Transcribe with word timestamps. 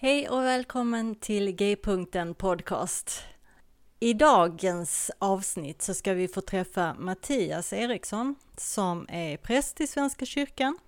Hej 0.00 0.28
och 0.28 0.42
välkommen 0.42 1.14
till 1.14 1.50
G-punkten 1.50 2.34
Podcast. 2.34 3.22
I 4.00 4.14
dagens 4.14 5.10
avsnitt 5.18 5.82
så 5.82 5.94
ska 5.94 6.14
vi 6.14 6.28
få 6.28 6.40
träffa 6.40 6.94
Mattias 6.94 7.72
Eriksson 7.72 8.34
som 8.56 9.06
är 9.08 9.36
präst 9.36 9.80
i 9.80 9.86
Svenska 9.86 10.26
kyrkan. 10.26 10.78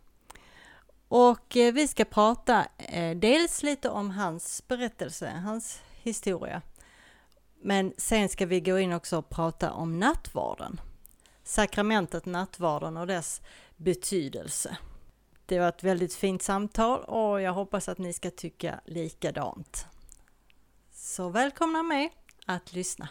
Och 1.08 1.56
eh, 1.56 1.72
vi 1.72 1.88
ska 1.88 2.04
prata 2.04 2.66
eh, 2.78 3.16
dels 3.16 3.62
lite 3.62 3.88
om 3.90 4.10
hans 4.10 4.62
berättelse, 4.68 5.30
hans 5.30 5.80
historia. 6.02 6.62
Men 7.62 7.92
sen 7.96 8.28
ska 8.28 8.46
vi 8.46 8.60
gå 8.60 8.78
in 8.78 8.92
också 8.92 9.18
och 9.18 9.28
prata 9.28 9.72
om 9.72 9.98
nattvarden. 9.98 10.80
Sakramentet 11.44 12.26
nattvarden 12.26 12.96
och 12.96 13.06
dess 13.06 13.42
betydelse. 13.76 14.76
Det 15.50 15.58
var 15.58 15.68
ett 15.68 15.84
väldigt 15.84 16.14
fint 16.14 16.42
samtal 16.42 17.04
och 17.04 17.40
jag 17.40 17.52
hoppas 17.52 17.88
att 17.88 17.98
ni 17.98 18.12
ska 18.12 18.30
tycka 18.30 18.80
likadant. 18.84 19.86
Så 20.92 21.28
välkomna 21.28 21.82
med 21.82 22.10
att 22.46 22.72
lyssna. 22.72 23.08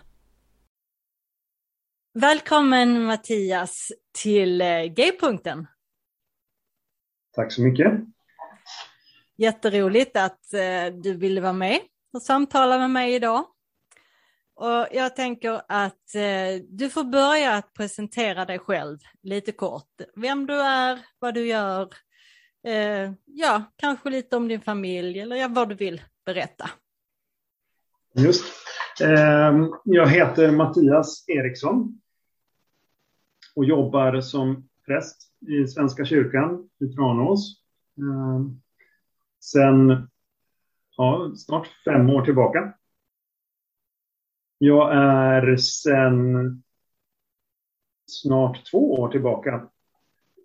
Välkommen 2.13 3.03
Mattias 3.03 3.91
till 4.12 4.62
eh, 4.62 4.84
G-punkten. 4.84 5.67
Tack 7.35 7.52
så 7.52 7.62
mycket. 7.62 7.91
Jätteroligt 9.37 10.15
att 10.15 10.53
eh, 10.53 10.85
du 11.03 11.13
ville 11.13 11.41
vara 11.41 11.53
med 11.53 11.79
och 12.13 12.21
samtala 12.21 12.77
med 12.77 12.91
mig 12.91 13.13
idag. 13.13 13.45
Och 14.55 14.87
jag 14.91 15.15
tänker 15.15 15.62
att 15.67 16.15
eh, 16.15 16.63
du 16.70 16.90
får 16.90 17.03
börja 17.03 17.53
att 17.53 17.73
presentera 17.73 18.45
dig 18.45 18.59
själv 18.59 18.98
lite 19.21 19.51
kort. 19.51 20.01
Vem 20.15 20.48
du 20.48 20.62
är, 20.62 20.99
vad 21.20 21.34
du 21.34 21.48
gör, 21.48 21.90
eh, 22.63 23.12
ja, 23.26 23.63
kanske 23.76 24.10
lite 24.10 24.38
om 24.38 24.48
din 24.48 24.62
familj 24.62 25.20
eller 25.20 25.35
ja, 25.35 25.48
vad 25.48 25.70
du 25.70 25.76
vill 25.76 26.02
berätta. 26.26 26.70
Just. 28.13 28.46
Eh, 29.02 29.68
jag 29.84 30.07
heter 30.07 30.52
Mattias 30.52 31.26
Eriksson 31.27 32.02
och 33.55 33.65
jobbar 33.65 34.21
som 34.21 34.70
präst 34.85 35.32
i 35.48 35.68
Svenska 35.68 36.05
kyrkan 36.05 36.70
i 36.80 36.87
Tranås. 36.87 37.63
Eh, 37.98 38.41
sen 39.40 40.10
ja, 40.98 41.32
snart 41.35 41.68
fem 41.85 42.10
år 42.10 42.26
tillbaka. 42.26 42.74
Jag 44.57 44.96
är 44.96 45.57
sen 45.57 46.63
snart 48.05 48.71
två 48.71 48.93
år 48.93 49.10
tillbaka 49.10 49.70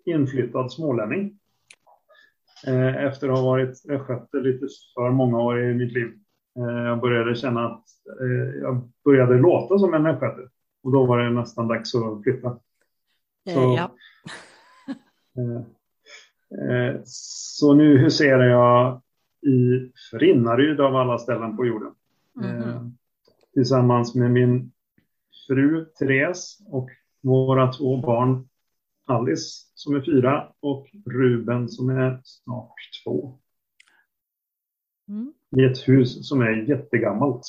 inflyttad 0.05 0.71
smålänning. 0.71 1.39
Eh, 2.67 3.05
efter 3.05 3.29
att 3.29 3.37
ha 3.37 3.45
varit 3.45 3.69
östgöte 3.89 4.37
lite 4.37 4.67
för 4.93 5.09
många 5.09 5.41
år 5.41 5.63
i 5.63 5.73
mitt 5.73 5.93
liv. 5.93 6.13
Eh, 6.57 6.85
jag 6.85 7.01
började 7.01 7.35
känna 7.35 7.65
att 7.65 7.83
eh, 8.21 8.61
jag 8.61 8.91
började 9.05 9.37
låta 9.37 9.79
som 9.79 9.93
en 9.93 10.05
östgöte. 10.05 10.49
Och 10.83 10.91
då 10.91 11.05
var 11.05 11.17
det 11.19 11.29
nästan 11.29 11.67
dags 11.67 11.95
att 11.95 12.23
flytta. 12.23 12.59
Så, 13.53 13.77
ja. 13.77 13.91
så 17.05 17.73
nu 17.73 17.97
huserar 17.97 18.43
jag 18.43 19.01
i 19.41 19.91
Frinnaryd 20.11 20.79
av 20.79 20.95
alla 20.95 21.17
ställen 21.17 21.57
på 21.57 21.65
jorden. 21.65 21.91
Mm. 22.43 22.97
Tillsammans 23.53 24.15
med 24.15 24.31
min 24.31 24.71
fru 25.47 25.85
Therese 25.85 26.59
och 26.67 26.89
våra 27.21 27.71
två 27.71 27.97
barn 27.97 28.47
Alice 29.05 29.65
som 29.73 29.95
är 29.95 30.01
fyra 30.01 30.51
och 30.59 30.87
Ruben 31.05 31.69
som 31.69 31.89
är 31.89 32.21
snart 32.23 32.75
två. 33.03 33.39
Mm. 35.09 35.33
I 35.57 35.63
ett 35.63 35.87
hus 35.87 36.27
som 36.27 36.41
är 36.41 36.69
jättegammalt. 36.69 37.41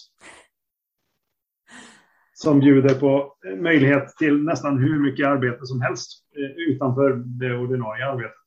Som 2.33 2.61
bjuder 2.61 2.95
på 2.95 3.37
möjlighet 3.57 4.09
till 4.17 4.43
nästan 4.43 4.79
hur 4.79 4.99
mycket 4.99 5.27
arbete 5.27 5.67
som 5.67 5.81
helst 5.81 6.27
eh, 6.37 6.73
utanför 6.73 7.13
det 7.17 7.57
ordinarie 7.57 8.07
arbetet. 8.07 8.45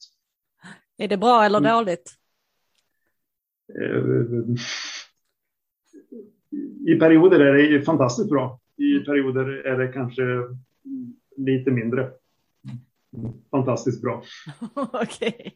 Är 0.98 1.08
det 1.08 1.18
bra 1.18 1.44
eller 1.44 1.60
mm. 1.60 1.72
dåligt? 1.72 2.12
Eh, 3.80 4.04
I 6.88 7.00
perioder 7.00 7.40
är 7.40 7.54
det 7.54 7.82
fantastiskt 7.82 8.30
bra. 8.30 8.60
I 8.78 9.00
perioder 9.00 9.46
är 9.48 9.78
det 9.78 9.88
kanske 9.88 10.24
lite 11.38 11.72
mindre 11.72 12.12
fantastiskt 13.52 14.02
bra. 14.02 14.24
Okej. 14.74 15.36
Okay. 15.38 15.52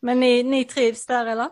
Men 0.00 0.20
ni, 0.20 0.42
ni 0.42 0.64
trivs 0.64 1.06
där 1.06 1.26
eller? 1.26 1.48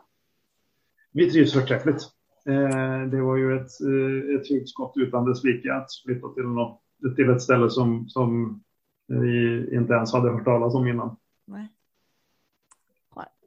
Vi 1.13 1.31
trivs 1.31 1.53
förträffligt. 1.53 2.03
Eh, 2.49 3.03
det 3.11 3.21
var 3.21 3.37
ju 3.37 3.57
ett, 3.57 3.71
eh, 3.81 4.37
ett 4.37 4.49
hugskott 4.49 4.93
utan 4.97 5.25
dess 5.25 5.45
like 5.45 5.75
att 5.75 5.89
flytta 6.07 6.29
till, 6.29 6.45
något, 6.45 6.81
till 7.17 7.31
ett 7.31 7.43
ställe 7.43 7.71
som, 7.71 8.09
som 8.09 8.61
vi 9.07 9.69
inte 9.77 9.93
ens 9.93 10.13
hade 10.13 10.31
hört 10.31 10.45
talas 10.45 10.75
om 10.75 10.89
innan. 10.89 11.17
Nej. 11.45 11.69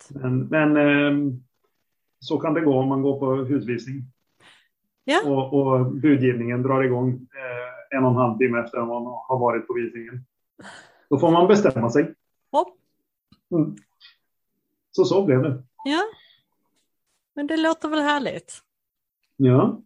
Men, 0.10 0.40
men 0.40 0.78
eh, 0.78 1.34
så 2.20 2.38
kan 2.38 2.54
det 2.54 2.62
gå 2.62 2.80
om 2.80 2.88
man 2.88 3.02
går 3.02 3.20
på 3.20 3.36
husvisning. 3.36 4.04
Ja. 5.04 5.22
Och, 5.26 5.54
och 5.54 5.92
budgivningen 5.92 6.64
drar 6.64 6.84
igång 6.84 7.10
eh, 7.14 7.98
en 7.98 8.04
och 8.04 8.12
en 8.12 8.18
halv 8.18 8.38
timme 8.38 8.60
efter 8.60 8.78
att 8.78 8.88
man 8.88 9.06
har 9.06 9.40
varit 9.40 9.68
på 9.68 9.74
visningen. 9.74 10.26
Då 11.10 11.20
får 11.20 11.32
man 11.32 11.48
bestämma 11.48 11.90
sig. 11.90 12.14
Ja. 12.52 12.76
Mm. 13.52 13.76
Så 14.92 15.06
så 15.06 15.26
blev 15.26 15.42
det. 15.42 15.64
Ja. 15.86 16.02
Men 17.36 17.48
det 17.48 17.58
låter 17.58 17.90
väl 17.90 18.00
härligt? 18.00 18.62
Ja. 19.36 19.82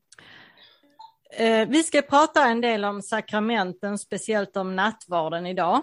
Eh, 1.38 1.68
vi 1.70 1.84
ska 1.84 2.02
prata 2.02 2.46
en 2.46 2.62
del 2.62 2.86
om 2.86 3.02
sakramenten, 3.02 3.98
speciellt 3.98 4.58
om 4.58 4.76
nattvarden 4.76 5.46
idag. 5.46 5.82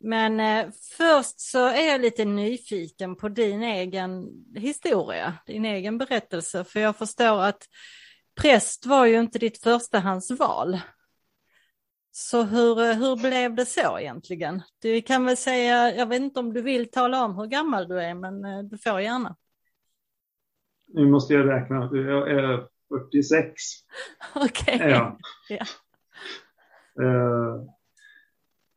Men 0.00 0.40
eh, 0.40 0.66
först 0.96 1.40
så 1.40 1.66
är 1.66 1.88
jag 1.88 2.00
lite 2.00 2.24
nyfiken 2.24 3.16
på 3.16 3.28
din 3.28 3.62
egen 3.62 4.28
historia, 4.56 5.34
din 5.46 5.64
egen 5.64 5.98
berättelse, 5.98 6.64
för 6.64 6.80
jag 6.80 6.96
förstår 6.96 7.42
att 7.42 7.62
präst 8.40 8.86
var 8.86 9.06
ju 9.06 9.20
inte 9.20 9.38
ditt 9.38 9.62
förstahandsval. 9.62 10.78
Så 12.20 12.42
hur, 12.42 12.94
hur 12.94 13.16
blev 13.16 13.54
det 13.54 13.66
så 13.66 13.98
egentligen? 13.98 14.62
Du 14.82 15.02
kan 15.02 15.24
väl 15.24 15.36
säga, 15.36 15.94
jag 15.94 16.06
vet 16.06 16.20
inte 16.20 16.40
om 16.40 16.52
du 16.52 16.62
vill 16.62 16.90
tala 16.90 17.24
om 17.24 17.36
hur 17.38 17.46
gammal 17.46 17.88
du 17.88 18.00
är, 18.00 18.14
men 18.14 18.44
eh, 18.44 18.62
du 18.62 18.78
får 18.78 19.00
gärna. 19.00 19.36
Nu 20.86 21.10
måste 21.10 21.34
jag 21.34 21.48
räkna, 21.48 21.90
jag 21.92 22.30
är 22.30 22.66
46. 22.88 23.52
Okej. 24.34 24.74
Okay. 24.74 24.90
Ja. 24.90 25.18
ja. 25.48 25.64
Uh, 27.00 27.64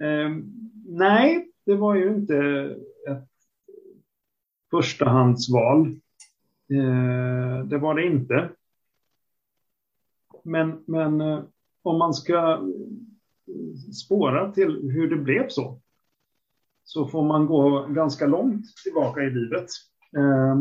uh, 0.04 0.38
nej, 0.86 1.52
det 1.66 1.76
var 1.76 1.96
ju 1.96 2.10
inte 2.10 2.38
ett 3.08 3.30
förstahandsval. 4.72 5.88
Uh, 6.72 7.64
det 7.66 7.78
var 7.78 7.96
det 7.96 8.06
inte. 8.06 8.50
Men, 10.44 10.84
men 10.88 11.22
om 11.82 11.98
man 11.98 12.14
ska 12.14 12.62
spåra 14.06 14.52
till 14.52 14.92
hur 14.92 15.10
det 15.10 15.16
blev 15.16 15.48
så, 15.50 15.82
så 16.84 17.08
får 17.08 17.24
man 17.24 17.46
gå 17.46 17.88
ganska 17.88 18.28
långt 18.28 18.66
tillbaka 18.84 19.22
i 19.22 19.30
livet. 19.30 19.68
Eh, 20.18 20.56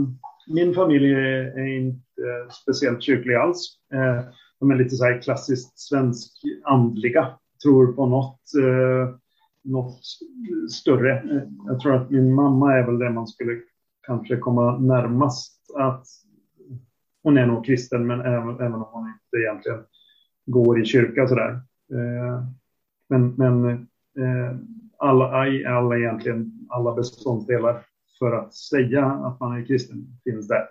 min 0.49 0.75
familj 0.75 1.13
är 1.15 1.67
inte 1.67 2.03
speciellt 2.63 3.03
kyrklig 3.03 3.35
alls. 3.35 3.79
Eh, 3.93 4.25
de 4.61 4.71
är 4.71 4.77
lite 4.77 4.97
så 4.97 5.05
här 5.05 5.23
klassiskt 5.23 5.79
svensk 5.79 6.33
andliga, 6.65 7.29
tror 7.63 7.93
på 7.93 8.07
något, 8.07 8.41
eh, 8.63 9.15
något 9.65 10.01
större. 10.71 11.45
Jag 11.67 11.81
tror 11.81 11.95
att 11.95 12.11
min 12.11 12.35
mamma 12.35 12.75
är 12.75 12.87
väl 12.87 12.99
det 12.99 13.11
man 13.11 13.27
skulle 13.27 13.61
kanske 14.07 14.37
komma 14.37 14.79
närmast 14.79 15.57
att 15.79 16.07
hon 17.23 17.39
är 17.39 17.47
nog 17.47 17.67
kristen, 17.67 18.07
men 18.07 18.21
även, 18.21 18.55
även 18.55 18.75
om 18.75 18.89
hon 18.93 19.09
inte 19.09 19.37
egentligen 19.37 19.85
går 20.47 20.81
i 20.81 20.85
kyrka 20.85 21.29
sådär. 21.29 21.61
Ehm, 21.93 22.60
men, 23.11 23.35
men 23.37 23.71
eh, 24.19 24.57
alla, 24.99 25.27
alla 25.69 25.99
egentligen 25.99 26.67
alla 26.69 26.95
beståndsdelar 26.95 27.87
för 28.19 28.33
att 28.33 28.55
säga 28.55 29.05
att 29.07 29.41
man 29.41 29.61
är 29.61 29.67
kristen 29.67 30.07
finns 30.25 30.49
där. 30.49 30.69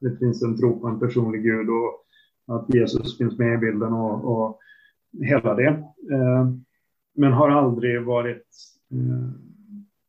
Det 0.00 0.16
finns 0.18 0.42
en 0.42 0.58
tro 0.58 0.80
på 0.80 0.88
en 0.88 1.00
personlig 1.00 1.42
Gud 1.42 1.68
och 1.70 2.04
att 2.56 2.74
Jesus 2.74 3.18
finns 3.18 3.38
med 3.38 3.54
i 3.54 3.58
bilden 3.58 3.92
och, 3.92 4.24
och 4.24 4.58
hela 5.20 5.54
det. 5.54 5.68
Eh, 6.12 6.46
men 7.14 7.32
har 7.32 7.50
aldrig 7.50 8.04
varit 8.04 8.46
eh, 8.92 9.30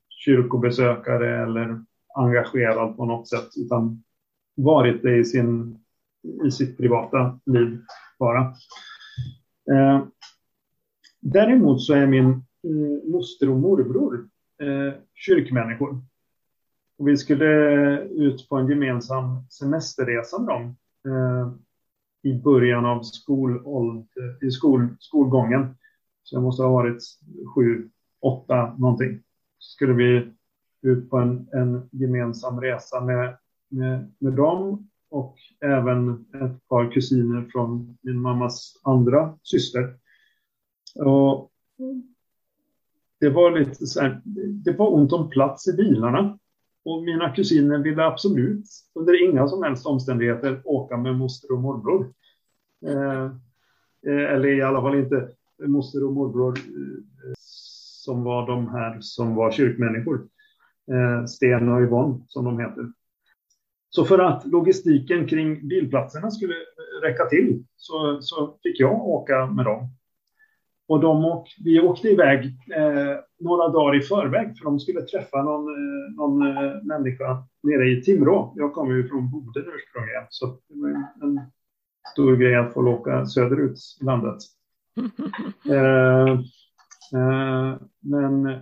kyrkobesökare 0.10 1.44
eller 1.44 1.84
engagerad 2.16 2.98
på 2.98 3.06
något 3.06 3.30
sätt, 3.30 3.50
utan 3.58 4.04
varit 4.56 5.02
det 5.02 5.18
i, 5.18 5.26
sin, 5.26 5.80
i 6.46 6.52
sitt 6.52 6.78
privata 6.78 7.40
liv 7.46 7.82
bara. 8.20 8.42
Eh, 9.72 10.04
Däremot 11.26 11.82
så 11.82 11.94
är 11.94 12.08
min 12.08 12.30
eh, 12.30 13.12
moster 13.12 13.50
och 13.50 13.60
morbror 13.60 14.28
eh, 14.62 14.94
kyrkmänniskor. 15.16 16.02
Och 16.98 17.08
vi 17.08 17.18
skulle 17.18 18.02
ut 18.02 18.50
på 18.50 18.58
en 18.58 18.70
gemensam 18.70 19.48
semesterresa 19.50 20.40
med 20.40 20.48
dem 20.48 20.76
eh, 21.06 21.52
i 22.22 22.34
början 22.34 22.86
av 22.86 23.02
i 24.42 24.52
skol, 24.52 24.96
skolgången. 25.00 25.76
Så 26.24 26.36
jag 26.36 26.44
måste 26.44 26.64
ha 26.64 26.70
varit 26.70 27.04
sju, 27.56 27.90
åtta 28.22 28.76
någonting. 28.78 29.24
Skulle 29.60 29.94
vi 29.94 30.32
ut 30.82 31.10
på 31.10 31.18
en, 31.18 31.48
en 31.52 31.90
gemensam 31.92 32.62
resa 32.62 33.02
med, 33.02 33.38
med, 33.70 34.14
med 34.20 34.34
dem 34.34 34.90
och 35.10 35.38
även 35.62 36.26
ett 36.34 36.68
par 36.68 36.92
kusiner 36.92 37.50
från 37.52 37.98
min 38.02 38.20
mammas 38.20 38.82
andra 38.84 39.38
syster. 39.44 39.98
Och 41.00 41.52
det 43.20 43.30
var 43.30 43.60
lite 43.60 43.88
så 43.88 44.02
här, 44.02 44.22
det 44.66 44.72
var 44.72 44.94
ont 44.94 45.14
om 45.14 45.30
plats 45.30 45.68
i 45.68 45.74
bilarna. 45.74 46.40
Och 46.86 47.04
mina 47.04 47.30
kusiner 47.30 47.78
ville 47.78 48.06
absolut 48.06 48.66
under 48.96 49.30
inga 49.30 49.48
som 49.48 49.64
helst 49.64 49.86
omständigheter 49.86 50.62
åka 50.66 50.98
med 50.98 51.16
moster 51.16 51.52
och 51.52 51.60
morbror. 51.60 52.14
Eh, 52.86 53.24
eh, 54.08 54.34
eller 54.34 54.58
i 54.58 54.62
alla 54.62 54.82
fall 54.82 54.96
inte 54.96 55.30
moster 55.68 56.04
och 56.04 56.14
morbror 56.14 56.58
eh, 56.60 57.34
som 58.04 58.24
var 58.24 58.48
de 58.48 58.68
här 58.68 58.98
som 59.02 59.36
var 59.36 59.52
kyrkmänniskor. 59.52 60.28
Eh, 60.92 61.26
Sten 61.26 61.70
och 61.70 61.82
Yvonne 61.82 62.20
som 62.28 62.46
de 62.46 62.60
heter. 62.60 62.92
Så 63.90 64.06
för 64.06 64.20
att 64.20 64.46
logistiken 64.46 65.28
kring 65.28 65.68
bilplatserna 65.68 66.32
skulle 66.32 66.54
räcka 67.04 67.26
till 67.26 67.64
så, 67.76 68.22
så 68.22 68.58
fick 68.64 68.80
jag 68.80 69.08
åka 69.08 69.46
med 69.46 69.66
dem. 69.66 69.90
Och 70.88 71.00
de 71.00 71.26
och, 71.26 71.48
vi 71.64 71.80
åkte 71.80 72.08
iväg 72.08 72.46
eh, 72.76 73.18
några 73.40 73.68
dagar 73.68 73.98
i 73.98 74.02
förväg 74.02 74.58
för 74.58 74.66
de 74.66 74.80
skulle 74.80 75.02
träffa 75.02 75.44
någon, 75.44 75.68
eh, 75.68 76.16
någon 76.16 76.48
eh, 76.48 76.84
människa 76.84 77.44
nere 77.64 77.90
i 77.90 78.02
Timrå. 78.02 78.54
Jag 78.56 78.74
kommer 78.74 78.96
ju 78.96 79.08
från 79.08 79.32
Boden 79.32 79.64
ursprungligen 79.76 80.26
så 80.30 80.46
det 80.46 80.82
var 80.82 80.90
en, 80.90 81.06
en 81.22 81.42
stor 82.14 82.36
grej 82.36 82.56
att 82.56 82.74
få 82.74 82.88
åka 82.88 83.26
söderut 83.26 83.78
i 84.02 84.04
landet. 84.04 84.38
Eh, 85.70 86.30
eh, 87.20 87.78
men 88.00 88.60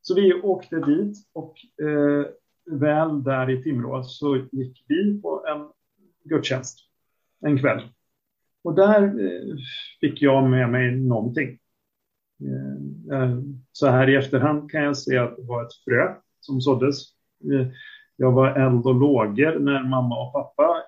så 0.00 0.14
vi 0.14 0.34
åkte 0.34 0.76
dit 0.76 1.16
och 1.32 1.54
eh, 1.86 2.26
väl 2.70 3.22
där 3.22 3.50
i 3.50 3.62
Timrå 3.62 4.02
så 4.02 4.36
gick 4.36 4.84
vi 4.88 5.20
på 5.22 5.44
en 5.46 5.68
gudstjänst 6.24 6.78
en 7.40 7.58
kväll. 7.58 7.82
Och 8.66 8.74
där 8.74 9.02
eh, 9.02 9.56
fick 10.00 10.22
jag 10.22 10.50
med 10.50 10.70
mig 10.70 10.96
någonting. 10.96 11.58
Eh, 12.42 13.18
eh, 13.18 13.38
så 13.72 13.86
här 13.86 14.08
i 14.08 14.16
efterhand 14.16 14.70
kan 14.70 14.82
jag 14.82 14.96
se 14.96 15.18
att 15.18 15.36
det 15.36 15.42
var 15.42 15.62
ett 15.62 15.74
frö 15.84 16.14
som 16.40 16.60
såddes. 16.60 17.02
Jag 18.16 18.32
var 18.32 18.48
eld 18.48 18.86
och 18.86 18.94
lågor 18.94 19.58
när 19.58 19.88
mamma 19.88 20.26
och 20.26 20.32
pappa 20.32 20.82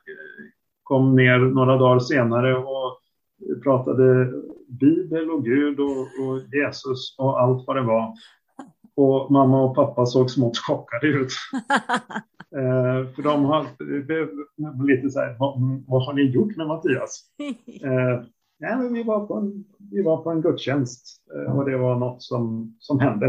kom 0.83 1.17
ner 1.17 1.39
några 1.39 1.77
dagar 1.77 1.99
senare 1.99 2.57
och 2.57 3.01
pratade 3.63 4.33
Bibel 4.69 5.31
och 5.31 5.45
Gud 5.45 5.81
och, 5.81 6.01
och 6.01 6.41
Jesus 6.53 7.17
och 7.19 7.41
allt 7.41 7.67
vad 7.67 7.77
det 7.77 7.83
var. 7.83 8.15
Och 8.99 9.31
mamma 9.31 9.63
och 9.63 9.75
pappa 9.75 10.07
såg 10.07 10.31
smått 10.31 10.59
chockade 10.59 11.07
ut. 11.07 11.33
eh, 12.57 13.15
för 13.15 13.23
de 13.23 13.45
har 13.45 13.67
lite 14.87 15.11
så 15.11 15.21
här, 15.21 15.37
vad, 15.39 15.83
vad, 15.87 16.07
har 16.07 16.13
ni 16.13 16.23
gjort 16.23 16.57
med 16.57 16.67
Mattias? 16.67 17.25
Eh, 17.83 18.23
nej, 18.59 18.77
men 18.77 18.93
vi, 18.93 19.03
var 19.03 19.27
på 19.27 19.35
en, 19.35 19.65
vi 19.91 20.03
var 20.03 20.17
på 20.23 20.31
en 20.31 20.41
gudstjänst 20.41 21.23
eh, 21.35 21.59
och 21.59 21.71
det 21.71 21.77
var 21.77 21.97
något 21.97 22.23
som, 22.23 22.77
som 22.79 23.01
hände. 23.01 23.27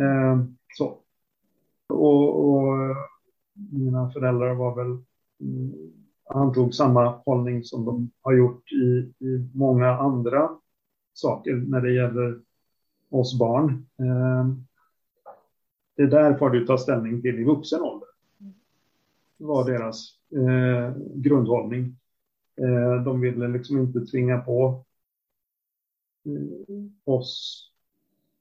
Eh, 0.00 0.42
så. 0.78 0.98
Och, 1.88 2.48
och, 2.48 2.96
mina 3.54 4.10
föräldrar 4.10 4.54
var 4.54 4.76
väl, 4.76 4.98
mm, 5.40 5.72
antog 6.30 6.74
samma 6.74 7.08
hållning 7.26 7.64
som 7.64 7.84
de 7.84 8.10
har 8.22 8.32
gjort 8.32 8.72
i, 8.72 9.14
i 9.26 9.50
många 9.54 9.88
andra 9.88 10.50
saker 11.12 11.54
när 11.54 11.80
det 11.80 11.92
gäller 11.92 12.40
oss 13.10 13.38
barn. 13.38 13.86
Eh, 13.98 14.71
det 15.96 16.06
där 16.06 16.34
får 16.34 16.50
du 16.50 16.66
ta 16.66 16.78
ställning 16.78 17.22
till 17.22 17.38
i 17.38 17.44
vuxen 17.44 17.80
ålder. 17.80 18.08
Det 19.38 19.44
var 19.44 19.70
deras 19.70 20.18
eh, 20.30 20.96
grundhållning. 21.14 21.96
Eh, 22.60 23.04
de 23.04 23.20
ville 23.20 23.48
liksom 23.48 23.78
inte 23.78 24.00
tvinga 24.00 24.38
på 24.38 24.84
eh, 26.26 27.12
oss 27.12 27.62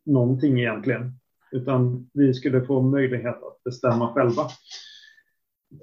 någonting 0.04 0.60
egentligen, 0.60 1.12
utan 1.52 2.10
vi 2.14 2.34
skulle 2.34 2.66
få 2.66 2.82
möjlighet 2.82 3.44
att 3.44 3.64
bestämma 3.64 4.14
själva. 4.14 4.42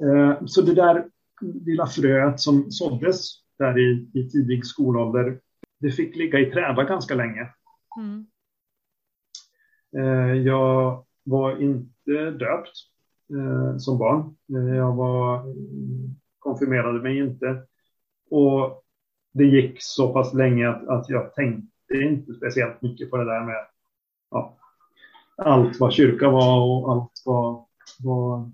Eh, 0.01 0.45
så 0.47 0.63
det 0.63 0.75
där 0.75 1.09
lilla 1.41 1.87
fröet 1.87 2.41
som 2.41 2.71
såddes 2.71 3.31
där 3.59 3.79
i, 3.79 4.11
i 4.15 4.29
tidig 4.31 4.67
skolålder, 4.67 5.41
det 5.79 5.91
fick 5.91 6.17
ligga 6.17 6.39
i 6.39 6.51
träda 6.51 6.85
ganska 6.85 7.15
länge. 7.15 7.49
Mm. 7.99 8.27
Eh, 9.97 10.35
jag 10.35 11.05
var 11.29 11.63
inte 11.63 12.31
döpt 12.31 12.73
eh, 13.31 13.77
som 13.77 13.99
barn. 13.99 14.37
Eh, 14.55 14.77
jag 14.77 14.97
var, 14.97 15.55
konfirmerade 16.39 17.03
mig 17.03 17.19
inte. 17.19 17.63
Och 18.31 18.83
det 19.33 19.45
gick 19.45 19.77
så 19.79 20.13
pass 20.13 20.35
länge 20.35 20.69
att, 20.69 20.89
att 20.89 21.09
jag 21.09 21.35
tänkte 21.35 21.95
inte 21.95 22.35
speciellt 22.35 22.83
mycket 22.83 23.11
på 23.11 23.17
det 23.17 23.25
där 23.25 23.45
med 23.45 23.67
ja, 24.31 24.59
allt 25.37 25.81
vad 25.81 25.93
kyrka 25.93 26.31
var 26.31 26.61
och 26.61 26.93
allt 26.93 27.23
vad, 27.25 27.65
vad 28.03 28.53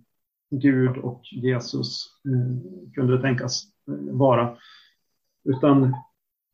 Gud 0.51 0.97
och 0.97 1.23
Jesus 1.33 2.07
eh, 2.29 2.93
kunde 2.95 3.21
tänkas 3.21 3.63
eh, 3.89 4.15
vara. 4.15 4.57
Utan 5.45 5.95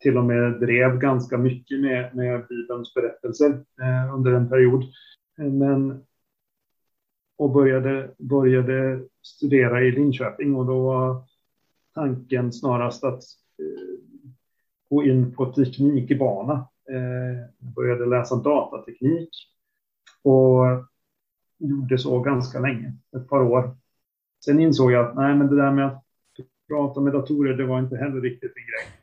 till 0.00 0.18
och 0.18 0.24
med 0.24 0.60
drev 0.60 0.98
ganska 0.98 1.38
mycket 1.38 1.80
med, 1.80 2.16
med 2.16 2.46
Bibelns 2.48 2.94
berättelser 2.94 3.64
eh, 3.80 4.14
under 4.14 4.32
en 4.32 4.48
period. 4.48 4.82
Eh, 5.38 5.52
men 5.52 6.04
och 7.40 7.50
började, 7.50 8.10
började 8.18 9.04
studera 9.22 9.82
i 9.82 9.92
Linköping 9.92 10.54
och 10.54 10.66
då 10.66 10.82
var 10.82 11.22
tanken 11.94 12.52
snarast 12.52 13.04
att 13.04 13.22
eh, 13.58 13.98
gå 14.90 15.04
in 15.04 15.34
på 15.34 15.52
teknikbana. 15.52 16.52
Eh, 16.90 17.68
började 17.74 18.06
läsa 18.06 18.36
datateknik 18.36 19.28
och 20.22 20.64
gjorde 21.58 21.98
så 21.98 22.20
ganska 22.20 22.60
länge, 22.60 22.92
ett 23.16 23.28
par 23.28 23.42
år. 23.42 23.76
Sen 24.44 24.60
insåg 24.60 24.92
jag 24.92 25.06
att 25.06 25.16
nej, 25.16 25.34
men 25.34 25.46
det 25.46 25.56
där 25.56 25.72
med 25.72 25.86
att 25.86 26.04
prata 26.68 27.00
med 27.00 27.12
datorer, 27.12 27.54
det 27.54 27.66
var 27.66 27.78
inte 27.78 27.96
heller 27.96 28.20
riktigt 28.20 28.52
min 28.56 28.66
grej. 28.66 28.99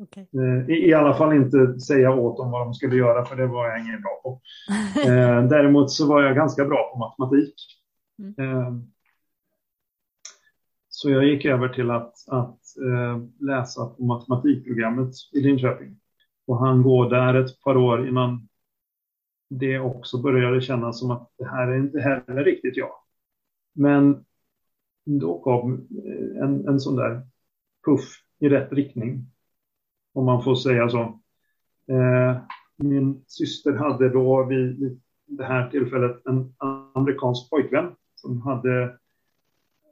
Okay. 0.00 0.26
Eh, 0.34 0.70
I, 0.70 0.88
I, 0.88 0.94
alla 0.94 1.14
fall 1.14 1.32
inte 1.32 1.80
säga 1.80 2.10
åt 2.10 2.36
dem 2.36 2.50
vad 2.50 2.66
de 2.66 2.74
skulle 2.74 2.96
göra, 2.96 3.24
för 3.24 3.36
det 3.36 3.46
var 3.46 3.68
jag 3.68 3.80
ingen 3.80 4.02
bra 4.02 4.20
på. 4.22 4.40
Eh, 5.10 5.44
däremot 5.44 5.90
så 5.90 6.08
var 6.08 6.22
jag 6.22 6.36
ganska 6.36 6.64
bra 6.64 6.90
på 6.92 6.98
matematik. 6.98 7.54
Mm. 8.18 8.34
Eh, 8.38 8.72
så 10.88 11.10
jag 11.10 11.24
gick 11.24 11.44
över 11.44 11.68
till 11.68 11.90
att, 11.90 12.14
att 12.28 12.58
läsa 13.40 13.86
på 13.86 14.02
matematikprogrammet 14.02 15.14
i 15.32 15.40
Linköping. 15.40 16.00
Och 16.46 16.58
han 16.58 16.82
går 16.82 17.10
där 17.10 17.34
ett 17.34 17.60
par 17.60 17.76
år 17.76 18.08
innan 18.08 18.48
det 19.50 19.78
också 19.78 20.22
började 20.22 20.60
kännas 20.60 21.00
som 21.00 21.10
att 21.10 21.30
det 21.38 21.48
här 21.48 21.68
är 21.68 21.78
inte 21.78 22.00
heller 22.00 22.44
riktigt 22.44 22.76
jag. 22.76 22.92
Men 23.74 24.24
då 25.04 25.38
kom 25.38 25.88
en, 26.42 26.68
en 26.68 26.80
sån 26.80 26.96
där 26.96 27.22
puff 27.86 28.04
i 28.38 28.48
rätt 28.48 28.72
riktning 28.72 29.29
om 30.12 30.24
man 30.24 30.42
får 30.42 30.54
säga 30.54 30.88
så. 30.88 31.00
Eh, 31.88 32.36
min 32.76 33.24
syster 33.26 33.72
hade 33.72 34.08
då 34.08 34.44
vid 34.44 35.00
det 35.26 35.44
här 35.44 35.70
tillfället 35.70 36.26
en 36.26 36.54
amerikansk 36.94 37.50
pojkvän 37.50 37.92
som 38.14 38.42
hade 38.42 38.98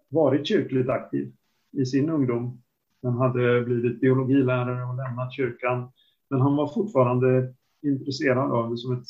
varit 0.08 0.46
kyrkligt 0.46 0.88
aktiv 0.88 1.32
i 1.72 1.87
sin 1.87 2.10
ungdom. 2.10 2.62
Han 3.02 3.18
hade 3.18 3.62
blivit 3.62 4.00
biologilärare 4.00 4.84
och 4.84 4.96
lämnat 4.96 5.32
kyrkan. 5.32 5.92
Men 6.30 6.40
han 6.40 6.56
var 6.56 6.66
fortfarande 6.66 7.54
intresserad 7.82 8.52
av 8.52 8.70
det 8.70 8.76
som 8.76 8.92
ett 8.92 9.06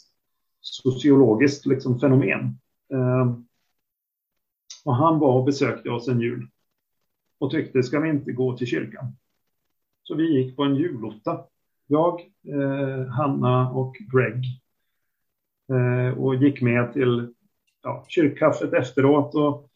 sociologiskt 0.60 1.66
liksom, 1.66 2.00
fenomen. 2.00 2.58
Eh, 2.92 3.34
och 4.84 4.94
han 4.94 5.18
var 5.18 5.38
och 5.38 5.44
besökte 5.44 5.90
oss 5.90 6.08
en 6.08 6.20
jul 6.20 6.48
och 7.38 7.50
tyckte, 7.50 7.82
ska 7.82 8.00
vi 8.00 8.08
inte 8.08 8.32
gå 8.32 8.56
till 8.56 8.66
kyrkan? 8.66 9.16
Så 10.08 10.14
vi 10.14 10.42
gick 10.42 10.56
på 10.56 10.62
en 10.62 10.76
julotta. 10.76 11.44
Jag, 11.86 12.20
eh, 12.48 13.06
Hanna 13.06 13.70
och 13.70 13.96
Greg. 14.12 14.44
Eh, 15.70 16.18
och 16.18 16.34
gick 16.34 16.62
med 16.62 16.92
till 16.92 17.34
ja, 17.82 18.04
kyrkkaffet 18.08 18.72
efteråt. 18.72 19.34
Och 19.34 19.70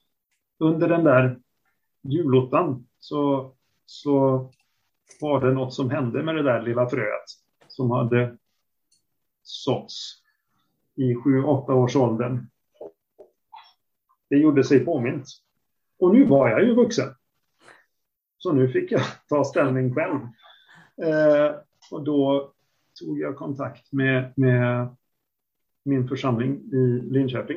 under 0.59 0.89
den 0.89 1.05
där 1.05 1.39
julottan 2.03 2.87
så, 2.99 3.53
så 3.87 4.51
var 5.21 5.41
det 5.41 5.53
något 5.53 5.75
som 5.75 5.91
hände 5.91 6.23
med 6.23 6.35
det 6.35 6.43
där 6.43 6.63
lilla 6.63 6.89
fröet 6.89 7.25
som 7.69 7.91
hade 7.91 8.37
såtts 9.43 10.23
i 10.95 11.15
sju, 11.15 11.43
åtta 11.43 11.75
års 11.75 11.97
åldern. 11.97 12.47
Det 14.31 14.37
gjorde 14.37 14.65
sig 14.65 14.85
påmint. 14.85 15.27
Och 15.99 16.15
nu 16.15 16.25
var 16.25 16.49
jag 16.49 16.65
ju 16.65 16.75
vuxen. 16.75 17.15
Så 18.43 18.53
nu 18.53 18.69
fick 18.69 18.93
jag 18.93 19.03
ta 19.29 19.45
ställning 19.45 19.95
själv. 19.95 20.21
Eh, 21.03 21.55
och 21.91 22.05
då 22.05 22.53
tog 23.01 23.19
jag 23.19 23.37
kontakt 23.37 23.93
med, 23.93 24.33
med 24.37 24.89
min 25.85 26.09
församling 26.09 26.57
i 26.57 27.01
Linköping 27.03 27.57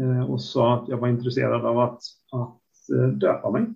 eh, 0.00 0.30
och 0.30 0.42
sa 0.42 0.74
att 0.74 0.88
jag 0.88 0.96
var 0.96 1.08
intresserad 1.08 1.66
av 1.66 1.78
att, 1.78 2.02
att 2.32 2.90
eh, 2.96 3.08
döpa 3.08 3.50
mig. 3.50 3.66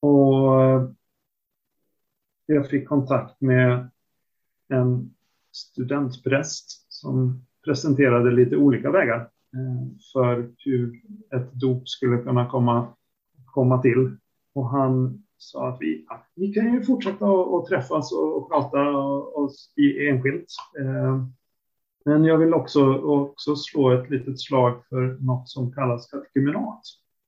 Och 0.00 0.62
eh, 0.62 0.88
jag 2.46 2.70
fick 2.70 2.88
kontakt 2.88 3.40
med 3.40 3.88
en 4.68 5.14
studentpräst 5.52 6.92
som 6.92 7.44
presenterade 7.64 8.30
lite 8.30 8.56
olika 8.56 8.90
vägar 8.90 9.20
eh, 9.20 9.96
för 10.12 10.50
hur 10.58 11.00
ett 11.34 11.52
dop 11.52 11.88
skulle 11.88 12.18
kunna 12.18 12.50
komma, 12.50 12.88
komma 13.46 13.82
till. 13.82 14.16
Och 14.52 14.68
han 14.68 15.21
så 15.42 15.64
att 15.64 15.76
vi, 15.80 16.04
ja, 16.08 16.26
vi 16.34 16.52
kan 16.52 16.74
ju 16.74 16.82
fortsätta 16.82 17.26
att 17.26 17.66
träffas 17.66 18.12
och, 18.12 18.36
och 18.36 18.50
prata 18.50 18.90
oss 19.36 19.72
i 19.76 20.08
enskilt. 20.08 20.46
Eh, 20.80 21.24
men 22.04 22.24
jag 22.24 22.38
vill 22.38 22.54
också, 22.54 22.94
också 22.98 23.56
slå 23.56 23.90
ett 23.90 24.10
litet 24.10 24.40
slag 24.40 24.82
för 24.88 25.18
något 25.20 25.48
som 25.48 25.72
kallas 25.72 26.10
katekumenat. 26.10 26.80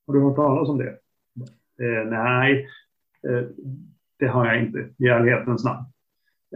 Har 0.07 0.15
du 0.15 0.21
hört 0.21 0.37
talas 0.37 0.69
om 0.69 0.79
det? 0.79 0.91
Eh, 1.81 2.11
nej, 2.11 2.69
eh, 3.29 3.47
det 4.19 4.27
har 4.27 4.47
jag 4.47 4.63
inte 4.63 4.89
i 4.99 5.07
ärlighetens 5.07 5.65
namn. 5.65 5.87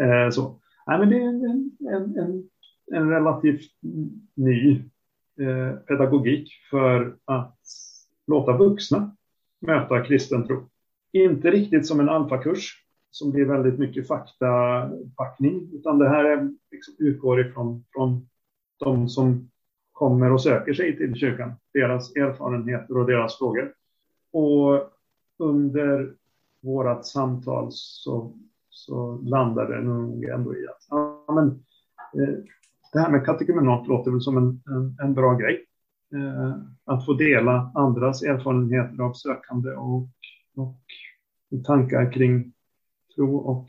Eh, 0.01 0.31
så. 0.31 0.61
Nej, 0.87 0.99
men 0.99 1.09
det 1.11 1.17
är 1.17 1.29
en, 1.29 1.77
en, 1.81 2.19
en, 2.19 2.49
en 2.93 3.11
relativt 3.11 3.71
ny 4.35 4.85
eh, 5.41 5.77
pedagogik 5.87 6.51
för 6.71 7.17
att 7.25 7.59
låta 8.27 8.57
vuxna 8.57 9.17
möta 9.61 10.05
kristen 10.05 10.47
tro. 10.47 10.69
Inte 11.13 11.51
riktigt 11.51 11.87
som 11.87 12.01
en 12.01 12.09
alfakurs 12.09 12.85
som 13.11 13.31
blir 13.31 13.45
väldigt 13.45 13.79
mycket 13.79 14.09
faktapackning, 14.09 15.71
utan 15.73 15.99
det 15.99 16.09
här 16.09 16.25
är, 16.25 16.51
liksom, 16.71 16.95
utgår 16.99 17.41
ifrån 17.41 17.85
från 17.93 18.29
de 18.79 19.09
som 19.09 19.51
kommer 19.93 20.33
och 20.33 20.43
söker 20.43 20.75
sig 20.75 20.97
till 20.97 21.15
kyrkan, 21.15 21.53
deras 21.75 22.17
erfarenheter 22.17 22.99
och 22.99 23.07
deras 23.07 23.39
frågor. 23.39 23.73
Och 24.33 24.91
under 25.39 26.15
vårt 26.63 27.07
samtal 27.07 27.69
så, 27.71 28.33
så 28.71 29.19
landade 29.23 29.77
det 29.77 29.83
nog 29.83 30.25
ändå 30.25 30.57
i 30.57 30.69
att 30.69 30.87
ja, 30.91 31.25
men, 31.35 31.49
eh, 32.23 32.35
det 32.93 32.99
här 32.99 33.11
med 33.11 33.25
katekumenat 33.25 33.89
låter 33.89 34.11
väl 34.11 34.21
som 34.21 34.37
en, 34.37 34.63
en, 34.67 34.97
en 35.03 35.15
bra 35.15 35.35
grej. 35.35 35.65
Eh, 36.15 36.57
att 36.85 37.07
få 37.07 37.13
dela 37.13 37.73
andras 37.75 38.23
erfarenheter 38.23 39.03
av 39.03 39.13
sökande 39.13 39.71
och, 39.71 40.09
och 40.59 40.81
tankar 41.65 42.13
kring 42.13 42.53
tro 43.15 43.37
och 43.37 43.67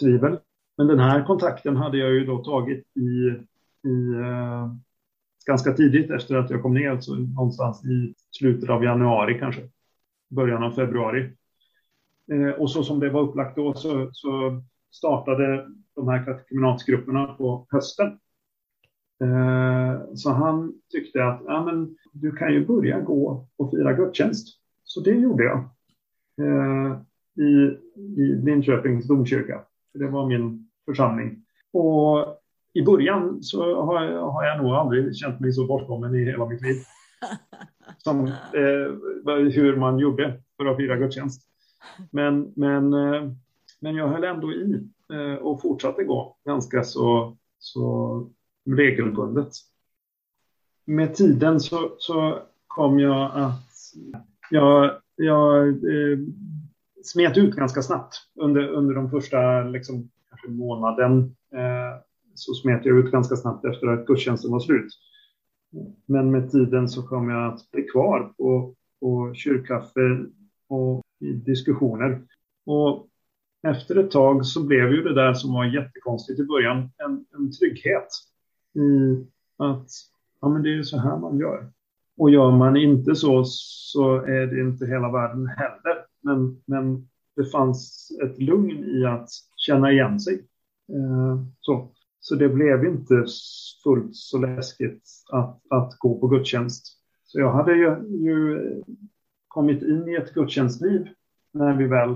tvivel. 0.00 0.38
Men 0.76 0.86
den 0.86 0.98
här 0.98 1.24
kontakten 1.24 1.76
hade 1.76 1.98
jag 1.98 2.10
ju 2.10 2.24
då 2.24 2.44
tagit 2.44 2.86
i, 2.96 3.00
i 3.88 4.14
eh, 4.14 4.74
ganska 5.46 5.72
tidigt 5.72 6.10
efter 6.10 6.36
att 6.36 6.50
jag 6.50 6.62
kom 6.62 6.74
ner, 6.74 6.90
alltså 6.90 7.14
någonstans 7.14 7.84
i 7.84 8.14
slutet 8.30 8.70
av 8.70 8.84
januari 8.84 9.38
kanske, 9.38 9.68
början 10.28 10.62
av 10.62 10.70
februari. 10.70 11.30
Eh, 12.32 12.50
och 12.50 12.70
så 12.70 12.84
som 12.84 13.00
det 13.00 13.10
var 13.10 13.20
upplagt 13.20 13.56
då 13.56 13.74
så, 13.74 14.10
så 14.12 14.62
startade 14.90 15.66
de 15.94 16.08
här 16.08 16.24
katekeminatsgrupperna 16.24 17.26
på 17.26 17.66
hösten. 17.70 18.18
Eh, 19.24 20.14
så 20.14 20.30
han 20.30 20.74
tyckte 20.92 21.24
att 21.24 21.42
ja, 21.46 21.64
men, 21.64 21.96
du 22.12 22.32
kan 22.32 22.52
ju 22.52 22.66
börja 22.66 23.00
gå 23.00 23.48
och 23.56 23.70
fira 23.70 23.92
gudstjänst. 23.92 24.59
Så 24.90 25.00
det 25.00 25.10
gjorde 25.10 25.44
jag 25.44 25.64
i, 27.38 27.78
i 28.20 28.34
Linköpings 28.44 29.08
domkyrka. 29.08 29.60
Det 29.94 30.06
var 30.06 30.26
min 30.26 30.70
församling. 30.86 31.44
Och 31.72 32.40
i 32.72 32.82
början 32.82 33.42
så 33.42 33.82
har 33.82 34.04
jag, 34.04 34.30
har 34.30 34.44
jag 34.44 34.62
nog 34.62 34.72
aldrig 34.72 35.16
känt 35.16 35.40
mig 35.40 35.52
så 35.52 35.66
bortkommen 35.66 36.14
i 36.14 36.24
hela 36.24 36.46
mitt 36.46 36.62
liv. 36.62 36.76
Som 37.98 38.26
eh, 38.26 38.32
hur 39.54 39.76
man 39.76 39.98
gjorde 39.98 40.42
för 40.56 40.66
att 40.66 40.76
fira 40.76 40.96
gudstjänst. 40.96 41.42
Men, 42.10 42.52
men, 42.56 42.92
eh, 42.92 43.30
men 43.80 43.96
jag 43.96 44.08
höll 44.08 44.24
ändå 44.24 44.52
i 44.52 44.88
eh, 45.12 45.34
och 45.34 45.62
fortsatte 45.62 46.04
gå 46.04 46.36
ganska 46.44 46.84
så, 46.84 47.36
så 47.58 48.30
regelbundet. 48.70 49.52
Med 50.84 51.14
tiden 51.14 51.60
så, 51.60 51.94
så 51.98 52.38
kom 52.66 53.00
jag 53.00 53.30
att 53.34 53.70
jag, 54.50 54.90
jag 55.16 55.68
eh, 55.68 56.18
smet 57.04 57.38
ut 57.38 57.54
ganska 57.54 57.82
snabbt 57.82 58.14
under, 58.34 58.68
under 58.68 58.94
de 58.94 59.10
första 59.10 59.62
liksom, 59.62 60.10
kanske 60.28 60.48
månaden. 60.48 61.36
Eh, 61.54 62.00
så 62.34 62.54
smet 62.54 62.84
jag 62.84 62.98
ut 62.98 63.12
ganska 63.12 63.36
snabbt 63.36 63.64
efter 63.64 63.86
att 63.86 64.06
gudstjänsten 64.06 64.50
var 64.50 64.60
slut. 64.60 64.92
Men 66.06 66.30
med 66.30 66.50
tiden 66.50 66.88
så 66.88 67.02
kom 67.02 67.28
jag 67.28 67.52
att 67.52 67.70
bli 67.70 67.82
kvar 67.82 68.32
på, 68.38 68.74
på 69.00 69.34
kyrkkaffe 69.34 70.26
och 70.68 71.02
i 71.20 71.32
diskussioner. 71.32 72.22
Och 72.66 73.08
efter 73.62 73.96
ett 73.96 74.10
tag 74.10 74.46
så 74.46 74.66
blev 74.66 74.92
ju 74.92 75.02
det 75.02 75.14
där 75.14 75.34
som 75.34 75.52
var 75.52 75.64
jättekonstigt 75.64 76.40
i 76.40 76.44
början 76.44 76.90
en, 76.96 77.24
en 77.34 77.52
trygghet 77.52 78.08
i 78.74 79.16
att 79.56 79.88
ja, 80.40 80.48
men 80.48 80.62
det 80.62 80.74
är 80.74 80.82
så 80.82 80.98
här 80.98 81.18
man 81.18 81.38
gör. 81.38 81.70
Och 82.20 82.30
gör 82.30 82.50
man 82.50 82.76
inte 82.76 83.14
så 83.14 83.44
så 83.44 84.14
är 84.14 84.46
det 84.46 84.60
inte 84.60 84.86
hela 84.86 85.12
världen 85.12 85.46
heller. 85.46 86.04
Men, 86.22 86.62
men 86.66 87.08
det 87.36 87.44
fanns 87.44 88.08
ett 88.24 88.38
lugn 88.38 88.84
i 88.84 89.04
att 89.04 89.28
känna 89.56 89.92
igen 89.92 90.20
sig. 90.20 90.34
Eh, 90.92 91.42
så. 91.60 91.92
så 92.20 92.34
det 92.34 92.48
blev 92.48 92.84
inte 92.84 93.24
fullt 93.84 94.16
så 94.16 94.38
läskigt 94.38 95.02
att, 95.32 95.60
att 95.70 95.98
gå 95.98 96.20
på 96.20 96.28
gudstjänst. 96.28 96.86
Så 97.24 97.40
jag 97.40 97.52
hade 97.52 97.72
ju, 97.72 97.86
ju 98.08 98.60
kommit 99.48 99.82
in 99.82 100.08
i 100.08 100.14
ett 100.14 100.34
gudstjänstliv 100.34 101.08
när 101.52 101.76
vi 101.76 101.86
väl 101.86 102.14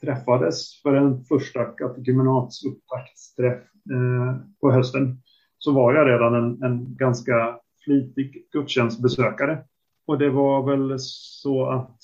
träffades 0.00 0.82
för 0.82 0.94
en 0.94 1.24
första 1.24 1.64
katekemenatsupptaktsträff 1.64 3.62
eh, 3.90 4.36
på 4.60 4.72
hösten. 4.72 5.22
Så 5.58 5.72
var 5.72 5.94
jag 5.94 6.08
redan 6.08 6.34
en, 6.34 6.62
en 6.62 6.96
ganska 6.96 7.58
flitig 7.84 8.48
gudstjänstbesökare. 8.52 9.64
Och 10.06 10.18
det 10.18 10.30
var 10.30 10.62
väl 10.62 10.98
så 11.00 11.66
att 11.66 11.98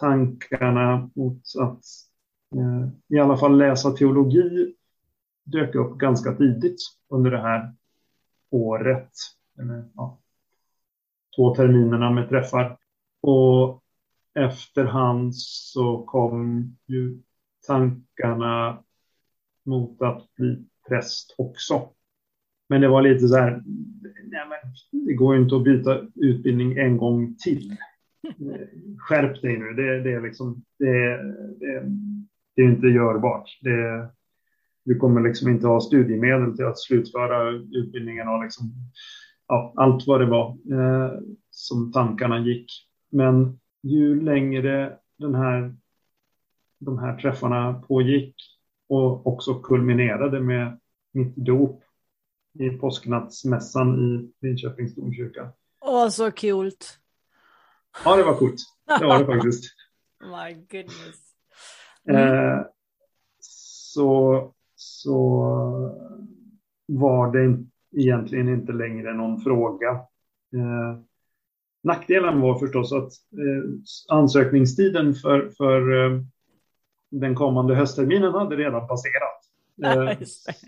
tankarna 0.00 1.10
mot 1.14 1.42
att 1.60 1.84
eh, 2.54 2.88
i 3.08 3.18
alla 3.18 3.36
fall 3.36 3.58
läsa 3.58 3.90
teologi 3.90 4.74
dök 5.44 5.74
upp 5.74 5.98
ganska 5.98 6.32
tidigt 6.32 6.80
under 7.08 7.30
det 7.30 7.40
här 7.40 7.74
året. 8.50 9.10
Eller, 9.58 9.84
ja, 9.94 10.18
två 11.36 11.54
terminerna 11.54 12.10
med 12.10 12.28
träffar. 12.28 12.78
Och 13.20 13.82
efterhand 14.34 15.36
så 15.36 16.04
kom 16.04 16.76
ju 16.86 17.22
tankarna 17.66 18.84
mot 19.64 20.02
att 20.02 20.34
bli 20.34 20.64
präst 20.88 21.34
också. 21.38 21.88
Men 22.70 22.80
det 22.80 22.88
var 22.88 23.02
lite 23.02 23.28
så 23.28 23.36
här, 23.36 23.62
nej 24.24 24.42
men 24.48 24.58
det 25.06 25.14
går 25.14 25.34
ju 25.34 25.42
inte 25.42 25.56
att 25.56 25.64
byta 25.64 26.00
utbildning 26.14 26.78
en 26.78 26.96
gång 26.96 27.36
till. 27.44 27.76
Eh, 28.28 28.66
skärp 28.98 29.42
dig 29.42 29.58
nu, 29.58 29.72
det, 29.72 30.02
det 30.02 30.12
är 30.12 30.20
liksom, 30.20 30.62
det, 30.78 31.16
det, 31.60 31.82
det 32.56 32.62
är 32.62 32.66
inte 32.66 32.86
görbart. 32.86 33.58
Det, 33.60 34.08
du 34.84 34.96
kommer 34.96 35.20
liksom 35.20 35.48
inte 35.48 35.66
ha 35.66 35.80
studiemedel 35.80 36.56
till 36.56 36.64
att 36.64 36.78
slutföra 36.78 37.50
utbildningen 37.50 38.28
och 38.28 38.42
liksom, 38.42 38.72
ja, 39.48 39.72
allt 39.76 40.06
vad 40.06 40.20
det 40.20 40.26
var 40.26 40.48
eh, 40.48 41.12
som 41.50 41.92
tankarna 41.92 42.38
gick. 42.38 42.66
Men 43.10 43.58
ju 43.82 44.22
längre 44.22 44.92
den 45.18 45.34
här, 45.34 45.74
de 46.78 46.98
här 46.98 47.16
träffarna 47.16 47.72
pågick 47.72 48.34
och 48.88 49.26
också 49.26 49.54
kulminerade 49.54 50.40
med 50.40 50.78
mitt 51.12 51.36
dop 51.36 51.82
i 52.58 52.70
påsknattsmässan 52.70 53.98
i 53.98 54.32
Linköpings 54.46 54.94
domkyrka. 54.94 55.52
Åh, 55.80 56.08
så 56.08 56.30
kul! 56.30 56.70
Ja, 58.04 58.16
det 58.16 58.22
var 58.22 58.34
coolt. 58.34 58.60
Det 58.98 59.06
var 59.06 59.18
det 59.18 59.26
faktiskt. 59.26 59.64
My 60.20 60.54
goodness. 60.54 61.16
Mm. 62.08 62.28
Eh, 62.28 62.64
så, 63.40 64.52
så 64.74 65.40
var 66.86 67.32
det 67.32 67.64
egentligen 67.96 68.48
inte 68.48 68.72
längre 68.72 69.14
någon 69.14 69.40
fråga. 69.40 69.90
Eh, 70.54 71.00
nackdelen 71.82 72.40
var 72.40 72.58
förstås 72.58 72.92
att 72.92 73.12
eh, 73.12 73.70
ansökningstiden 74.08 75.14
för, 75.14 75.50
för 75.56 76.04
eh, 76.04 76.20
den 77.10 77.34
kommande 77.34 77.74
höstterminen 77.74 78.32
hade 78.32 78.56
redan 78.56 78.88
passerat. 78.88 79.40
Eh, 79.84 80.18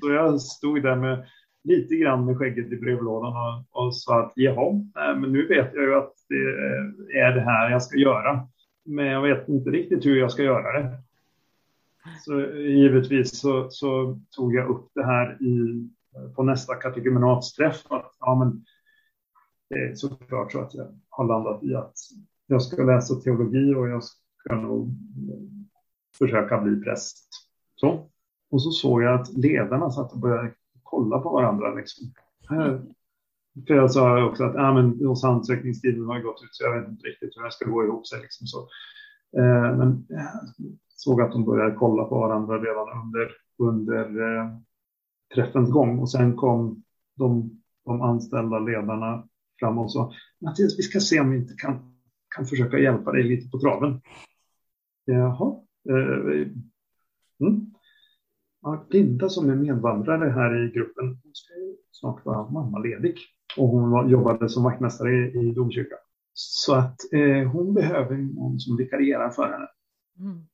så 0.00 0.10
jag 0.10 0.40
stod 0.40 0.82
där 0.82 0.96
med 0.96 1.26
lite 1.64 1.96
grann 1.96 2.24
med 2.24 2.38
skägget 2.38 2.72
i 2.72 2.76
brevlådan 2.76 3.32
och, 3.36 3.84
och 3.86 3.96
sa 3.96 4.22
att 4.22 4.32
jaha, 4.34 4.84
men 4.94 5.32
nu 5.32 5.46
vet 5.46 5.74
jag 5.74 5.84
ju 5.84 5.94
att 5.94 6.12
det 6.28 7.18
är 7.18 7.34
det 7.34 7.40
här 7.40 7.70
jag 7.70 7.82
ska 7.82 7.98
göra. 7.98 8.48
men 8.84 9.06
jag 9.06 9.22
vet 9.22 9.48
inte 9.48 9.70
riktigt 9.70 10.06
hur 10.06 10.16
jag 10.16 10.32
ska 10.32 10.42
göra 10.42 10.82
det. 10.82 10.98
Så 12.24 12.40
givetvis 12.56 13.40
så, 13.40 13.70
så 13.70 14.18
tog 14.36 14.54
jag 14.54 14.68
upp 14.68 14.90
det 14.94 15.04
här 15.04 15.42
i, 15.42 15.88
på 16.36 16.42
nästa 16.42 16.74
kategorinatsträff. 16.74 17.82
Ja, 18.20 18.34
men 18.34 18.64
det 19.70 19.74
är 19.74 19.94
såklart 19.94 20.52
så 20.52 20.60
att 20.60 20.74
jag 20.74 20.86
har 21.08 21.26
landat 21.26 21.62
i 21.62 21.74
att 21.74 21.94
jag 22.46 22.62
ska 22.62 22.82
läsa 22.82 23.14
teologi 23.14 23.74
och 23.74 23.88
jag 23.88 24.04
ska 24.04 24.54
nog 24.54 24.88
försöka 26.18 26.60
bli 26.60 26.80
präst. 26.80 27.28
Så. 27.74 28.08
Och 28.50 28.62
så 28.62 28.70
såg 28.70 29.02
jag 29.02 29.20
att 29.20 29.32
ledarna 29.32 29.90
satt 29.90 30.12
och 30.12 30.18
började 30.18 30.52
kolla 30.92 31.18
på 31.18 31.30
varandra. 31.30 31.74
Liksom. 31.74 32.12
För 33.66 33.74
jag 33.74 33.90
sa 33.90 34.24
också 34.24 34.44
att 34.44 34.54
ja, 34.54 34.74
men, 34.74 35.06
hos 35.06 35.24
ansökningstiden 35.24 36.06
har 36.06 36.20
gått 36.20 36.42
ut 36.42 36.54
så 36.54 36.64
jag 36.64 36.80
vet 36.80 36.88
inte 36.88 37.06
riktigt 37.06 37.36
hur 37.36 37.44
det 37.44 37.52
ska 37.52 37.70
gå 37.70 37.84
ihop 37.84 38.06
sig. 38.06 38.20
Liksom 38.20 38.46
så. 38.46 38.58
Eh, 39.38 39.76
men 39.76 40.06
jag 40.08 40.28
såg 40.88 41.22
att 41.22 41.32
de 41.32 41.44
började 41.44 41.74
kolla 41.74 42.04
på 42.04 42.18
varandra 42.18 42.58
redan 42.58 42.88
under, 43.04 43.32
under 43.58 44.36
eh, 44.36 44.58
träffens 45.34 45.70
gång. 45.70 45.98
Och 45.98 46.10
sen 46.10 46.36
kom 46.36 46.82
de, 47.14 47.60
de 47.84 48.02
anställda 48.02 48.58
ledarna 48.58 49.28
fram 49.60 49.78
och 49.78 49.92
sa 49.92 50.12
Mattias, 50.40 50.78
vi 50.78 50.82
ska 50.82 51.00
se 51.00 51.20
om 51.20 51.30
vi 51.30 51.36
inte 51.36 51.54
kan, 51.54 51.94
kan 52.36 52.46
försöka 52.46 52.78
hjälpa 52.78 53.12
dig 53.12 53.22
lite 53.22 53.50
på 53.50 53.58
traven. 53.58 54.00
Jaha. 55.04 55.56
Eh, 55.88 56.48
mm. 57.40 57.72
Linda 58.90 59.28
som 59.28 59.50
är 59.50 59.54
medvandrare 59.54 60.30
här 60.30 60.64
i 60.64 60.70
gruppen, 60.70 61.06
hon 61.06 61.34
ska 61.34 61.54
ju 61.54 61.76
snart 61.90 62.24
vara 62.24 62.50
mammaledig 62.50 63.18
och 63.56 63.68
hon 63.68 63.90
var, 63.90 64.08
jobbade 64.08 64.48
som 64.48 64.64
vaktmästare 64.64 65.10
i, 65.10 65.38
i 65.38 65.52
domkyrkan. 65.52 65.98
Så 66.34 66.74
att 66.74 67.12
eh, 67.12 67.50
hon 67.50 67.74
behöver 67.74 68.16
någon 68.16 68.60
som 68.60 68.76
vikarierar 68.76 69.30
för 69.30 69.42
henne. 69.42 69.68
Mm. 70.18 70.46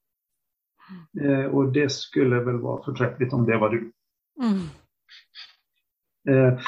Eh, 1.20 1.46
och 1.46 1.72
det 1.72 1.92
skulle 1.92 2.40
väl 2.40 2.58
vara 2.58 2.84
förträffligt 2.84 3.32
om 3.32 3.46
det 3.46 3.58
var 3.58 3.70
du. 3.70 3.92
Mm. 4.42 4.60
Eh, 6.28 6.60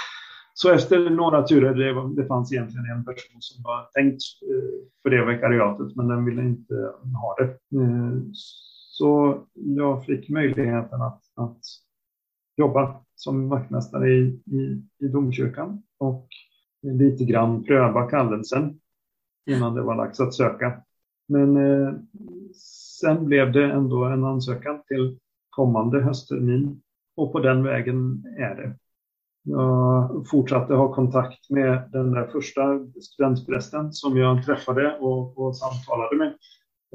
så 0.55 0.71
efter 0.71 1.11
några 1.11 1.43
turer, 1.43 1.75
det, 1.75 1.93
var, 1.93 2.09
det 2.09 2.27
fanns 2.27 2.53
egentligen 2.53 2.87
en 2.87 3.05
person 3.05 3.37
som 3.41 3.63
var 3.63 3.89
tänkt 3.95 4.23
eh, 4.43 4.89
för 5.03 5.11
det 5.11 5.25
vikariatet, 5.25 5.97
men 5.97 6.09
den 6.09 6.25
ville 6.25 6.43
inte 6.43 6.75
ha 7.23 7.37
det. 7.39 7.59
Så 9.01 9.39
jag 9.55 10.05
fick 10.05 10.29
möjligheten 10.29 11.03
att, 11.03 11.23
att 11.37 11.61
jobba 12.57 13.05
som 13.15 13.49
vaktmästare 13.49 14.11
i, 14.11 14.43
i, 14.47 14.83
i 14.99 15.09
domkyrkan 15.09 15.83
och 15.99 16.29
lite 16.83 17.25
grann 17.25 17.65
pröva 17.65 18.11
kallelsen 18.11 18.81
innan 19.47 19.75
det 19.75 19.83
var 19.83 19.97
dags 19.97 20.21
att 20.21 20.35
söka. 20.35 20.83
Men 21.29 21.57
eh, 21.57 21.95
sen 23.03 23.27
blev 23.27 23.53
det 23.53 23.73
ändå 23.73 24.05
en 24.05 24.25
ansökan 24.25 24.83
till 24.89 25.19
kommande 25.51 26.03
hösttermin 26.03 26.83
och 27.17 27.33
på 27.33 27.41
den 27.41 27.63
vägen 27.63 28.25
är 28.39 28.55
det. 28.55 28.77
Jag 29.43 30.25
fortsatte 30.31 30.75
ha 30.75 30.95
kontakt 30.95 31.51
med 31.51 31.91
den 31.93 32.13
där 32.13 32.27
första 32.27 32.63
studentprästen 33.03 33.93
som 33.93 34.17
jag 34.17 34.45
träffade 34.47 34.99
och, 34.99 35.39
och 35.39 35.57
samtalade 35.57 36.17
med. 36.17 36.35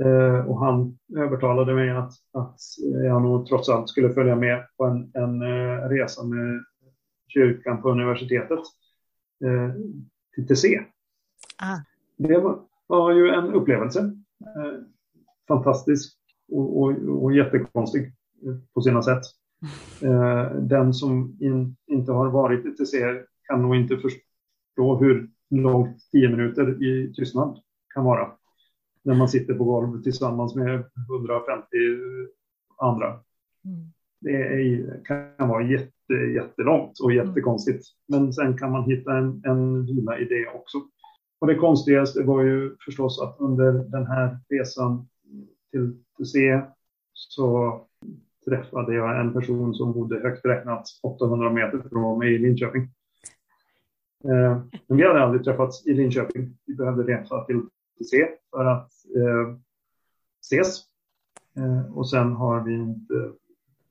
Eh, 0.01 0.47
och 0.47 0.59
han 0.59 0.97
övertalade 1.17 1.73
mig 1.73 1.89
att, 1.89 2.11
att 2.33 2.59
jag 3.03 3.21
nog 3.21 3.47
trots 3.47 3.69
allt 3.69 3.89
skulle 3.89 4.13
följa 4.13 4.35
med 4.35 4.67
på 4.77 4.85
en, 4.85 5.11
en 5.13 5.41
uh, 5.41 5.89
resa 5.89 6.23
med 6.23 6.63
kyrkan 7.27 7.81
på 7.81 7.91
universitetet 7.91 8.59
uh, 9.45 9.73
till 10.35 10.47
TC. 10.47 10.81
Ah. 11.57 11.77
Det 12.17 12.37
var, 12.37 12.59
var, 12.87 13.11
ju 13.11 13.29
en 13.29 13.53
upplevelse. 13.53 13.99
Uh, 13.99 14.81
fantastisk 15.47 16.17
och, 16.51 16.81
och, 16.81 17.23
och 17.23 17.33
jättekonstig 17.33 18.11
på 18.73 18.81
sina 18.81 19.03
sätt. 19.03 19.21
den 20.61 20.93
som 20.93 21.37
in, 21.39 21.75
inte 21.87 22.11
har 22.11 22.29
varit 22.29 22.65
i 22.65 22.71
TC 22.71 22.97
kan 23.43 23.61
nog 23.61 23.75
inte 23.75 23.97
förstå 23.97 24.97
hur 24.99 25.29
långt 25.49 25.97
tio 26.11 26.29
minuter 26.29 26.83
i 26.83 27.13
tystnad 27.13 27.59
kan 27.93 28.03
vara 28.03 28.31
när 29.05 29.15
man 29.15 29.29
sitter 29.29 29.53
på 29.53 29.63
golvet 29.63 30.03
tillsammans 30.03 30.55
med 30.55 30.83
150 31.09 31.65
andra. 32.77 33.07
Mm. 33.07 33.91
Det 34.21 34.31
är, 34.31 35.01
kan 35.37 35.49
vara 35.49 35.63
jätte, 35.63 36.13
jättelångt 36.13 36.99
och 37.03 37.11
mm. 37.11 37.27
jättekonstigt. 37.27 37.85
Men 38.07 38.33
sen 38.33 38.57
kan 38.57 38.71
man 38.71 38.83
hitta 38.83 39.17
en, 39.17 39.41
en 39.45 39.85
vila 39.85 40.19
i 40.19 40.25
det 40.25 40.47
också. 40.47 40.77
Och 41.39 41.47
det 41.47 41.55
konstigaste 41.55 42.23
var 42.23 42.43
ju 42.43 42.75
förstås 42.85 43.21
att 43.21 43.35
under 43.39 43.71
den 43.71 44.07
här 44.07 44.37
resan 44.49 45.07
till 45.71 45.93
TC 46.17 46.61
så 47.13 47.81
träffade 48.45 48.95
jag 48.95 49.19
en 49.19 49.33
person 49.33 49.73
som 49.73 49.93
bodde 49.93 50.19
högt 50.19 50.45
räknat 50.45 50.85
800 51.03 51.53
meter 51.53 51.89
från 51.89 52.19
mig 52.19 52.35
i 52.35 52.37
Linköping. 52.37 52.81
Eh, 54.23 54.61
men 54.87 54.97
vi 54.97 55.07
hade 55.07 55.23
aldrig 55.23 55.43
träffats 55.43 55.87
i 55.87 55.93
Linköping. 55.93 56.57
Vi 56.65 56.75
behövde 56.75 57.03
resa 57.03 57.43
till 57.43 57.61
se 58.03 58.27
för 58.51 58.65
att 58.65 58.91
eh, 59.15 59.57
ses. 60.41 60.79
Eh, 61.57 61.97
och 61.97 62.09
sen 62.09 62.31
har 62.33 62.63
vi 62.63 62.73
inte, 62.73 63.31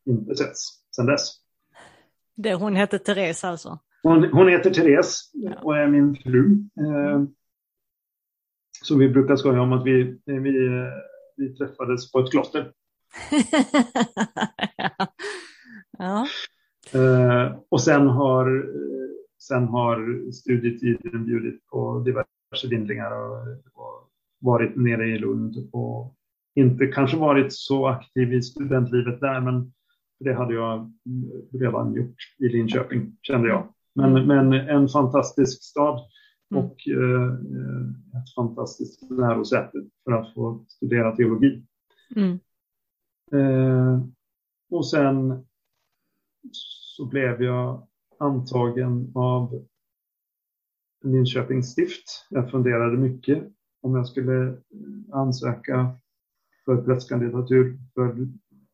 inte 0.04 0.36
setts 0.36 0.84
sen 0.96 1.06
dess. 1.06 1.30
Det, 2.34 2.54
hon 2.54 2.76
heter 2.76 2.98
Therese 2.98 3.44
alltså? 3.44 3.78
Hon, 4.02 4.24
hon 4.32 4.48
heter 4.48 4.70
Therese 4.70 5.32
och 5.62 5.76
är 5.76 5.86
min 5.86 6.16
fru. 6.16 6.52
Eh, 6.76 7.22
så 8.82 8.98
vi 8.98 9.08
brukar 9.08 9.36
skoja 9.36 9.60
om 9.60 9.72
att 9.72 9.86
vi, 9.86 10.20
vi, 10.24 10.52
vi 11.36 11.54
träffades 11.56 12.12
på 12.12 12.18
ett 12.18 12.30
kloster. 12.30 12.72
ja. 15.98 16.26
Eh, 16.92 17.56
och 17.68 17.82
sen 17.82 18.06
har, 18.06 18.66
sen 19.38 19.68
har 19.68 20.30
studietiden 20.32 21.24
bjudit 21.24 21.66
på 21.66 22.00
diverse 22.00 22.33
vindlingar 22.64 23.10
och, 23.10 23.48
och 23.74 24.10
varit 24.40 24.76
nere 24.76 25.06
i 25.06 25.18
Lund 25.18 25.68
och 25.72 26.14
inte 26.54 26.86
kanske 26.86 27.16
varit 27.16 27.52
så 27.52 27.86
aktiv 27.86 28.32
i 28.32 28.42
studentlivet 28.42 29.20
där, 29.20 29.40
men 29.40 29.72
det 30.20 30.34
hade 30.34 30.54
jag 30.54 30.92
redan 31.52 31.94
gjort 31.94 32.16
i 32.38 32.48
Linköping, 32.48 33.16
kände 33.22 33.48
jag. 33.48 33.74
Men, 33.94 34.16
mm. 34.16 34.26
men 34.26 34.68
en 34.68 34.88
fantastisk 34.88 35.62
stad 35.62 36.00
mm. 36.50 36.64
och 36.64 36.88
eh, 36.88 37.34
ett 38.20 38.34
fantastiskt 38.34 39.10
lärosäte 39.10 39.78
för 40.04 40.12
att 40.12 40.34
få 40.34 40.64
studera 40.68 41.16
teologi. 41.16 41.66
Mm. 42.16 42.38
Eh, 43.32 44.00
och 44.70 44.86
sen 44.86 45.44
så 46.96 47.06
blev 47.06 47.42
jag 47.42 47.86
antagen 48.18 49.12
av 49.14 49.66
Linköpings 51.04 51.70
stift. 51.70 52.26
Jag 52.30 52.50
funderade 52.50 52.96
mycket 52.96 53.44
om 53.82 53.94
jag 53.94 54.06
skulle 54.06 54.56
ansöka 55.12 55.96
för 56.64 56.82
prästkandidatur 56.82 57.78
för 57.94 58.28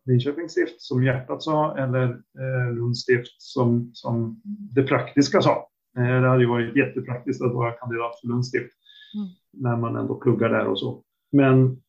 Linköpings 0.04 0.52
stift 0.52 0.82
som 0.82 1.04
hjärtat 1.04 1.42
sa 1.42 1.78
eller 1.78 2.08
eh, 2.10 2.74
Lunds 2.74 3.00
stift 3.00 3.42
som, 3.42 3.90
som 3.94 4.40
det 4.74 4.82
praktiska 4.82 5.42
sa. 5.42 5.68
Eh, 5.98 6.20
det 6.22 6.28
hade 6.28 6.42
ju 6.42 6.48
varit 6.48 6.76
jättepraktiskt 6.76 7.42
att 7.42 7.54
vara 7.54 7.72
kandidat 7.72 8.20
för 8.20 8.28
Lunds 8.28 8.48
stift 8.48 8.72
mm. 9.14 9.28
när 9.52 9.76
man 9.76 9.96
ändå 9.96 10.14
pluggar 10.14 10.48
där 10.48 10.66
och 10.66 10.78
så. 10.78 11.02
Men 11.32 11.82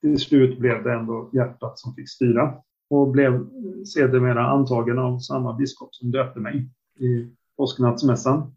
till 0.00 0.18
slut 0.18 0.58
blev 0.58 0.84
det 0.84 0.92
ändå 0.92 1.30
hjärtat 1.32 1.78
som 1.78 1.94
fick 1.94 2.10
styra 2.10 2.54
och 2.90 3.08
blev 3.08 3.46
sedermera 3.84 4.46
antagen 4.46 4.98
av 4.98 5.18
samma 5.18 5.52
biskop 5.52 5.94
som 5.94 6.10
döpte 6.10 6.40
mig 6.40 6.68
i 6.98 7.28
påsknattsmässan. 7.56 8.54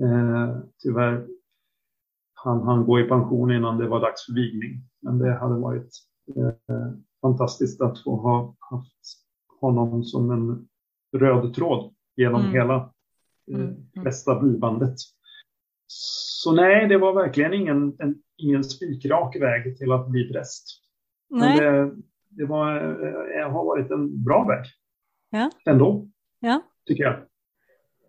Eh, 0.00 0.56
tyvärr 0.82 1.26
han 2.44 2.62
han 2.62 2.84
gå 2.84 3.00
i 3.00 3.08
pension 3.08 3.52
innan 3.52 3.78
det 3.78 3.88
var 3.88 4.00
dags 4.00 4.26
för 4.26 4.32
vigning. 4.32 4.80
Men 5.00 5.18
det 5.18 5.38
hade 5.38 5.54
varit 5.54 5.90
eh, 6.36 6.92
fantastiskt 7.20 7.80
att 7.80 8.02
få 8.02 8.16
ha 8.16 8.56
haft 8.58 9.22
honom 9.60 10.04
som 10.04 10.30
en 10.30 10.68
röd 11.20 11.54
tråd 11.54 11.94
genom 12.16 12.40
mm. 12.40 12.52
hela 12.52 12.92
eh, 13.52 13.60
mm. 13.60 13.76
bästa 14.04 14.40
blivandet. 14.40 14.94
Så 15.86 16.52
nej, 16.52 16.88
det 16.88 16.98
var 16.98 17.14
verkligen 17.14 17.52
ingen, 17.52 17.96
en, 17.98 18.22
ingen 18.36 18.64
spikrak 18.64 19.36
väg 19.40 19.78
till 19.78 19.92
att 19.92 20.08
bli 20.08 20.32
präst. 20.32 20.64
Nej. 21.30 21.60
Det, 21.60 21.94
det, 22.28 22.44
var, 22.44 22.76
eh, 23.36 23.50
har 23.52 23.64
varit 23.64 23.90
en 23.90 24.24
bra 24.24 24.44
väg. 24.48 24.64
Ja. 25.30 25.50
Ändå, 25.66 26.08
ja. 26.40 26.62
tycker 26.86 27.04
jag. 27.04 27.16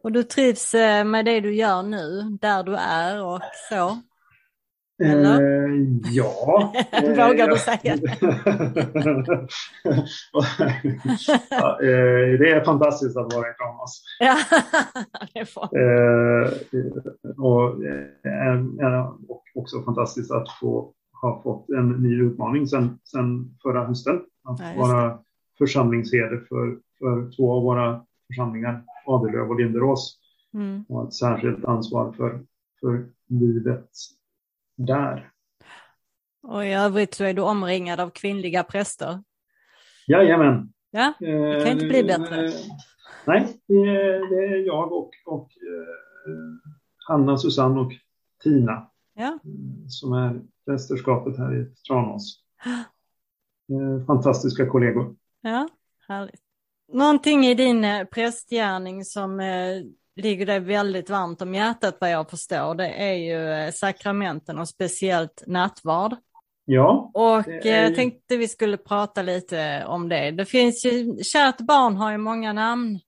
Och 0.03 0.11
du 0.11 0.23
trivs 0.23 0.73
eh, 0.73 1.05
med 1.05 1.25
det 1.25 1.39
du 1.39 1.55
gör 1.55 1.83
nu, 1.83 2.37
där 2.41 2.63
du 2.63 2.75
är 2.75 3.25
och 3.25 3.41
så? 3.69 3.97
Eller? 5.03 5.41
Eh, 5.41 5.71
ja. 6.11 6.73
Vågar 7.01 7.47
du 7.47 7.57
säga 7.57 7.95
det? 7.95 8.17
ja, 11.49 11.79
eh, 11.81 12.39
det 12.39 12.49
är 12.51 12.65
fantastiskt 12.65 13.17
att 13.17 13.33
vara 13.33 13.49
i 13.49 13.53
Tranås. 13.53 14.03
Ja, 14.19 14.37
eh, 15.79 16.51
och, 17.37 17.83
eh, 17.83 19.07
och 19.27 19.43
också 19.55 19.83
fantastiskt 19.83 20.31
att 20.31 20.49
få 20.59 20.93
har 21.11 21.41
fått 21.41 21.69
en 21.69 21.89
ny 21.89 22.21
utmaning 22.21 22.67
sedan 22.67 22.99
sen 23.03 23.57
förra 23.63 23.85
hösten. 23.85 24.15
Att 24.43 24.59
Ja, 24.59 24.73
vara 24.77 25.19
församlingsherde 25.57 26.39
för, 26.49 26.77
för 26.99 27.35
två 27.35 27.53
av 27.53 27.63
våra 27.63 28.05
församlingar, 28.27 28.83
Adelöv 29.05 29.49
och 29.49 29.59
Linderås. 29.59 30.19
Mm. 30.53 30.85
Och 30.89 31.07
ett 31.07 31.13
särskilt 31.13 31.65
ansvar 31.65 32.11
för, 32.11 32.45
för 32.79 33.09
livet 33.27 33.89
där. 34.77 35.31
Och 36.43 36.65
i 36.65 36.73
övrigt 36.73 37.13
så 37.13 37.23
är 37.23 37.33
du 37.33 37.41
omringad 37.41 37.99
av 37.99 38.09
kvinnliga 38.09 38.63
präster. 38.63 39.23
Jajamän. 40.07 40.73
Ja, 40.91 41.13
Det 41.19 41.63
kan 41.63 41.71
inte 41.71 41.87
bli 41.87 42.03
bättre. 42.03 42.51
Nej, 43.27 43.57
det 43.67 43.73
är, 43.73 44.65
jag 44.65 44.91
och, 44.91 45.11
och 45.25 45.49
eh, 45.51 46.73
Hanna, 47.07 47.37
Susanne 47.37 47.79
och 47.79 47.91
Tina 48.43 48.91
ja. 49.13 49.23
eh, 49.23 49.39
som 49.87 50.13
är 50.13 50.41
prästerskapet 50.65 51.37
här 51.37 51.55
i 51.61 51.65
Tranås. 51.87 52.39
Eh, 53.69 54.05
fantastiska 54.05 54.69
kollegor. 54.69 55.15
ja 55.41 55.69
härligt. 56.07 56.42
Någonting 56.93 57.45
i 57.45 57.53
din 57.53 57.83
eh, 57.83 58.03
prästgärning 58.05 59.05
som 59.05 59.39
eh, 59.39 59.81
ligger 60.15 60.45
dig 60.45 60.59
väldigt 60.59 61.09
varmt 61.09 61.41
om 61.41 61.55
hjärtat 61.55 61.97
vad 62.01 62.11
jag 62.11 62.29
förstår, 62.29 62.75
det 62.75 62.87
är 62.87 63.13
ju 63.13 63.51
eh, 63.51 63.71
sakramenten 63.71 64.59
och 64.59 64.69
speciellt 64.69 65.43
nattvard. 65.47 66.15
Ja, 66.65 67.11
Och 67.13 67.47
är 67.47 67.83
jag 67.83 67.95
tänkte 67.95 68.37
vi 68.37 68.47
skulle 68.47 68.77
prata 68.77 69.21
lite 69.21 69.83
om 69.87 70.09
det. 70.09 70.31
Det 70.31 70.45
finns 70.45 70.85
ju, 70.85 71.23
kärt 71.23 71.57
barn 71.57 71.95
har 71.95 72.11
ju 72.11 72.17
många 72.17 72.53
namn. 72.53 72.99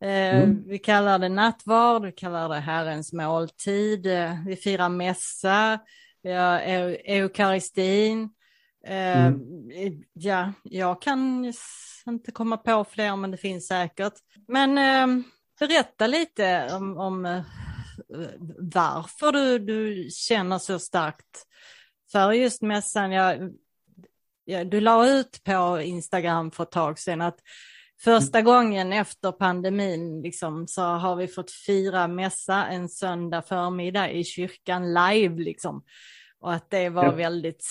Mm. 0.00 0.62
Vi 0.66 0.78
kallar 0.78 1.18
det 1.18 1.28
nattvard, 1.28 2.04
vi 2.04 2.12
kallar 2.12 2.48
det 2.48 2.54
Herrens 2.54 3.12
måltid, 3.12 4.06
vi 4.46 4.56
firar 4.56 4.88
mässa, 4.88 5.78
vi 6.22 6.32
har 6.32 6.58
eu- 6.58 7.00
eukaristin. 7.04 8.30
Eh, 8.86 9.26
Mm. 9.26 10.02
Ja, 10.12 10.52
jag 10.62 11.02
kan 11.02 11.52
inte 12.06 12.32
komma 12.32 12.56
på 12.56 12.84
fler, 12.84 13.16
men 13.16 13.30
det 13.30 13.36
finns 13.36 13.66
säkert. 13.66 14.12
Men 14.48 14.78
eh, 14.78 15.24
berätta 15.60 16.06
lite 16.06 16.68
om, 16.72 16.98
om 16.98 17.26
eh, 17.26 17.42
varför 18.58 19.32
du, 19.32 19.58
du 19.58 20.08
känner 20.10 20.58
så 20.58 20.78
starkt 20.78 21.46
för 22.12 22.32
just 22.32 22.62
mässan. 22.62 23.12
Jag, 23.12 23.52
jag, 24.44 24.70
du 24.70 24.80
la 24.80 25.08
ut 25.08 25.40
på 25.44 25.80
Instagram 25.82 26.50
för 26.50 26.62
ett 26.62 26.70
tag 26.70 26.98
sedan 26.98 27.20
att 27.20 27.38
första 28.04 28.42
gången 28.42 28.92
efter 28.92 29.32
pandemin 29.32 30.22
liksom, 30.22 30.68
så 30.68 30.82
har 30.82 31.16
vi 31.16 31.28
fått 31.28 31.50
fira 31.50 32.08
mässa 32.08 32.66
en 32.66 32.88
söndag 32.88 33.42
förmiddag 33.42 34.10
i 34.10 34.24
kyrkan 34.24 34.94
live. 34.94 35.42
Liksom. 35.42 35.84
Och 36.40 36.52
att 36.54 36.70
det 36.70 36.88
var 36.88 37.04
Ja. 37.04 37.10
väldigt 37.10 37.64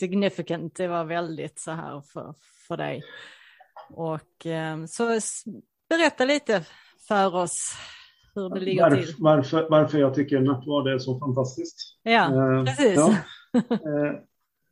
significant, 0.00 0.74
det 0.74 0.88
var 0.88 1.04
väldigt 1.04 1.58
så 1.58 1.70
här 1.70 2.00
för, 2.00 2.34
för 2.68 2.76
dig. 2.76 3.02
Och 3.90 4.46
eh, 4.46 4.84
så 4.86 5.04
berätta 5.88 6.24
lite 6.24 6.64
för 7.08 7.36
oss 7.36 7.74
hur 8.34 8.50
det 8.50 8.60
ligger 8.60 8.90
till. 8.90 8.98
varför, 8.98 9.22
varför, 9.22 9.70
varför 9.70 9.98
jag 9.98 10.14
tycker 10.14 10.40
nattvard 10.40 10.88
är 10.88 10.98
så 10.98 11.18
fantastiskt. 11.18 11.98
Ja, 12.02 12.56
Eh, 12.56 12.64
precis. 12.64 12.96
Ja. 12.96 13.14
Eh, 13.70 14.14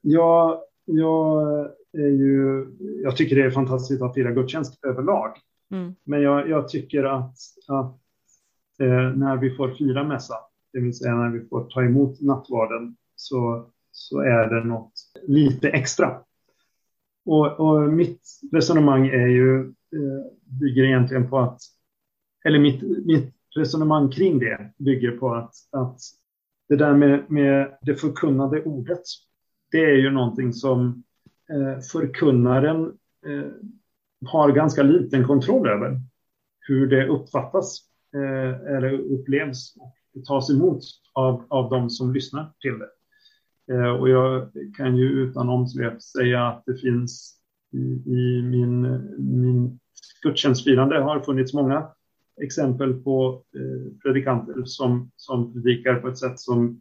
jag, 0.01 0.61
jag, 0.85 1.43
är 1.93 2.09
ju, 2.09 2.67
jag 3.03 3.17
tycker 3.17 3.37
det 3.37 3.43
är 3.43 3.51
fantastiskt 3.51 4.03
att 4.03 4.14
fira 4.14 4.31
gudstjänst 4.31 4.85
överlag. 4.85 5.33
Mm. 5.71 5.95
Men 6.05 6.23
jag, 6.23 6.49
jag 6.49 6.69
tycker 6.69 7.05
att, 7.05 7.37
att 7.69 7.97
när 9.14 9.37
vi 9.37 9.57
får 9.57 9.75
fira 9.75 10.05
mässa, 10.05 10.35
det 10.73 10.81
vill 10.81 10.95
säga 10.95 11.14
när 11.14 11.31
vi 11.31 11.49
får 11.49 11.64
ta 11.64 11.83
emot 11.83 12.21
nattvarden, 12.21 12.97
så, 13.17 13.71
så 13.91 14.21
är 14.21 14.47
det 14.49 14.64
något 14.64 14.93
lite 15.27 15.68
extra. 15.68 16.21
Och, 17.25 17.61
och 17.61 17.92
mitt 17.92 18.23
resonemang 18.53 19.07
är 19.07 19.27
ju, 19.27 19.61
eh, 19.71 20.33
bygger 20.61 20.85
egentligen 20.85 21.31
på 21.31 21.38
att, 21.38 21.61
eller 22.44 22.59
mitt, 22.59 23.07
mitt 23.07 23.35
resonemang 23.57 24.11
kring 24.11 24.38
det 24.38 24.73
bygger 24.79 25.11
på 25.11 25.35
att, 25.35 25.55
att 25.73 26.01
det 26.68 26.77
där 26.77 26.94
med, 26.94 27.31
med 27.31 27.79
det 27.83 27.94
förkunnade 27.94 28.62
ordet, 28.62 29.03
det 29.71 29.85
är 29.85 29.97
ju 29.97 30.11
någonting 30.11 30.53
som 30.53 31.03
eh, 31.51 31.81
förkunnaren 31.81 32.85
eh, 33.27 33.51
har 34.27 34.53
ganska 34.53 34.83
liten 34.83 35.27
kontroll 35.27 35.68
över. 35.68 36.01
Hur 36.61 36.87
det 36.87 37.07
uppfattas 37.07 37.79
eh, 38.14 38.77
eller 38.77 38.92
upplevs 38.92 39.75
och 40.14 40.25
tas 40.25 40.51
emot 40.51 40.81
av, 41.12 41.44
av 41.49 41.71
de 41.71 41.90
som 41.90 42.12
lyssnar 42.12 42.53
till 42.61 42.79
det. 42.79 42.88
Eh, 43.71 43.91
och 43.91 44.09
jag 44.09 44.51
kan 44.77 44.97
ju 44.97 45.05
utan 45.05 45.49
omsvep 45.49 46.03
säga 46.03 46.47
att 46.47 46.63
det 46.67 46.75
finns 46.75 47.35
i, 47.73 48.11
i 48.11 48.43
min, 48.43 48.81
min 49.19 49.79
gudstjänstfirande 50.23 50.99
har 50.99 51.21
funnits 51.21 51.55
många 51.55 51.89
exempel 52.43 53.03
på 53.03 53.43
eh, 53.57 53.99
predikanter 54.03 54.65
som, 54.65 55.11
som 55.17 55.53
predikar 55.53 55.95
på 55.95 56.09
ett 56.09 56.19
sätt 56.19 56.41
som 56.41 56.81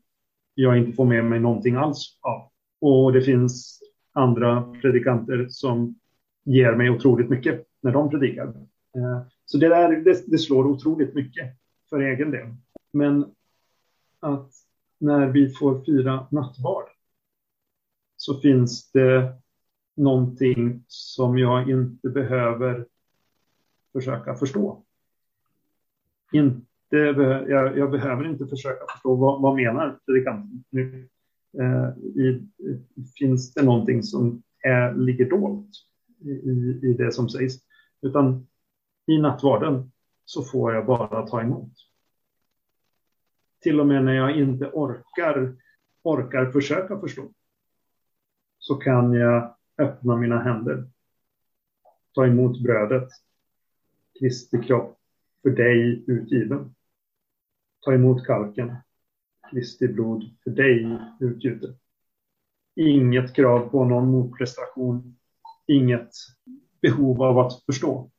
jag 0.55 0.77
inte 0.77 0.91
får 0.91 1.05
med 1.05 1.25
mig 1.25 1.39
någonting 1.39 1.75
alls 1.75 2.17
av. 2.21 2.51
Och 2.81 3.13
det 3.13 3.21
finns 3.21 3.79
andra 4.13 4.61
predikanter 4.81 5.47
som 5.49 5.95
ger 6.45 6.75
mig 6.75 6.89
otroligt 6.89 7.29
mycket 7.29 7.65
när 7.81 7.91
de 7.91 8.09
predikar. 8.09 8.47
Eh, 8.95 9.21
så 9.45 9.57
det, 9.57 9.69
där, 9.69 9.89
det, 9.89 10.23
det 10.27 10.37
slår 10.37 10.65
otroligt 10.65 11.15
mycket 11.15 11.57
för 11.89 11.99
egen 11.99 12.31
del. 12.31 12.47
Men 12.93 13.25
att 14.19 14.51
när 14.97 15.27
vi 15.27 15.49
får 15.49 15.81
fira 15.83 16.27
nattvard 16.31 16.85
så 18.17 18.39
finns 18.39 18.91
det 18.91 19.35
någonting 19.95 20.83
som 20.87 21.37
jag 21.37 21.69
inte 21.69 22.09
behöver 22.09 22.85
försöka 23.93 24.35
förstå. 24.35 24.83
Inte, 26.31 26.63
be- 26.89 27.45
jag, 27.47 27.77
jag 27.77 27.91
behöver 27.91 28.29
inte 28.29 28.47
försöka 28.47 28.85
förstå 28.93 29.15
vad, 29.15 29.41
vad 29.41 29.55
menar 29.55 29.99
predikanten 30.05 30.63
nu. 30.69 31.09
Eh, 31.59 31.89
i, 31.97 32.47
finns 33.19 33.53
det 33.53 33.63
någonting 33.63 34.03
som 34.03 34.43
är, 34.63 34.93
ligger 34.95 35.29
dolt 35.29 35.69
i, 36.19 36.29
i, 36.29 36.79
i 36.83 36.93
det 36.93 37.11
som 37.11 37.29
sägs? 37.29 37.59
Utan 38.01 38.47
i 39.07 39.17
nattvarden 39.17 39.91
så 40.25 40.43
får 40.43 40.73
jag 40.73 40.85
bara 40.85 41.27
ta 41.27 41.41
emot. 41.41 41.71
Till 43.67 43.79
och 43.79 43.87
med 43.87 44.03
när 44.03 44.13
jag 44.13 44.37
inte 44.37 44.65
orkar, 44.73 45.55
orkar 46.03 46.51
försöka 46.51 46.99
förstå 46.99 47.31
så 48.59 48.75
kan 48.75 49.13
jag 49.13 49.55
öppna 49.77 50.15
mina 50.15 50.39
händer, 50.39 50.87
ta 52.13 52.27
emot 52.27 52.63
brödet, 52.63 53.09
Kristi 54.19 54.63
kropp 54.63 54.99
för 55.41 55.49
dig 55.49 56.03
utgiven. 56.07 56.75
Ta 57.79 57.93
emot 57.93 58.25
kalken, 58.25 58.75
Kristi 59.51 59.87
blod 59.87 60.23
för 60.43 60.51
dig 60.51 60.99
utgjutet. 61.19 61.75
Inget 62.75 63.35
krav 63.35 63.69
på 63.69 63.85
någon 63.85 64.11
motprestation, 64.11 65.17
inget 65.65 66.11
behov 66.81 67.23
av 67.23 67.39
att 67.39 67.63
förstå. 67.65 68.11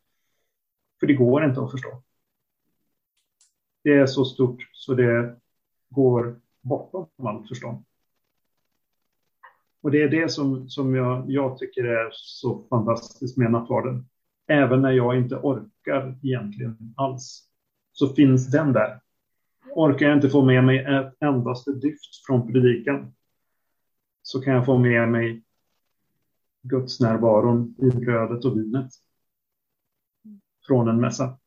För 1.00 1.06
det 1.06 1.14
går 1.14 1.44
inte 1.44 1.60
att 1.60 1.70
förstå. 1.70 2.02
Det 3.82 3.90
är 3.90 4.06
så 4.06 4.24
stort 4.24 4.70
så 4.72 4.94
det 4.94 5.36
går 5.88 6.40
bortom 6.60 7.08
allt 7.26 7.48
förstånd. 7.48 7.84
Och 9.80 9.90
det 9.90 10.02
är 10.02 10.08
det 10.08 10.28
som, 10.28 10.68
som 10.68 10.94
jag, 10.94 11.30
jag 11.30 11.58
tycker 11.58 11.84
är 11.84 12.08
så 12.12 12.66
fantastiskt 12.70 13.36
med 13.36 13.50
nattvarden. 13.50 14.08
Även 14.46 14.82
när 14.82 14.92
jag 14.92 15.18
inte 15.18 15.36
orkar 15.36 16.18
egentligen 16.22 16.94
alls, 16.96 17.48
så 17.92 18.08
finns 18.08 18.50
den 18.50 18.72
där. 18.72 19.00
Orkar 19.74 20.06
jag 20.06 20.16
inte 20.16 20.28
få 20.28 20.44
med 20.44 20.64
mig 20.64 20.78
ett 20.78 21.14
endaste 21.20 21.72
dyft 21.72 22.26
från 22.26 22.52
predikan, 22.52 23.14
så 24.22 24.40
kan 24.40 24.54
jag 24.54 24.66
få 24.66 24.78
med 24.78 25.08
mig 25.08 25.42
Guds 26.62 27.00
närvaron 27.00 27.74
i 27.78 27.96
brödet 27.96 28.44
och 28.44 28.56
vinet 28.56 28.90
från 30.66 30.88
en 30.88 31.00
mässa. 31.00 31.38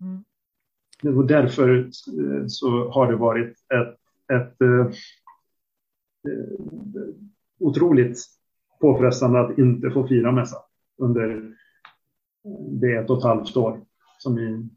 Mm. 0.00 0.24
Och 1.02 1.26
därför 1.26 1.78
eh, 1.78 2.46
så 2.46 2.90
har 2.90 3.10
det 3.10 3.16
varit 3.16 3.50
ett, 3.50 3.98
ett 4.32 4.60
eh, 4.60 4.86
eh, 6.32 7.14
otroligt 7.58 8.18
påfrestande 8.80 9.40
att 9.40 9.58
inte 9.58 9.90
få 9.90 10.08
fira 10.08 10.32
mässa 10.32 10.56
under 10.96 11.56
det 12.80 12.96
ett 12.96 13.10
och 13.10 13.18
ett 13.18 13.24
halvt 13.24 13.56
år 13.56 13.80
som 14.18 14.34
vi 14.34 14.68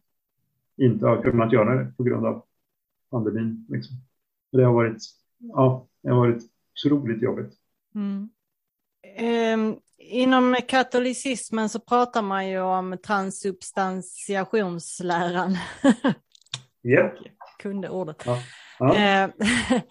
inte 0.85 1.05
har 1.05 1.21
kunnat 1.21 1.53
göra 1.53 1.75
det 1.75 1.93
på 1.97 2.03
grund 2.03 2.25
av 2.25 2.43
pandemin. 3.09 3.65
Liksom. 3.69 3.95
Det 4.51 4.63
har 4.63 4.73
varit, 4.73 5.03
ja, 5.37 5.87
det 6.01 6.09
har 6.09 6.17
varit 6.17 6.43
otroligt 6.85 7.21
jobbigt. 7.21 7.53
Mm. 7.95 8.29
Ehm, 9.03 9.75
inom 10.13 10.55
katolicismen 10.67 11.69
så 11.69 11.79
pratar 11.79 12.21
man 12.21 12.49
ju 12.49 12.61
om 12.61 12.97
transsubstantiationsläran. 13.05 15.57
Yep. 16.83 17.13
Kunde 17.59 17.89
ordet. 17.89 18.23
Ja. 18.25 18.39
Ja. 18.79 18.95
Eh, 18.95 19.29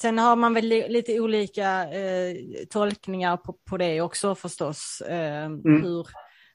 sen 0.00 0.18
har 0.18 0.36
man 0.36 0.54
väl 0.54 0.68
lite 0.68 1.20
olika 1.20 1.94
eh, 1.94 2.36
tolkningar 2.70 3.36
på, 3.36 3.52
på 3.52 3.76
det 3.76 4.00
också 4.00 4.34
förstås. 4.34 5.02
Eh, 5.08 5.44
mm. 5.44 5.82
hur, 5.82 6.06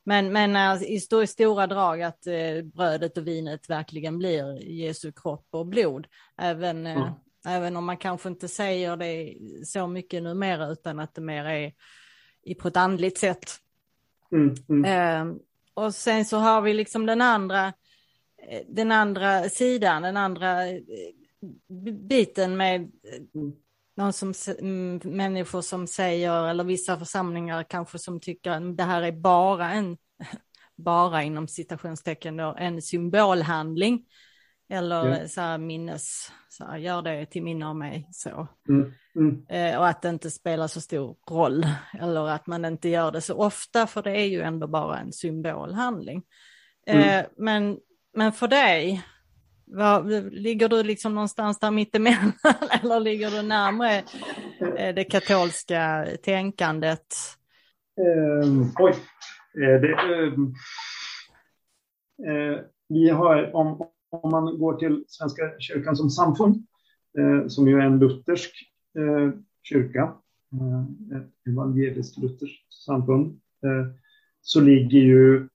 men, 0.04 0.34
men 0.34 0.56
eh, 0.56 0.84
i, 0.84 0.96
st 0.96 1.28
stora 1.28 1.68
drag 1.68 2.02
att 2.02 2.28
eh, 2.28 2.62
brödet 2.64 3.18
och 3.18 3.28
vinet 3.28 3.70
verkligen 3.70 4.18
blir 4.18 4.64
Jesu 4.64 5.12
kropp 5.12 5.48
och 5.52 5.68
blod. 5.68 6.08
Även, 6.38 6.88
mm. 6.88 7.14
Även 7.46 7.78
om 7.78 7.86
man 7.86 7.98
kanske 7.98 8.30
inte 8.30 8.48
säger 8.48 8.98
det 8.98 9.36
så 9.66 9.88
mycket 9.88 10.24
numera 10.24 10.68
utan 10.68 11.00
att 11.00 11.16
det 11.16 11.22
mer 11.22 11.46
är 11.46 11.74
på 12.56 12.68
ett 12.68 12.78
andligt 12.78 13.18
sätt. 13.18 13.58
Mm. 14.32 14.56
mm. 14.70 15.40
och 15.74 15.96
sen 15.96 16.26
så 16.26 16.38
har 16.38 16.62
vi 16.62 16.74
liksom 16.74 17.06
den 17.06 17.22
andra 17.22 17.74
den 18.68 18.92
andra 18.92 19.50
sidan, 19.50 20.02
den 20.02 20.18
andra 20.18 20.58
biten 22.10 22.58
med 22.58 22.92
någon 23.98 24.14
som, 24.14 24.34
människor 25.04 25.62
som 25.62 25.88
säger, 25.88 26.48
eller 26.48 26.64
vissa 26.64 27.00
församlingar 27.00 27.64
kanske 27.64 28.00
som 28.00 28.20
tycker 28.20 28.52
att 28.52 28.78
det 28.78 28.84
här 28.84 29.02
är 29.02 29.12
bara 29.12 29.72
en, 29.72 29.98
bara 30.76 31.24
inom 31.24 31.48
citationstecken 31.48 32.38
då, 32.38 32.56
en 32.58 32.82
symbolhandling. 32.82 34.06
Eller 34.70 35.06
ja. 35.06 35.28
så 35.28 35.42
här 35.42 35.58
minnes, 35.58 36.32
så 36.50 36.66
här, 36.66 36.78
gör 36.78 37.02
det 37.02 37.26
till 37.26 37.44
minne 37.44 37.68
av 37.68 37.76
mig 37.76 38.10
så. 38.12 38.48
Mm. 38.70 38.94
Mm. 39.16 39.46
Eh, 39.50 39.80
och 39.80 39.88
att 39.88 40.02
det 40.02 40.10
inte 40.10 40.32
spelar 40.32 40.68
så 40.68 40.82
stor 40.82 41.16
roll, 41.30 41.68
eller 42.00 42.30
att 42.30 42.48
man 42.48 42.66
inte 42.66 42.90
gör 42.90 43.12
det 43.12 43.22
så 43.22 43.36
ofta, 43.36 43.88
för 43.88 44.04
det 44.04 44.12
är 44.12 44.26
ju 44.26 44.42
ändå 44.42 44.68
bara 44.68 45.00
en 45.00 45.14
symbolhandling. 45.14 46.24
Mm. 46.88 47.20
Eh, 47.20 47.26
men, 47.38 47.78
men 48.14 48.32
för 48.32 48.48
dig, 48.48 49.04
var, 49.66 50.32
ligger 50.32 50.70
du 50.70 50.84
liksom 50.84 51.16
någonstans 51.16 51.60
där 51.60 51.72
mittemellan 51.72 52.34
eller 52.84 53.00
ligger 53.00 53.32
du 53.32 53.42
närmare 53.42 54.04
eh, 54.78 54.96
det 54.96 55.04
katolska 55.04 56.08
tänkandet? 56.24 57.16
Um, 58.44 58.72
oj, 58.80 58.92
eh, 59.64 59.82
det, 59.82 59.94
um, 60.16 60.56
uh, 62.28 62.60
vi 62.90 63.10
har, 63.10 63.56
om, 63.56 63.90
om 64.10 64.32
man 64.32 64.60
går 64.60 64.74
till 64.74 65.04
Svenska 65.08 65.42
kyrkan 65.60 65.96
som 65.96 66.10
samfund, 66.10 66.56
eh, 67.18 67.48
som 67.48 67.68
ju 67.68 67.80
är 67.80 67.86
en 67.86 68.00
luthersk 68.00 68.52
eh, 68.98 69.40
kyrka, 69.64 70.14
eh, 70.52 71.18
ett 71.18 71.48
evangeliskt 71.48 72.18
lutherskt 72.18 72.74
samfund, 72.86 73.40
så 74.42 74.62
ligger 74.62 75.00
ju 75.00 75.48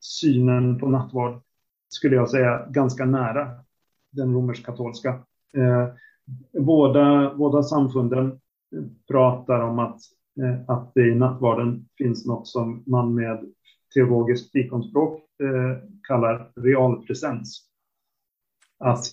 synen 0.00 0.78
på 0.78 0.88
nattvard 0.88 1.40
skulle 1.88 2.16
jag 2.16 2.30
säga, 2.30 2.66
ganska 2.70 3.04
nära 3.04 3.50
den 4.10 4.34
romersk-katolska. 4.34 5.08
Eh, 5.56 5.88
båda, 6.60 7.34
båda 7.34 7.62
samfunden 7.62 8.40
pratar 9.08 9.60
om 9.60 9.78
att, 9.78 10.00
eh, 10.42 10.70
att 10.70 10.94
det 10.94 11.08
i 11.08 11.14
nattvarden 11.14 11.88
finns 11.98 12.26
något 12.26 12.46
som 12.46 12.82
man 12.86 13.14
med 13.14 13.52
teologiskt 13.94 14.52
fikonspråk 14.52 15.22
eh, 15.42 15.78
kallar 16.02 16.52
realpresens. 16.56 17.64
Att 18.78 19.04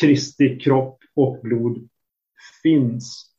Kristi 0.00 0.58
kropp 0.58 0.98
och 1.14 1.40
blod 1.42 1.88
finns 2.62 3.32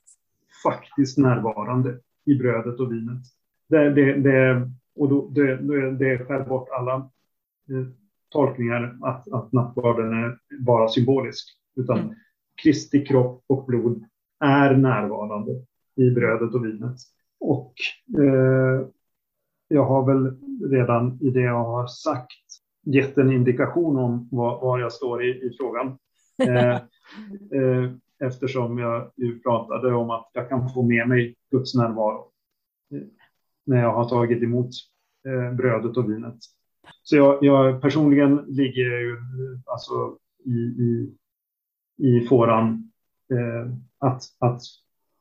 faktiskt 0.64 1.18
närvarande 1.18 2.00
i 2.26 2.36
brödet 2.36 2.80
och 2.80 2.94
vinet. 2.94 3.24
Det, 3.70 3.90
det, 3.90 4.14
det, 4.14 4.72
och 4.96 5.10
då, 5.10 5.30
det, 5.30 5.56
det 5.92 6.26
skär 6.26 6.44
bort 6.44 6.70
alla 6.70 6.96
eh, 7.70 7.88
tolkningar 8.30 8.98
att, 9.02 9.32
att 9.32 9.52
nattvarden 9.52 10.14
är 10.14 10.38
bara 10.60 10.88
symbolisk, 10.88 11.58
utan 11.76 12.00
mm. 12.00 12.16
Kristi 12.64 13.06
kropp 13.06 13.44
och 13.48 13.66
blod 13.66 14.04
är 14.40 14.76
närvarande 14.76 15.52
i 15.96 16.10
brödet 16.10 16.54
och 16.54 16.66
vinet. 16.66 16.98
Och 17.40 17.74
eh, 18.20 18.88
jag 19.68 19.86
har 19.86 20.06
väl 20.06 20.38
redan 20.72 21.22
i 21.22 21.30
det 21.30 21.42
jag 21.42 21.64
har 21.64 21.88
sagt 21.88 22.32
gett 22.86 23.18
en 23.18 23.32
indikation 23.32 23.98
om 23.98 24.28
var, 24.32 24.62
var 24.62 24.80
jag 24.80 24.92
står 24.92 25.24
i, 25.24 25.30
i 25.30 25.56
frågan. 25.60 25.98
Eh, 26.44 26.76
eh, 27.62 27.92
eftersom 28.20 28.78
jag 28.78 29.12
ju 29.16 29.40
pratade 29.40 29.94
om 29.94 30.10
att 30.10 30.30
jag 30.34 30.50
kan 30.50 30.70
få 30.70 30.82
med 30.82 31.08
mig 31.08 31.36
Guds 31.52 31.76
närvaro 31.76 32.32
eh, 32.92 33.02
när 33.66 33.82
jag 33.82 33.94
har 33.94 34.10
tagit 34.10 34.44
emot 34.44 34.70
eh, 35.28 35.56
brödet 35.56 35.98
och 35.98 36.10
vinet. 36.10 36.38
Så 37.04 37.16
jag, 37.16 37.44
jag 37.44 37.82
personligen 37.82 38.36
ligger 38.36 39.00
ju 39.00 39.18
alltså 39.66 40.18
i, 40.46 40.58
i, 40.60 41.16
i 41.98 42.28
fåran 42.28 42.92
eh, 43.32 43.74
att, 44.00 44.22
att 44.40 44.62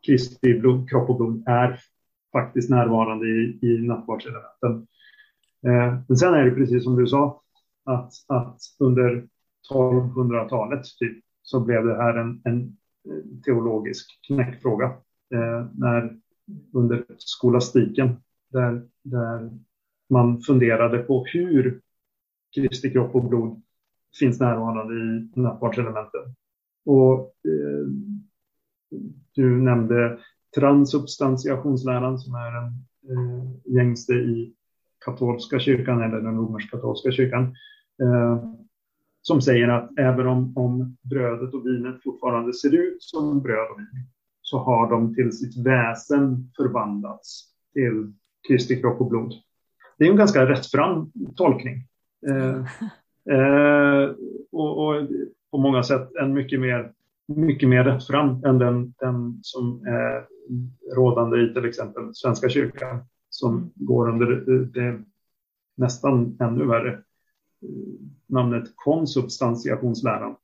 Kristi 0.06 0.58
blod, 0.58 0.90
kropp 0.90 1.10
och 1.10 1.16
blod 1.16 1.42
är 1.46 1.80
faktiskt 2.36 2.70
närvarande 2.70 3.26
i, 3.26 3.58
i 3.62 3.78
nattvardselementen. 3.78 4.86
Eh, 5.66 5.98
men 6.08 6.16
sen 6.16 6.34
är 6.34 6.44
det 6.44 6.50
precis 6.50 6.84
som 6.84 6.96
du 6.96 7.06
sa, 7.06 7.42
att, 7.84 8.12
att 8.26 8.58
under 8.78 9.28
1200-talet 9.72 10.84
typ, 10.98 11.24
så 11.42 11.60
blev 11.60 11.86
det 11.86 11.96
här 11.96 12.14
en, 12.14 12.40
en 12.44 12.76
eh, 13.08 13.40
teologisk 13.44 14.20
knäckfråga. 14.26 14.86
Eh, 15.34 15.66
när 15.74 16.16
under 16.72 17.04
skolastiken, 17.18 18.16
där, 18.52 18.82
där 19.02 19.50
man 20.10 20.40
funderade 20.40 20.98
på 20.98 21.24
hur 21.24 21.80
Kristi 22.54 22.90
kropp 22.90 23.14
och 23.14 23.28
blod 23.28 23.62
finns 24.18 24.40
närvarande 24.40 24.94
i 24.94 25.30
nattvardselementen. 25.40 26.34
Och 26.84 27.34
eh, 27.44 27.86
du 29.34 29.62
nämnde 29.62 30.18
transubstantiationsläran 30.56 32.18
som 32.18 32.34
är 32.34 32.56
en 32.56 32.66
eh, 33.10 33.74
gängste 33.74 34.12
i 34.12 34.54
katolska 35.04 35.58
kyrkan 35.58 36.02
eller 36.02 36.20
den 36.20 36.36
romersk-katolska 36.36 37.12
kyrkan. 37.12 37.42
Eh, 38.02 38.44
som 39.22 39.42
säger 39.42 39.68
att 39.68 39.98
även 39.98 40.26
om, 40.26 40.56
om 40.56 40.96
brödet 41.02 41.54
och 41.54 41.66
vinet 41.66 42.02
fortfarande 42.02 42.54
ser 42.54 42.74
ut 42.74 43.02
som 43.02 43.42
bröd 43.42 43.70
och 43.70 43.78
vin 43.78 44.06
så 44.42 44.58
har 44.58 44.90
de 44.90 45.14
till 45.14 45.32
sitt 45.32 45.66
väsen 45.66 46.50
förvandlats 46.56 47.44
till 47.72 48.12
Kristi 48.48 48.80
kropp 48.80 49.00
och 49.00 49.08
blod 49.08 49.34
det 49.98 50.04
är 50.04 50.10
en 50.10 50.16
ganska 50.16 50.48
rättfram 50.48 51.12
tolkning. 51.36 51.82
Eh, 52.28 52.56
eh, 53.36 54.10
och, 54.52 54.86
och, 54.86 55.08
på 55.50 55.58
många 55.58 55.82
sätt 55.82 56.14
en 56.14 56.32
mycket 56.32 56.60
mer, 56.60 56.92
mycket 57.26 57.68
mer 57.68 57.84
rättfram 57.84 58.44
än 58.44 58.58
den, 58.58 58.94
den 58.98 59.38
som 59.42 59.86
är 59.86 60.26
rådande 60.94 61.40
i 61.40 61.54
till 61.54 61.64
exempel 61.64 62.14
Svenska 62.14 62.48
kyrkan 62.48 63.04
som 63.30 63.72
går 63.74 64.08
under 64.08 64.26
det 64.74 64.98
nästan 65.76 66.36
ännu 66.40 66.66
värre 66.66 66.92
eh, 66.92 67.00
namnet 68.26 68.64
konsubstantiationsläran. 68.74 70.36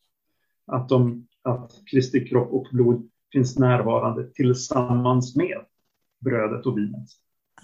Att, 0.66 0.88
de, 0.88 1.26
att 1.42 1.72
Kristi 1.90 2.28
kropp 2.28 2.52
och 2.52 2.66
blod 2.72 3.08
finns 3.32 3.58
närvarande 3.58 4.30
tillsammans 4.32 5.36
med 5.36 5.58
brödet 6.20 6.66
och 6.66 6.78
vinet. 6.78 7.08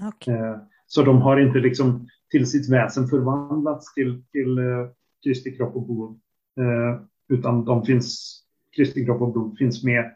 Okay. 0.08 0.34
Eh, 0.34 0.56
så 0.86 1.02
de 1.02 1.22
har 1.22 1.40
inte 1.40 1.58
liksom 1.58 2.08
till 2.30 2.46
sitt 2.46 2.72
väsen 2.72 3.08
förvandlats 3.08 3.94
till, 3.94 4.22
till 4.32 4.58
Kristi 5.24 5.56
kropp 5.56 5.76
och 5.76 5.86
blod. 5.86 6.20
Utan 7.28 7.64
de 7.64 7.84
finns, 7.84 8.38
Kristi 8.78 9.04
kropp 9.04 9.22
och 9.22 9.32
blod 9.32 9.58
finns 9.58 9.84
med 9.84 10.14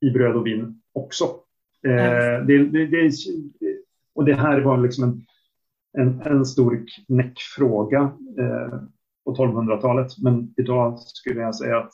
i 0.00 0.10
bröd 0.10 0.36
och 0.36 0.46
vin 0.46 0.82
också. 0.92 1.24
Uh, 1.86 2.46
det, 2.46 2.64
det, 2.64 2.86
det, 2.86 3.10
och 4.14 4.24
det 4.24 4.34
här 4.34 4.60
var 4.60 4.78
liksom 4.78 5.04
en, 5.04 5.22
en, 6.02 6.20
en 6.20 6.44
stor 6.44 6.84
knäckfråga 7.06 8.00
uh, 8.38 8.82
på 9.24 9.34
1200-talet. 9.34 10.18
Men 10.18 10.54
idag 10.56 10.98
skulle 10.98 11.40
jag 11.40 11.54
säga 11.54 11.78
att 11.78 11.92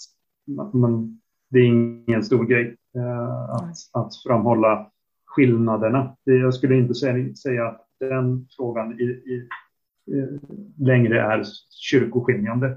man, 0.73 1.21
det 1.51 1.59
är 1.59 1.65
ingen 1.65 2.23
stor 2.23 2.45
grej 2.45 2.77
att, 3.51 3.77
att 3.93 4.13
framhålla 4.27 4.91
skillnaderna. 5.27 6.17
Jag 6.25 6.55
skulle 6.55 6.77
inte 6.77 6.95
säga 6.95 7.69
att 7.69 7.87
den 8.01 8.47
frågan 8.57 9.01
i, 9.01 9.05
i, 9.05 9.49
i 10.15 10.39
längre 10.79 11.21
är 11.21 11.45
kyrkoskiljande. 11.71 12.77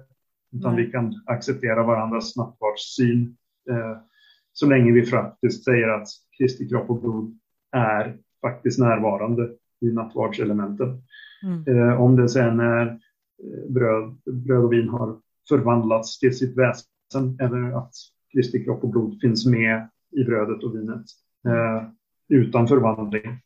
Utan 0.52 0.76
Nej. 0.76 0.86
vi 0.86 0.92
kan 0.92 1.22
acceptera 1.26 1.84
varandras 1.84 2.36
nattvardssyn 2.36 3.38
eh, 3.70 3.98
så 4.54 4.70
länge 4.70 4.92
vi 4.92 5.06
faktiskt 5.06 5.64
säger 5.64 5.88
att 5.88 6.08
Kristi 6.38 6.70
kropp 6.70 6.90
och 6.90 7.02
blod 7.02 7.38
är 7.72 8.18
faktiskt 8.42 8.80
närvarande 8.80 9.50
i 9.82 9.92
nattvardselementen. 9.92 11.02
Mm. 11.44 11.68
Eh, 11.68 12.02
om 12.02 12.16
det 12.16 12.30
sen 12.30 12.60
är 12.60 12.88
eh, 12.88 13.72
bröd, 13.74 14.18
bröd 14.26 14.64
och 14.64 14.74
vin 14.74 14.90
har 14.90 15.18
förvandlats 15.50 16.20
till 16.20 16.38
sitt 16.38 16.58
väsen 16.58 17.38
eller 17.40 17.78
att 17.78 17.94
Kristi 18.34 18.64
kropp 18.64 18.84
och 18.84 18.90
blod 18.90 19.22
finns 19.22 19.46
med 19.46 19.90
i 20.12 20.24
brödet 20.24 20.64
och 20.64 20.76
vinet 20.76 21.06
eh, 21.48 21.84
utan 22.30 22.68
förvandling 22.68 23.42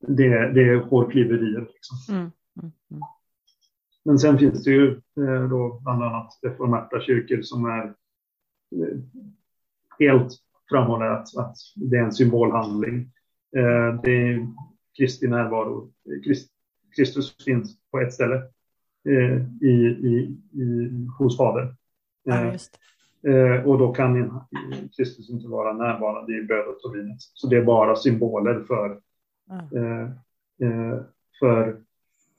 det, 0.00 0.52
det 0.52 0.68
är 0.68 0.76
hårklyverier. 0.76 1.60
Liksom. 1.60 2.16
Mm, 2.16 2.30
mm, 2.60 2.72
mm. 2.90 3.02
Men 4.08 4.18
sen 4.18 4.38
finns 4.38 4.64
det 4.64 4.70
ju 4.70 4.90
eh, 5.16 5.48
då 5.48 5.80
bland 5.82 6.02
annat 6.02 6.38
reformerta 6.42 7.00
kyrkor 7.00 7.42
som 7.42 7.64
är 7.64 7.84
eh, 8.76 8.98
helt 9.98 10.32
framhåller 10.70 11.06
att, 11.06 11.36
att 11.36 11.56
det 11.76 11.96
är 11.96 12.02
en 12.02 12.12
symbolhandling. 12.12 13.12
Eh, 13.56 14.00
det 14.02 14.10
är 14.10 14.46
Kristi 14.98 15.28
närvaro. 15.28 15.92
Kristus 16.96 17.44
finns 17.44 17.76
på 17.90 18.00
ett 18.00 18.14
ställe 18.14 18.42
i, 19.60 19.66
i, 19.66 20.38
i, 20.52 21.08
hos 21.18 21.36
Fadern. 21.36 21.74
Ja, 22.22 22.52
och 23.64 23.78
då 23.78 23.92
kan 23.92 24.40
Kristus 24.96 25.30
inte 25.30 25.48
vara 25.48 25.72
närvarande 25.72 26.38
i 26.38 26.42
brödet 26.42 26.84
och 26.84 26.96
vinet. 26.96 27.16
Så 27.20 27.48
det 27.48 27.56
är 27.56 27.64
bara 27.64 27.96
symboler 27.96 28.60
för, 28.60 28.90
eh, 29.50 30.08
för, 31.40 31.82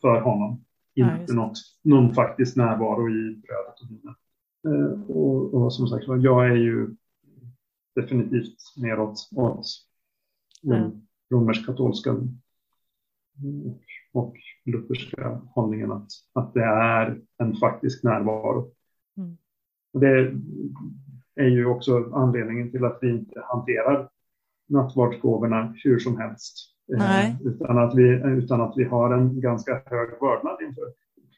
för 0.01 0.21
honom. 0.21 0.63
Ja, 0.93 1.21
inte 1.21 1.33
något, 1.33 1.57
någon 1.83 2.13
faktisk 2.13 2.55
närvaro 2.57 3.09
i 3.09 3.41
brödet 3.41 3.81
och 3.81 3.89
vinet. 3.89 4.17
Eh, 4.67 5.01
och, 5.09 5.53
och, 5.53 5.73
som 5.73 5.87
sagt 5.87 6.05
jag 6.07 6.49
är 6.49 6.55
ju 6.55 6.95
definitivt 7.95 8.57
mer 8.77 8.99
åt, 8.99 9.19
den 10.61 11.07
romersk-katolska 11.33 12.11
och, 12.11 13.81
och 14.13 14.35
lutherska 14.65 15.41
hållningen 15.45 15.91
att, 15.91 16.07
att 16.33 16.53
det 16.53 16.63
är 16.63 17.21
en 17.37 17.55
faktisk 17.55 18.03
närvaro. 18.03 18.73
Mm. 19.17 19.37
Och 19.93 19.99
det 19.99 20.35
är 21.35 21.47
ju 21.47 21.65
också 21.65 22.11
anledningen 22.13 22.71
till 22.71 22.85
att 22.85 22.99
vi 23.01 23.09
inte 23.09 23.41
hanterar 23.45 24.09
nattvardsgåvorna 24.67 25.75
hur 25.83 25.99
som 25.99 26.17
helst. 26.17 26.68
Eh, 26.97 27.41
utan, 27.45 27.77
att 27.77 27.95
vi, 27.95 28.21
utan 28.25 28.61
att 28.61 28.73
vi 28.75 28.83
har 28.83 29.13
en 29.13 29.41
ganska 29.41 29.81
hög 29.85 30.09
vördnad 30.21 30.61
inför 30.61 30.83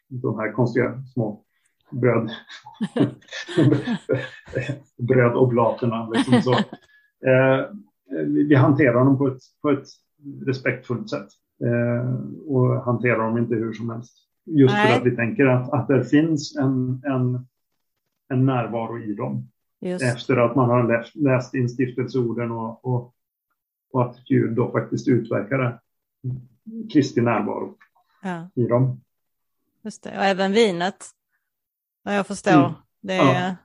de 0.07 0.39
här 0.39 0.51
konstiga 0.51 1.03
små 1.13 1.43
bröd, 1.91 2.31
brödoblaterna. 4.97 6.09
Liksom 6.09 6.41
så. 6.41 6.53
Eh, 7.27 7.65
vi 8.27 8.55
hanterar 8.55 9.05
dem 9.05 9.17
på 9.17 9.27
ett, 9.27 9.41
på 9.61 9.69
ett 9.69 9.87
respektfullt 10.45 11.09
sätt 11.09 11.27
eh, 11.63 12.15
och 12.47 12.83
hanterar 12.83 13.17
dem 13.17 13.37
inte 13.37 13.55
hur 13.55 13.73
som 13.73 13.89
helst. 13.89 14.17
Just 14.45 14.73
Nej. 14.73 14.87
för 14.87 14.99
att 14.99 15.05
vi 15.05 15.15
tänker 15.15 15.45
att, 15.45 15.73
att 15.73 15.87
det 15.87 16.05
finns 16.05 16.57
en, 16.57 17.01
en 17.05 17.45
en 18.31 18.45
närvaro 18.45 18.99
i 18.99 19.13
dem. 19.13 19.47
Just. 19.81 20.03
Efter 20.03 20.37
att 20.37 20.55
man 20.55 20.69
har 20.69 20.87
läst, 20.87 21.15
läst 21.15 21.53
instiftelseorden 21.53 22.51
och, 22.51 22.85
och, 22.85 23.13
och 23.91 24.03
att 24.05 24.25
Gud 24.25 24.55
då 24.55 24.71
faktiskt 24.71 25.07
utverkar 25.07 25.79
Kristi 26.93 27.21
närvaro 27.21 27.77
ja. 28.23 28.49
i 28.55 28.67
dem. 28.67 29.01
Just 29.83 30.03
det, 30.03 30.09
och 30.09 30.23
även 30.23 30.51
vinet, 30.51 31.05
vad 32.03 32.15
jag 32.15 32.27
förstår. 32.27 32.51
Mm. 32.51 32.71
Det 33.01 33.13
är, 33.13 33.47
ja. 33.47 33.55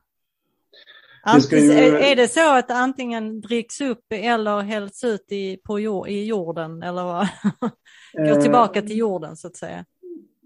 Antis, 1.23 1.53
ju... 1.53 1.97
Är 1.97 2.17
det 2.17 2.29
så 2.29 2.59
att 2.59 2.71
antingen 2.71 3.41
dricks 3.41 3.81
upp 3.81 4.05
eller 4.11 4.61
hälls 4.61 5.05
ut 5.05 5.33
i, 5.33 5.57
på 5.57 5.81
jord, 5.81 6.09
i 6.09 6.25
jorden 6.25 6.83
eller 6.83 7.05
vad? 7.05 7.29
går 8.29 8.41
tillbaka 8.41 8.83
till 8.83 8.99
jorden 8.99 9.37
så 9.37 9.47
att 9.47 9.57
säga? 9.57 9.85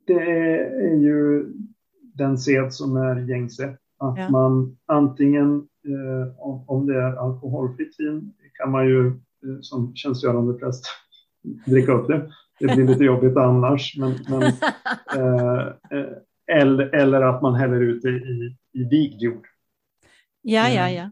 Det 0.07 0.23
är 0.63 0.97
ju 0.97 1.47
den 2.15 2.39
sed 2.39 2.73
som 2.73 2.97
är 2.97 3.29
gängse 3.29 3.77
att 4.01 4.19
ja. 4.19 4.31
man 4.31 4.77
antingen, 4.87 5.69
eh, 5.85 6.41
om, 6.71 6.87
det 6.87 6.95
är 6.95 7.17
alkoholfritt 7.17 7.95
vin, 7.99 8.33
kan 8.53 8.71
man 8.71 8.87
ju 8.87 9.07
eh, 9.07 9.15
som 9.63 9.97
tjänstgörande 9.97 10.55
präst 10.55 10.85
dricka 11.67 11.93
upp 11.93 12.09
det. 12.09 12.33
Det 12.59 12.67
blir 12.67 12.87
lite 12.87 13.05
jobbigt 13.05 13.37
annars. 13.37 13.97
Men, 13.97 14.19
men 14.29 14.43
eh, 15.17 15.67
eh, 15.91 16.07
eller, 16.47 16.95
eller 16.95 17.23
att 17.23 17.43
man 17.43 17.55
häller 17.55 17.81
ut 17.81 18.03
det 18.03 18.11
i, 18.11 18.57
i 18.73 18.85
vigd 18.85 19.23
jord. 19.23 19.47
Ja, 20.43 20.69
ja, 20.69 20.89
eh, 20.89 20.95
ja. 20.97 21.11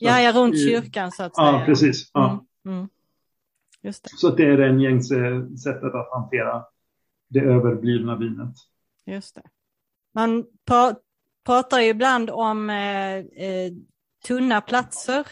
Ja, 0.00 0.20
ja, 0.20 0.32
runt 0.32 0.58
kyrkan 0.58 1.12
så 1.12 1.22
att 1.22 1.36
säga. 1.36 1.46
Ja, 1.46 1.62
precis. 1.66 2.10
Ja. 2.12 2.46
Mm, 2.64 2.78
mm. 2.78 2.88
Just 3.82 4.04
det. 4.04 4.10
Så 4.16 4.30
det 4.30 4.44
är 4.44 4.56
det 4.56 4.82
gängse 4.82 5.48
sättet 5.56 5.94
att 5.94 6.08
hantera 6.12 6.64
det 7.28 7.40
överblivna 7.40 8.16
vinet. 8.16 8.56
Just 9.06 9.34
det. 9.34 9.42
Man 10.14 10.44
pratar 11.44 11.80
ju 11.80 11.88
ibland 11.88 12.30
om 12.30 12.70
eh, 12.70 13.16
eh, 13.16 13.72
tunna 14.26 14.60
platser, 14.60 15.26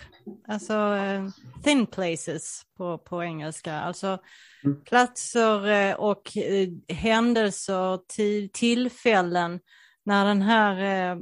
alltså 0.48 0.74
eh, 0.74 1.28
thin 1.62 1.86
places 1.86 2.62
på, 2.76 2.98
på 2.98 3.22
engelska, 3.22 3.74
alltså 3.74 4.18
mm. 4.64 4.84
platser 4.84 5.70
eh, 5.70 5.94
och 5.94 6.36
eh, 6.36 6.68
händelser, 6.88 8.00
tillfällen 8.48 9.60
när 10.04 10.24
den 10.24 10.42
här 10.42 10.76
eh, 11.10 11.18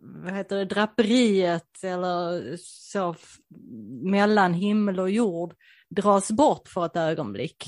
vad 0.00 0.32
heter 0.32 0.56
det, 0.56 0.64
draperiet 0.64 1.84
eller 1.84 2.56
så 2.58 3.14
mellan 4.02 4.54
himmel 4.54 5.00
och 5.00 5.10
jord 5.10 5.54
dras 5.88 6.30
bort 6.30 6.68
för 6.68 6.86
ett 6.86 6.96
ögonblick. 6.96 7.64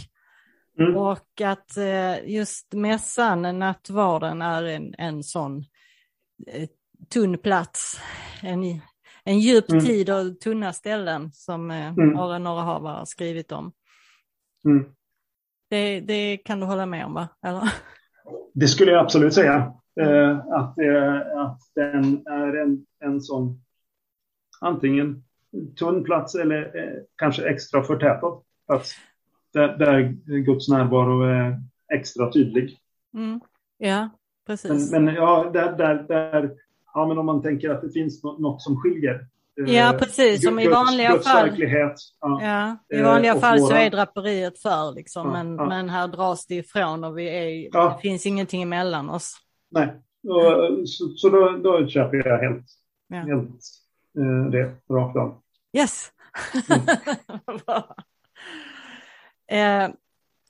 Mm. 0.78 0.96
Och 0.96 1.40
att 1.40 1.78
just 2.24 2.72
mässan, 2.72 3.58
nattvarden, 3.58 4.42
är 4.42 4.62
en, 4.62 4.94
en 4.98 5.22
sån 5.22 5.64
tunn 7.12 7.38
plats, 7.38 8.00
en, 8.42 8.80
en 9.24 9.38
djup 9.38 9.70
mm. 9.70 9.85
tid 9.85 10.11
och 10.11 10.40
tunna 10.40 10.72
ställen 10.72 11.30
som 11.33 11.70
eh, 11.70 11.88
mm. 11.88 12.09
några, 12.09 12.38
några 12.38 12.62
har 12.62 13.04
skrivit 13.04 13.52
om. 13.52 13.72
Mm. 14.64 14.85
Det, 15.70 16.00
det, 16.00 16.37
kan 16.37 16.61
du 16.61 16.66
hålla 16.66 16.87
med 16.87 17.06
om, 17.06 17.14
va? 17.14 17.28
Eller? 17.42 17.72
Det 18.52 18.68
skulle 18.68 18.92
jag 18.92 19.04
absolut 19.04 19.35
säga. 19.35 19.72
Eh, 20.00 20.38
att, 20.38 20.78
eh, 20.78 21.40
att 21.40 21.61
den 21.74 22.26
är 22.26 22.56
en, 22.56 22.87
en 23.04 23.20
sån 23.20 23.62
antingen 24.61 25.24
tunn 25.78 26.04
plats 26.04 26.35
eller 26.35 26.76
eh, 26.76 27.02
kanske 27.16 27.48
extra 27.48 27.83
förtätad 27.83 28.42
plats. 28.66 28.94
Där, 29.52 29.78
där 29.78 30.02
Guds 30.26 30.68
närvaro 30.68 31.22
är 31.22 31.61
extra 31.92 32.33
tydlig. 32.33 32.78
Mm. 33.14 33.40
Ja, 33.78 34.09
precis. 34.46 34.92
Men, 34.92 35.04
men, 35.04 35.14
ja, 35.14 35.50
där, 35.52 35.72
där, 35.72 35.94
där, 36.09 36.50
ja, 36.94 37.07
men 37.07 37.18
om 37.18 37.26
man 37.26 37.42
tänker 37.42 37.70
att 37.70 37.83
det 37.83 37.90
finns 37.90 38.22
något, 38.22 38.62
som 38.62 38.76
skiljer. 38.76 39.26
Eh, 39.66 39.74
ja, 39.74 39.96
precis. 39.98 40.44
Som 40.44 40.59
i 40.59 40.68
vanliga 40.68 41.12
Guds 41.12 41.29
fall. 41.29 41.59
Ja. 41.59 41.94
ja. 42.20 42.76
I 42.98 43.03
vanliga 43.03 43.35
eh, 43.35 43.40
fall 43.40 43.59
våra... 43.59 43.68
så 43.68 43.74
är 43.74 43.90
draperiet 43.90 44.59
för, 44.59 44.94
liksom, 44.94 45.26
ja, 45.26 45.33
men, 45.33 45.57
ja. 45.57 45.68
men 45.68 45.88
här 45.88 46.09
dras 46.09 46.46
det 46.46 46.55
ifrån 46.55 47.05
och 47.05 47.18
vi 47.18 47.29
är, 47.29 47.70
det 47.72 48.00
finns 48.03 48.26
ingenting 48.26 48.62
emellan 48.62 49.11
oss. 49.11 49.37
Nej, 49.70 49.88
och, 50.29 50.88
så, 50.88 51.09
så 51.09 51.29
då, 51.29 51.50
då 51.50 51.88
köper 51.88 52.29
jag 52.29 52.38
helt, 52.38 52.66
helt 53.12 53.61
eh, 54.18 54.50
det 54.50 54.94
rakt 54.94 55.16
av. 55.16 55.42
Yes! 55.76 56.12
Mm. 56.68 56.87
eh, 59.90 59.94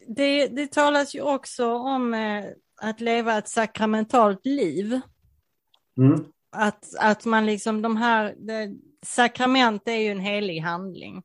det, 0.07 0.46
det 0.48 0.72
talas 0.72 1.14
ju 1.14 1.22
också 1.22 1.74
om 1.74 2.14
eh, 2.14 2.44
att 2.81 3.00
leva 3.00 3.38
ett 3.38 3.48
sakramentalt 3.48 4.46
liv. 4.46 5.00
Mm. 6.00 6.24
Att, 6.52 6.96
att 6.98 7.24
man 7.24 7.46
liksom 7.46 7.82
de 7.82 7.96
här, 7.96 8.34
det, 8.38 8.74
sakrament 9.06 9.88
är 9.88 9.96
ju 9.96 10.08
en 10.08 10.20
helig 10.20 10.60
handling, 10.60 11.22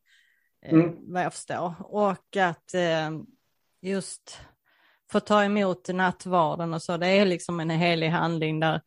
eh, 0.65 0.73
mm. 0.73 1.13
vad 1.13 1.23
jag 1.23 1.33
förstår. 1.33 1.73
Och 1.79 2.37
att 2.37 2.73
eh, 2.73 3.11
just 3.81 4.39
få 5.11 5.19
ta 5.19 5.43
emot 5.43 5.89
nattvarden 5.89 6.73
och 6.73 6.81
så, 6.81 6.97
det 6.97 7.07
är 7.07 7.25
liksom 7.25 7.59
en 7.59 7.69
helig 7.69 8.09
handling 8.09 8.59
där, 8.59 8.81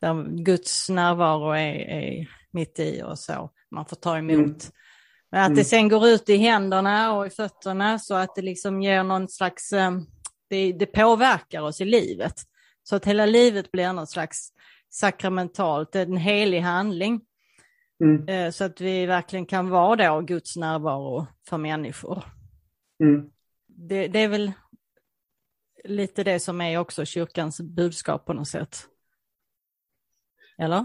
där 0.00 0.44
Guds 0.44 0.88
närvaro 0.88 1.50
är, 1.50 1.74
är 1.74 2.28
mitt 2.50 2.78
i 2.78 3.02
och 3.02 3.18
så. 3.18 3.50
Man 3.70 3.86
får 3.86 3.96
ta 3.96 4.18
emot. 4.18 4.38
Mm. 4.38 4.56
Men 5.30 5.42
att 5.42 5.48
det 5.48 5.52
mm. 5.52 5.64
sen 5.64 5.88
går 5.88 6.06
ut 6.06 6.28
i 6.28 6.36
händerna 6.36 7.12
och 7.12 7.26
i 7.26 7.30
fötterna 7.30 7.98
så 7.98 8.14
att 8.14 8.34
det 8.34 8.42
liksom 8.42 8.82
ger 8.82 9.02
någon 9.02 9.28
slags 9.28 9.72
eh, 9.72 9.92
det, 10.50 10.72
det 10.72 10.86
påverkar 10.86 11.60
oss 11.60 11.80
i 11.80 11.84
livet. 11.84 12.34
Så 12.82 12.96
att 12.96 13.04
hela 13.04 13.26
livet 13.26 13.70
blir 13.70 13.92
något 13.92 14.10
slags 14.10 14.48
sakramentalt, 14.94 15.94
en 15.94 16.16
helig 16.16 16.60
handling. 16.60 17.20
Mm. 18.04 18.28
Eh, 18.28 18.50
så 18.50 18.64
att 18.64 18.80
vi 18.80 19.06
verkligen 19.06 19.46
kan 19.46 19.68
vara 19.68 20.14
då 20.14 20.20
Guds 20.20 20.56
närvaro 20.56 21.26
för 21.48 21.58
människor. 21.58 22.24
Mm. 23.04 23.30
Det, 23.66 24.08
det, 24.08 24.18
är 24.18 24.28
väl 24.28 24.52
lite 25.84 26.24
det 26.24 26.40
som 26.40 26.60
är 26.60 26.78
också 26.78 27.04
kyrkans 27.04 27.60
budskap 27.60 28.26
på 28.26 28.32
något 28.32 28.48
sätt. 28.48 28.76
Eller? 30.58 30.84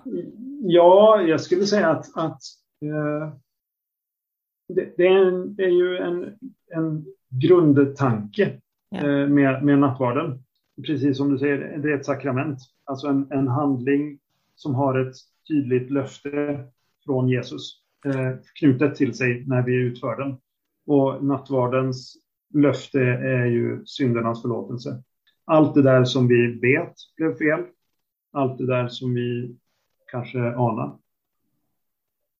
Ja, 0.61 1.21
jag 1.21 1.41
skulle 1.41 1.65
säga 1.65 1.89
att, 1.89 2.17
att 2.17 2.41
eh, 2.85 3.33
det, 4.67 4.93
det, 4.97 5.07
är 5.07 5.25
en, 5.25 5.55
det, 5.55 5.63
är 5.63 5.69
ju 5.69 5.97
en, 5.97 6.37
en 6.75 7.05
grundtanke 7.29 8.61
ja. 8.89 8.97
Eh, 8.97 9.27
med, 9.27 9.63
med 9.63 9.79
nattvarden. 9.79 10.43
Precis 10.85 11.17
som 11.17 11.31
du 11.31 11.39
säger, 11.39 11.77
det 11.77 11.91
är 11.91 11.97
ett 11.97 12.05
sakrament. 12.05 12.59
Alltså 12.89 13.07
en, 13.07 13.31
en 13.31 13.47
handling 13.47 14.19
som 14.55 14.75
har 14.75 14.99
ett 14.99 15.15
tydligt 15.47 15.91
löfte 15.91 16.65
från 17.05 17.29
Jesus 17.29 17.81
eh, 18.05 18.31
knutet 18.59 18.95
till 18.95 19.13
sig 19.13 19.43
när 19.47 19.61
vi 19.61 19.75
utför 19.75 20.15
den. 20.15 20.37
Och 20.85 21.23
nattvardens 21.23 22.17
löfte 22.53 23.01
är 23.01 23.45
ju 23.45 23.85
syndernas 23.85 24.41
förlåtelse. 24.41 25.03
Allt 25.45 25.75
det 25.75 25.81
där 25.81 26.03
som 26.03 26.27
vi 26.27 26.59
vet 26.59 26.93
blev 27.17 27.35
fel, 27.35 27.65
allt 28.31 28.57
det 28.57 28.65
där 28.65 28.87
som 28.87 29.13
vi 29.13 29.55
kanske 30.11 30.39
anar 30.39 30.97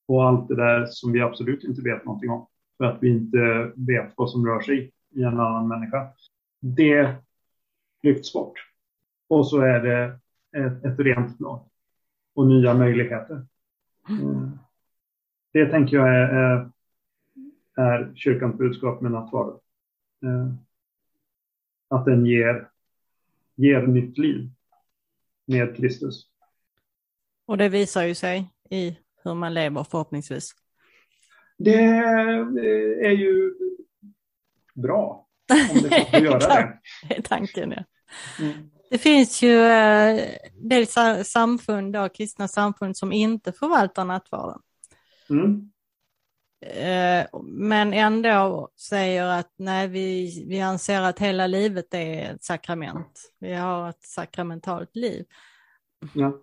och 0.06 0.24
allt 0.24 0.48
det 0.48 0.56
där 0.56 0.86
som 0.86 1.12
vi 1.12 1.20
absolut 1.20 1.64
inte 1.64 1.82
vet 1.82 2.04
någonting 2.04 2.30
om. 2.30 2.46
För 2.78 2.84
att 2.84 3.02
vi 3.02 3.08
inte 3.08 3.72
vet 3.76 4.12
vad 4.16 4.30
som 4.30 4.46
rör 4.46 4.60
sig 4.60 4.92
i 5.10 5.22
en 5.22 5.40
annan 5.40 5.68
människa. 5.68 6.08
Det 6.60 7.14
lyfts 8.02 8.32
bort. 8.32 8.66
Och 9.28 9.46
så 9.46 9.60
är 9.60 9.80
det 9.80 10.18
ett, 10.56 10.84
ett 10.84 10.98
rent 10.98 11.38
blad 11.38 11.68
och 12.34 12.46
nya 12.46 12.74
möjligheter. 12.74 13.46
Mm. 14.08 14.58
Det 15.52 15.66
tänker 15.66 15.96
jag 15.96 16.08
är, 16.08 16.28
är, 16.28 16.70
är 17.76 18.12
kyrkans 18.14 18.58
budskap 18.58 19.00
med 19.00 19.12
nattvarden. 19.12 19.60
Eh, 20.24 20.52
att 21.88 22.04
den 22.04 22.26
ger, 22.26 22.68
ger 23.54 23.86
nytt 23.86 24.18
liv 24.18 24.50
med 25.46 25.76
Kristus. 25.76 26.26
Och 27.46 27.58
det 27.58 27.68
visar 27.68 28.02
ju 28.02 28.14
sig 28.14 28.50
i 28.70 28.98
hur 29.24 29.34
man 29.34 29.54
lever 29.54 29.84
förhoppningsvis. 29.84 30.54
Det 31.58 31.84
är 33.04 33.10
ju 33.10 33.54
bra 34.74 35.28
om 35.70 35.82
det 35.82 36.10
får 36.10 36.20
göra 36.24 36.38
det. 36.38 36.78
Det 37.08 37.16
är 37.16 37.22
tanken, 37.22 37.70
ja. 37.76 37.84
Mm. 38.44 38.70
Det 38.90 38.98
finns 38.98 39.42
ju 39.42 39.64
eh, 39.64 40.28
dels 40.54 40.94
samfund, 41.24 41.92
då, 41.92 42.08
kristna 42.08 42.48
samfund 42.48 42.96
som 42.96 43.12
inte 43.12 43.52
förvaltar 43.52 44.04
nattvarden. 44.04 44.60
Mm. 45.30 45.70
Eh, 46.66 47.26
men 47.42 47.92
ändå 47.92 48.68
säger 48.76 49.24
att 49.24 49.52
nej, 49.56 49.88
vi, 49.88 50.44
vi 50.48 50.60
anser 50.60 51.02
att 51.02 51.18
hela 51.18 51.46
livet 51.46 51.94
är 51.94 52.34
ett 52.34 52.44
sakrament. 52.44 53.32
Vi 53.38 53.54
har 53.54 53.90
ett 53.90 54.02
sakramentalt 54.02 54.96
liv. 54.96 55.24
Ja. 56.14 56.38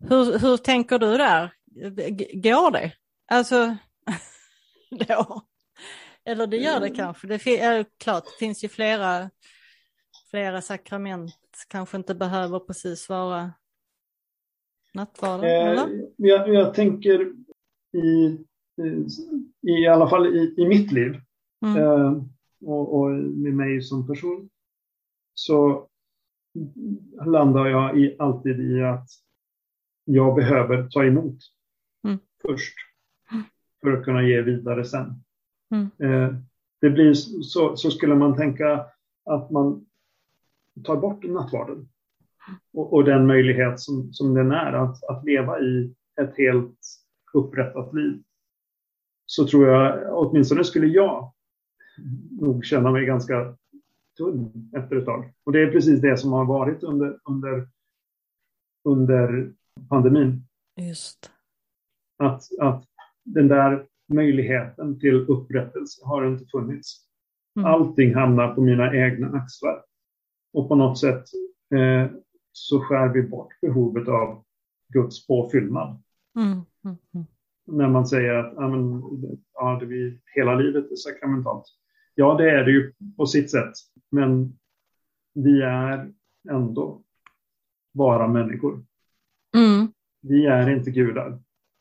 Hur, 0.00 0.38
hur 0.38 0.56
tänker 0.56 0.98
du 0.98 1.16
där? 1.16 1.52
Går 2.32 2.70
det? 2.70 2.92
Alltså, 3.30 3.76
då. 5.08 5.42
Eller 6.24 6.46
det 6.46 6.56
gör 6.56 6.80
det 6.80 6.86
mm. 6.86 6.96
kanske. 6.96 7.26
Det 7.26 7.34
är 7.60 7.84
klart, 7.98 8.24
det 8.24 8.38
finns 8.38 8.64
ju 8.64 8.68
flera, 8.68 9.30
flera 10.34 10.62
sakrament 10.62 11.66
kanske 11.68 11.96
inte 11.96 12.14
behöver 12.14 12.58
precis 12.58 13.08
vara 13.08 13.52
nattvarden, 14.94 15.44
eh, 15.44 15.70
eller? 15.70 16.08
Jag, 16.16 16.54
jag 16.54 16.74
tänker 16.74 17.32
i, 17.92 18.38
i, 19.62 19.86
alla 19.86 20.08
fall 20.08 20.26
i, 20.26 20.54
i 20.56 20.68
mitt 20.68 20.92
liv 20.92 21.20
mm. 21.66 21.82
eh, 21.82 22.22
och, 22.64 23.00
och 23.00 23.10
med 23.10 23.54
mig 23.54 23.82
som 23.82 24.06
person 24.06 24.50
så 25.34 25.88
landar 27.26 27.66
jag 27.66 27.98
i, 27.98 28.16
alltid 28.18 28.60
i 28.60 28.82
att 28.82 29.08
jag 30.04 30.34
behöver 30.34 30.88
ta 30.88 31.04
emot 31.04 31.38
mm. 32.04 32.18
först 32.42 32.74
för 33.80 33.92
att 33.92 34.04
kunna 34.04 34.22
ge 34.22 34.42
vidare 34.42 34.84
sen. 34.84 35.24
Mm. 35.74 35.90
Eh, 35.98 36.36
det 36.80 36.90
blir 36.90 37.14
så, 37.14 37.76
så 37.76 37.90
skulle 37.90 38.14
man 38.14 38.36
tänka 38.36 38.86
att 39.24 39.50
man 39.50 39.86
tar 40.84 40.96
bort 40.96 41.24
nattvarden 41.24 41.88
och, 42.72 42.92
och 42.92 43.04
den 43.04 43.26
möjlighet 43.26 43.80
som, 43.80 44.12
som 44.12 44.34
den 44.34 44.52
är 44.52 44.72
att, 44.72 45.04
att 45.04 45.24
leva 45.24 45.60
i 45.60 45.94
ett 46.20 46.36
helt 46.38 46.78
upprättat 47.34 47.94
liv. 47.94 48.22
Så 49.26 49.46
tror 49.46 49.68
jag, 49.68 50.08
åtminstone 50.12 50.64
skulle 50.64 50.86
jag 50.86 51.32
nog 52.40 52.64
känna 52.64 52.90
mig 52.90 53.06
ganska 53.06 53.56
tunn 54.16 54.70
efter 54.76 54.96
ett 54.96 55.04
tag. 55.04 55.32
Och 55.44 55.52
det 55.52 55.62
är 55.62 55.70
precis 55.70 56.00
det 56.00 56.16
som 56.16 56.32
har 56.32 56.44
varit 56.44 56.82
under, 56.82 57.18
under, 57.24 57.68
under 58.84 59.52
pandemin. 59.88 60.46
Just. 60.76 61.30
Att, 62.18 62.42
att 62.60 62.84
den 63.24 63.48
där 63.48 63.86
möjligheten 64.08 65.00
till 65.00 65.26
upprättelse 65.28 66.06
har 66.06 66.26
inte 66.26 66.46
funnits. 66.46 67.06
Mm. 67.56 67.66
Allting 67.66 68.14
hamnar 68.14 68.54
på 68.54 68.60
mina 68.60 68.96
egna 68.96 69.38
axlar. 69.38 69.84
Och 70.54 70.68
på 70.68 70.74
något 70.74 70.98
sätt 70.98 71.24
eh, 71.74 72.10
så 72.52 72.80
skär 72.80 73.08
vi 73.08 73.22
bort 73.22 73.60
behovet 73.60 74.08
av 74.08 74.44
Guds 74.88 75.26
påfyllnad. 75.26 76.02
Mm. 76.36 76.52
Mm. 76.84 76.96
mm. 77.14 77.26
När 77.66 77.88
man 77.88 78.06
säger 78.06 78.34
att 78.34 78.54
ja, 78.56 78.68
men, 78.68 79.02
ja, 79.54 79.78
det 79.80 79.86
vi, 79.86 80.20
hela 80.34 80.54
livet 80.54 80.90
är 80.90 80.96
sakramentalt. 80.96 81.64
Ja, 82.14 82.34
det 82.34 82.50
är 82.50 82.64
det 82.64 82.70
ju 82.70 82.92
på 83.16 83.26
sitt 83.26 83.50
sätt. 83.50 83.72
Men 84.10 84.58
vi 85.34 85.62
är 85.62 86.12
ändå 86.50 87.02
bara 87.92 88.28
människor. 88.28 88.84
Mm. 89.56 89.92
Vi 90.20 90.46
är 90.46 90.70
inte 90.70 90.90
gudar. 90.90 91.38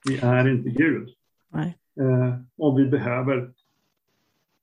Vi 0.07 0.17
är 0.17 0.47
inte 0.49 0.69
Gud. 0.69 1.09
Eh, 1.99 2.39
och 2.57 2.79
vi 2.79 2.85
behöver 2.85 3.53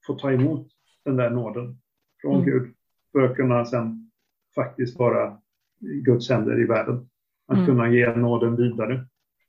få 0.06 0.14
ta 0.14 0.32
emot 0.32 0.68
den 1.04 1.16
där 1.16 1.30
nåden 1.30 1.78
från 2.20 2.34
mm. 2.34 2.44
Gud 2.44 2.74
för 3.12 3.22
att 3.22 3.36
kunna 3.36 3.64
sen 3.64 4.10
faktiskt 4.54 4.98
vara 4.98 5.38
Guds 5.80 6.30
händer 6.30 6.62
i 6.62 6.66
världen. 6.66 7.08
Att 7.46 7.56
mm. 7.56 7.66
kunna 7.66 7.90
ge 7.90 8.14
nåden 8.14 8.56
vidare. 8.56 9.06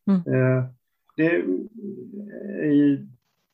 Mm. 0.08 0.20
Eh, 0.20 0.66
det 1.16 1.26
är 1.26 1.44
i, 2.64 3.08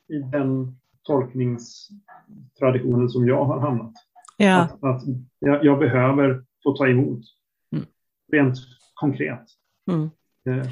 i 0.08 0.18
den 0.18 0.76
tolkningstraditionen 1.02 3.08
som 3.08 3.28
jag 3.28 3.44
har 3.44 3.60
hamnat. 3.60 3.92
Ja. 4.36 4.60
Att, 4.60 4.84
att 4.84 5.02
jag, 5.38 5.64
jag, 5.64 5.78
behöver 5.78 6.44
få 6.62 6.76
ta 6.76 6.88
emot, 6.88 7.20
mm. 7.72 7.84
rent 8.32 8.56
konkret, 8.94 9.44
mm. 9.90 10.10
eh, 10.48 10.66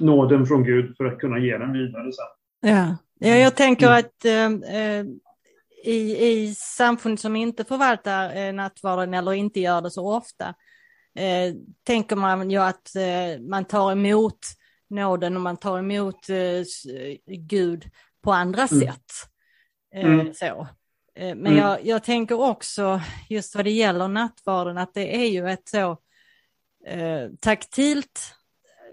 nåden 0.00 0.46
från 0.46 0.64
Gud 0.64 0.96
för 0.96 1.04
att 1.04 1.18
kunna 1.18 1.38
ge 1.38 1.58
den 1.58 1.72
vidare 1.72 2.12
sen. 2.12 2.24
Ja, 2.60 2.96
ja 3.18 3.36
jag 3.36 3.56
tänker 3.56 3.86
mm. 3.86 3.98
att 3.98 4.24
eh, 4.24 4.46
eh 4.80 5.04
i, 5.84 6.28
i 6.28 6.54
samfund 6.54 7.20
som 7.20 7.36
inte 7.36 7.64
förvaltar 7.64 8.36
eh, 8.36 8.52
nattvarden 8.52 9.14
eller 9.14 9.32
inte 9.32 9.60
gör 9.60 9.80
det 9.80 9.90
så 9.90 10.16
ofta, 10.16 10.54
eh, 11.14 11.54
tänker 11.82 12.16
man 12.16 12.50
ju 12.50 12.58
att 12.58 12.96
eh, 12.96 13.40
man 13.40 13.64
tar 13.64 13.92
emot 13.92 14.38
nåden 14.90 15.36
och 15.36 15.42
man 15.42 15.56
tar 15.56 15.78
emot 15.78 16.28
eh, 16.28 16.64
Gud 17.26 17.90
på 18.22 18.32
andra 18.32 18.62
mm. 18.62 18.80
sätt. 18.80 19.12
Eh, 19.94 20.04
mm. 20.04 20.34
Så. 20.34 20.68
Eh, 21.14 21.34
men 21.34 21.46
mm. 21.46 21.56
jag, 21.56 21.86
jag, 21.86 22.04
tänker 22.04 22.40
också, 22.40 23.00
just 23.28 23.54
vad 23.54 23.64
det 23.64 23.70
gäller 23.70 24.08
nattvarden, 24.08 24.78
att 24.78 24.94
det 24.94 25.16
är 25.16 25.28
ju 25.28 25.48
ett 25.48 25.68
så 25.68 25.98
taktilt 27.40 28.34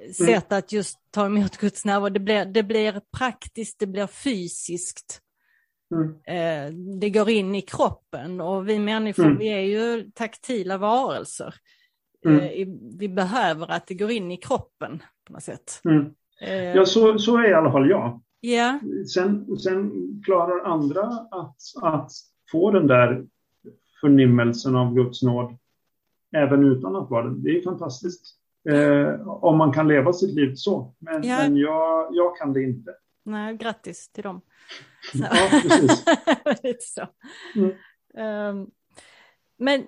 mm. 0.02 0.14
sätt 0.14 0.52
att 0.52 0.72
just 0.72 0.98
ta 1.12 1.26
emot 1.26 1.58
Guds 1.58 1.86
närvaro. 1.86 2.10
Det 2.10 2.20
blir, 2.20 2.46
det 2.46 2.64
blir 2.64 3.02
praktiskt, 3.18 3.80
det 3.80 3.88
blir 3.88 4.08
fysiskt. 4.08 5.22
Mm. 5.92 6.16
Eh, 6.24 6.74
det 7.00 7.10
går 7.10 7.30
in 7.30 7.56
i 7.56 7.62
kroppen 7.62 8.42
och 8.42 8.70
vi 8.70 8.80
människor 8.80 9.26
mm. 9.26 9.38
vi 9.38 9.48
är 9.48 9.62
ju 9.62 10.12
taktila 10.12 10.78
varelser. 10.78 11.56
Mm. 12.26 12.40
Eh, 12.40 12.68
vi 13.00 13.10
behöver 13.10 13.72
att 13.72 13.88
det 13.88 13.94
går 13.94 14.12
in 14.12 14.32
i 14.32 14.38
kroppen 14.38 15.04
på 15.28 15.34
något 15.34 15.44
sätt. 15.44 15.82
Mm. 15.86 16.14
Eh, 16.42 16.76
ja, 16.76 16.86
så, 16.86 17.20
så 17.20 17.38
är 17.38 17.50
i 17.50 17.54
alla 17.54 17.72
fall 17.72 17.90
jag. 17.90 18.22
Yeah. 18.42 18.80
Sen, 19.14 19.58
sen 19.58 19.92
klarar 20.26 20.66
andra 20.66 21.02
att, 21.32 21.58
att 21.82 22.12
få 22.52 22.72
den 22.72 22.88
där 22.88 23.26
förnimmelsen 24.02 24.76
av 24.76 24.94
Guds 24.94 25.24
nåd 25.24 25.58
även 26.36 26.64
utan 26.64 26.96
att 26.96 27.10
vara 27.10 27.30
det. 27.30 27.42
Det 27.42 27.58
är 27.58 27.64
fantastiskt. 27.64 28.36
Eh, 28.70 29.28
om 29.28 29.58
man 29.58 29.72
kan 29.72 29.88
leva 29.88 30.14
sitt 30.14 30.36
liv 30.36 30.54
så. 30.56 30.94
Men, 31.00 31.26
yeah. 31.26 31.44
men 31.44 31.58
jag, 31.58 32.08
jag 32.12 32.38
kan 32.38 32.54
det 32.54 32.64
inte. 32.64 32.92
Nej, 33.26 33.58
grattis 33.58 34.10
till 34.10 34.24
dem. 34.24 34.42
Ja, 35.14 35.30
precis. 35.52 36.06
Lite 36.64 36.84
så. 36.84 37.08
Mm. 37.56 37.72
Um, 38.58 38.72
men 39.58 39.86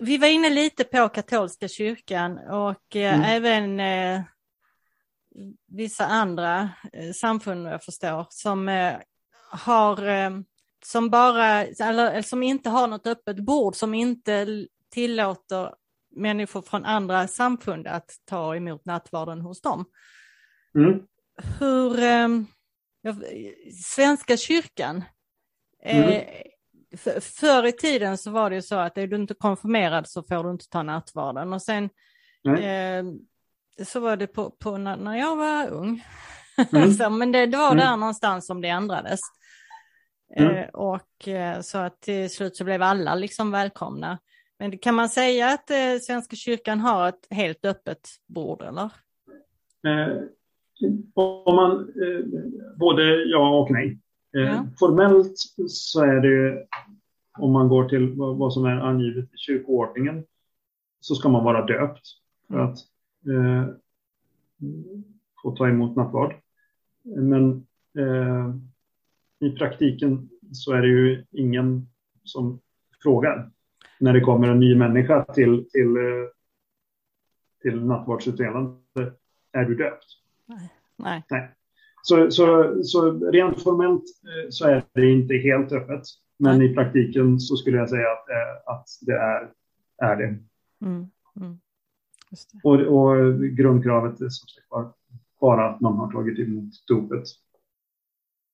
vi 0.00 0.18
var 0.18 0.28
inne 0.28 0.50
lite 0.50 0.84
på 0.84 1.08
katolska 1.08 1.68
kyrkan 1.68 2.38
och 2.38 2.96
eh, 2.96 3.14
mm. 3.14 3.24
även 3.24 3.80
eh, 3.80 4.22
vissa 5.66 6.06
andra 6.06 6.70
eh, 6.92 7.12
samfund 7.12 7.66
jag 7.66 7.84
förstår 7.84 8.26
som 8.30 8.68
eh, 8.68 8.96
har 9.50 10.08
eh, 10.08 10.30
som 10.84 11.10
bara 11.10 11.64
eller, 11.64 12.22
som 12.22 12.42
inte 12.42 12.70
har 12.70 12.86
något 12.86 13.06
öppet 13.06 13.36
bord 13.36 13.74
som 13.74 13.94
inte 13.94 14.66
tillåter 14.90 15.74
människor 16.10 16.62
från 16.62 16.84
andra 16.84 17.28
samfund 17.28 17.86
att 17.86 18.10
ta 18.24 18.56
emot 18.56 18.84
nattvarden 18.84 19.40
hos 19.40 19.60
dem. 19.60 19.84
Mm. 20.74 21.00
Hur 21.58 22.02
ehm, 22.02 22.46
Svenska 23.84 24.36
kyrkan, 24.36 25.04
mm. 25.82 26.10
eh, 26.10 26.24
för, 26.96 27.20
förr 27.20 27.66
i 27.66 27.72
tiden 27.72 28.18
så 28.18 28.30
var 28.30 28.50
det 28.50 28.56
ju 28.56 28.62
så 28.62 28.76
att 28.76 28.98
är 28.98 29.06
du 29.06 29.16
inte 29.16 29.34
konfirmerad 29.34 30.08
så 30.08 30.22
får 30.22 30.44
du 30.44 30.50
inte 30.50 30.68
ta 30.68 30.82
nattvarden 30.82 31.52
och 31.52 31.62
sen 31.62 31.84
eh, 32.58 33.04
så 33.84 34.00
var 34.00 34.16
det 34.16 34.26
på, 34.26 34.50
på 34.50 34.78
när, 34.78 34.96
när, 34.96 35.16
jag 35.16 35.36
var 35.36 35.68
ung. 35.68 36.04
Mm. 36.72 36.92
så, 36.92 37.10
men 37.10 37.32
det, 37.32 37.46
det 37.46 37.56
var 37.56 37.72
mm. 37.72 37.78
där 37.78 37.96
någonstans 37.96 38.46
som 38.46 38.60
det 38.60 38.68
ändrades. 38.68 39.20
Mm. 40.36 40.56
Eh, 40.56 40.68
och 40.68 41.28
eh, 41.28 41.60
så 41.60 41.78
att 41.78 42.00
till 42.00 42.30
slut 42.30 42.56
så 42.56 42.64
blev 42.64 42.82
alla 42.82 43.14
liksom 43.14 43.50
välkomna. 43.50 44.18
Men 44.58 44.78
kan 44.78 44.94
man 44.94 45.08
säga 45.08 45.48
att 45.48 45.70
eh, 45.70 45.98
Svenska 46.02 46.36
kyrkan 46.36 46.80
har 46.80 47.08
ett 47.08 47.26
helt 47.30 47.64
öppet 47.64 48.08
bord 48.26 48.62
eller? 48.62 48.90
Om 51.14 51.56
man, 51.56 51.80
eh, 51.80 52.24
både 52.76 53.24
ja 53.24 53.58
och 53.58 53.70
nej. 53.70 53.98
Eh, 54.36 54.42
Ja. 54.42 54.66
Formellt 54.78 55.34
så 55.68 56.04
är 56.04 56.20
det, 56.20 56.66
om 57.38 57.52
man 57.52 57.68
går 57.68 57.88
till 57.88 58.12
vad, 58.12 58.36
vad 58.36 58.52
som 58.52 58.64
är 58.64 58.80
angivet 58.80 59.24
i 59.24 59.36
kyrkoordningen, 59.36 60.24
så 61.00 61.14
ska 61.14 61.28
man 61.28 61.44
vara 61.44 61.66
döpt 61.66 62.06
för 62.48 62.58
att 62.58 62.78
eh, 63.26 63.74
få 65.42 65.56
ta 65.56 65.68
emot 65.68 65.96
nattvard. 65.96 66.34
Men 67.02 67.66
eh, 67.98 68.54
i 69.40 69.50
praktiken 69.50 70.28
så 70.52 70.72
är 70.72 70.82
det 70.82 70.88
ju 70.88 71.24
ingen 71.30 71.88
som 72.24 72.60
frågar 73.02 73.50
när 74.00 74.12
det 74.12 74.20
kommer 74.20 74.48
en 74.48 74.60
ny 74.60 74.76
människa 74.76 75.24
till, 75.24 75.68
till, 75.70 75.96
eh, 75.96 76.28
till 77.62 77.84
nattvardsutdelande. 77.84 78.78
Är 79.52 79.64
du 79.64 79.74
döpt? 79.74 80.04
Nej. 81.30 81.52
Så, 82.02 82.30
så, 82.30 82.76
så 82.84 83.30
rent 83.30 83.62
formellt 83.62 84.02
eh, 84.02 84.50
så 84.50 84.64
är 84.68 84.84
det 84.92 85.10
inte 85.10 85.34
helt 85.34 85.72
öppet. 85.72 86.02
Men 86.38 86.62
i 86.62 86.74
praktiken 86.74 87.40
så 87.40 87.56
skulle 87.56 87.76
jag 87.76 87.88
säga 87.88 88.08
att, 88.12 88.28
eh, 88.28 88.74
att 88.74 88.86
det 89.00 89.12
är, 89.12 89.52
är 90.02 90.16
det. 90.16 90.24
Mm. 90.86 91.10
Mm. 91.40 91.60
Det. 92.30 92.60
Och, 92.62 92.80
och 92.80 93.40
grundkravet 93.40 94.20
är 94.20 94.28
som 94.28 94.48
sagt 94.48 94.94
bara 95.40 95.70
att 95.70 95.80
man 95.80 95.96
har 95.96 96.12
tagit 96.12 96.38
emot 96.38 96.70
dopet. 96.86 97.24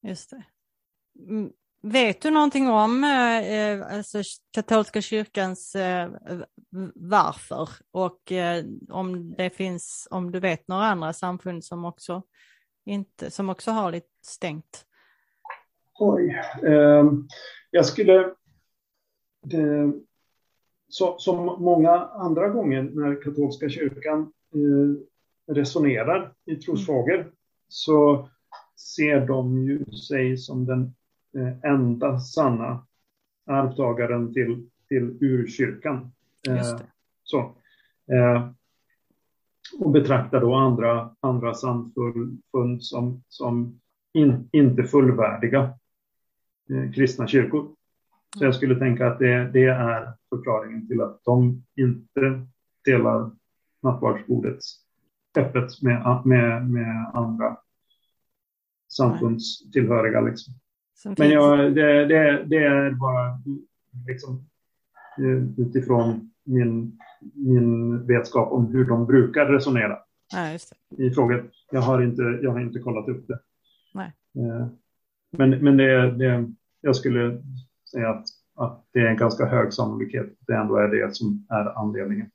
Just 0.03 0.31
det. 0.31 0.45
Vet 1.87 2.23
du 2.23 2.31
någonting 2.31 2.69
om 2.69 3.05
eh, 3.05 3.53
eh, 3.53 3.97
alltså, 3.97 4.23
katolska 4.55 5.01
kyrkans 5.01 5.75
eh, 5.75 6.11
varför 6.95 7.69
och 7.91 8.33
eh, 8.33 8.65
om 8.89 9.35
det 9.35 9.51
finns, 9.51 10.09
om 10.11 10.33
du 10.33 10.41
vet 10.41 10.69
några 10.69 10.85
andra 10.85 11.13
samfund 11.13 11.65
som 11.65 11.85
också 11.85 12.23
inte, 12.87 13.31
som 13.31 13.51
också 13.51 13.71
har 13.71 13.93
lite 13.93 14.07
stängt? 14.23 14.87
Oj. 15.99 16.43
Eh, 16.63 17.05
jag 17.71 17.87
skulle... 17.87 18.35
Det, 19.43 19.93
så, 20.89 21.19
som 21.19 21.63
många 21.63 21.91
andra 21.99 22.49
gånger 22.49 22.83
när 22.83 23.23
katolska 23.23 23.69
kyrkan 23.69 24.33
eh, 24.55 25.55
resonerar 25.55 26.33
i 26.47 26.57
trosfrågor 26.57 27.33
så 27.69 28.29
ser 28.95 29.27
de 29.27 29.65
ju 29.65 29.85
sig 29.85 30.37
som 30.37 30.67
den 30.67 30.95
eh, 31.37 31.71
enda 31.71 32.19
sanna 32.21 32.87
arvtagaren 33.47 34.35
till, 34.35 34.69
till 34.89 35.19
urkyrkan. 35.21 36.13
Eh, 36.49 36.81
så. 37.23 37.39
Eh, 38.13 38.51
och 39.81 39.91
betraktar 39.91 40.41
då 40.41 40.55
andra, 40.55 41.17
andra 41.21 41.55
samfund 41.55 42.43
som, 42.81 43.23
som 43.29 43.81
in, 44.13 44.49
inte 44.53 44.85
fullvärdiga 44.85 45.75
eh, 46.71 46.93
kristna 46.93 47.27
kyrkor. 47.27 47.69
Så 48.39 48.45
jag 48.45 48.55
skulle 48.55 48.79
tänka 48.79 49.07
att 49.07 49.19
det, 49.19 49.51
det 49.53 49.65
är 49.65 50.13
förklaringen 50.29 50.89
till 50.89 51.01
att 51.01 51.21
de 51.25 51.65
inte 51.77 52.47
delar 52.85 53.31
nattvardsbordet 53.83 54.59
öppet 55.37 55.83
med, 55.83 56.23
med, 56.25 56.71
med 56.71 57.11
andra 57.15 57.57
samfundstillhöriga. 58.89 60.21
Liksom. 60.21 60.55
Som 60.95 61.15
Men 61.19 61.31
jag, 61.31 61.75
det, 61.75 62.07
det, 62.07 62.45
det 62.47 62.57
är 62.57 62.91
bara 62.91 63.39
liksom, 64.07 64.47
utifrån 65.57 66.31
min, 66.45 66.99
min 67.35 68.07
vetskap 68.07 68.53
om 68.53 68.67
hur 68.67 68.85
de 68.85 69.07
brukar 69.07 69.47
resonera 69.47 69.99
Ja, 70.33 70.59
i 70.99 71.11
frågor. 71.11 71.51
Jag 71.71 71.81
har 71.81 72.03
inte, 72.03 72.23
jag 72.23 72.51
har 72.51 72.61
inte 72.61 72.79
kollat 72.79 73.09
upp 73.09 73.29
det. 73.29 73.39
Nej. 73.95 74.13
Eh, 74.37 74.67
Men, 75.31 75.51
men 75.51 75.77
det, 75.77 76.11
det, 76.11 76.53
jag 76.81 76.97
skulle 76.97 77.43
säga 77.91 78.11
att, 78.11 78.27
att 78.55 78.85
det 78.93 78.99
är 78.99 79.07
en 79.07 79.17
ganska 79.17 79.47
hög 79.47 79.73
sannolikhet 79.73 80.27
att 80.27 80.47
det 80.47 80.55
ändå 80.57 80.77
är 80.77 80.89
det 80.89 81.15
som 81.15 81.47
är 81.51 81.79
anledningen. 81.79 82.31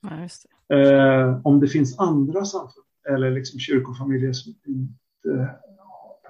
Ja, 0.00 0.28
det. 0.68 0.90
Eh, 0.90 1.40
om 1.44 1.60
det 1.60 1.68
finns 1.68 1.98
andra 1.98 2.44
samfund 2.44 2.86
eller 3.08 3.30
liksom 3.30 3.60
kyrkofamiljer 3.60 4.32
som 4.32 4.54
inte 4.66 5.58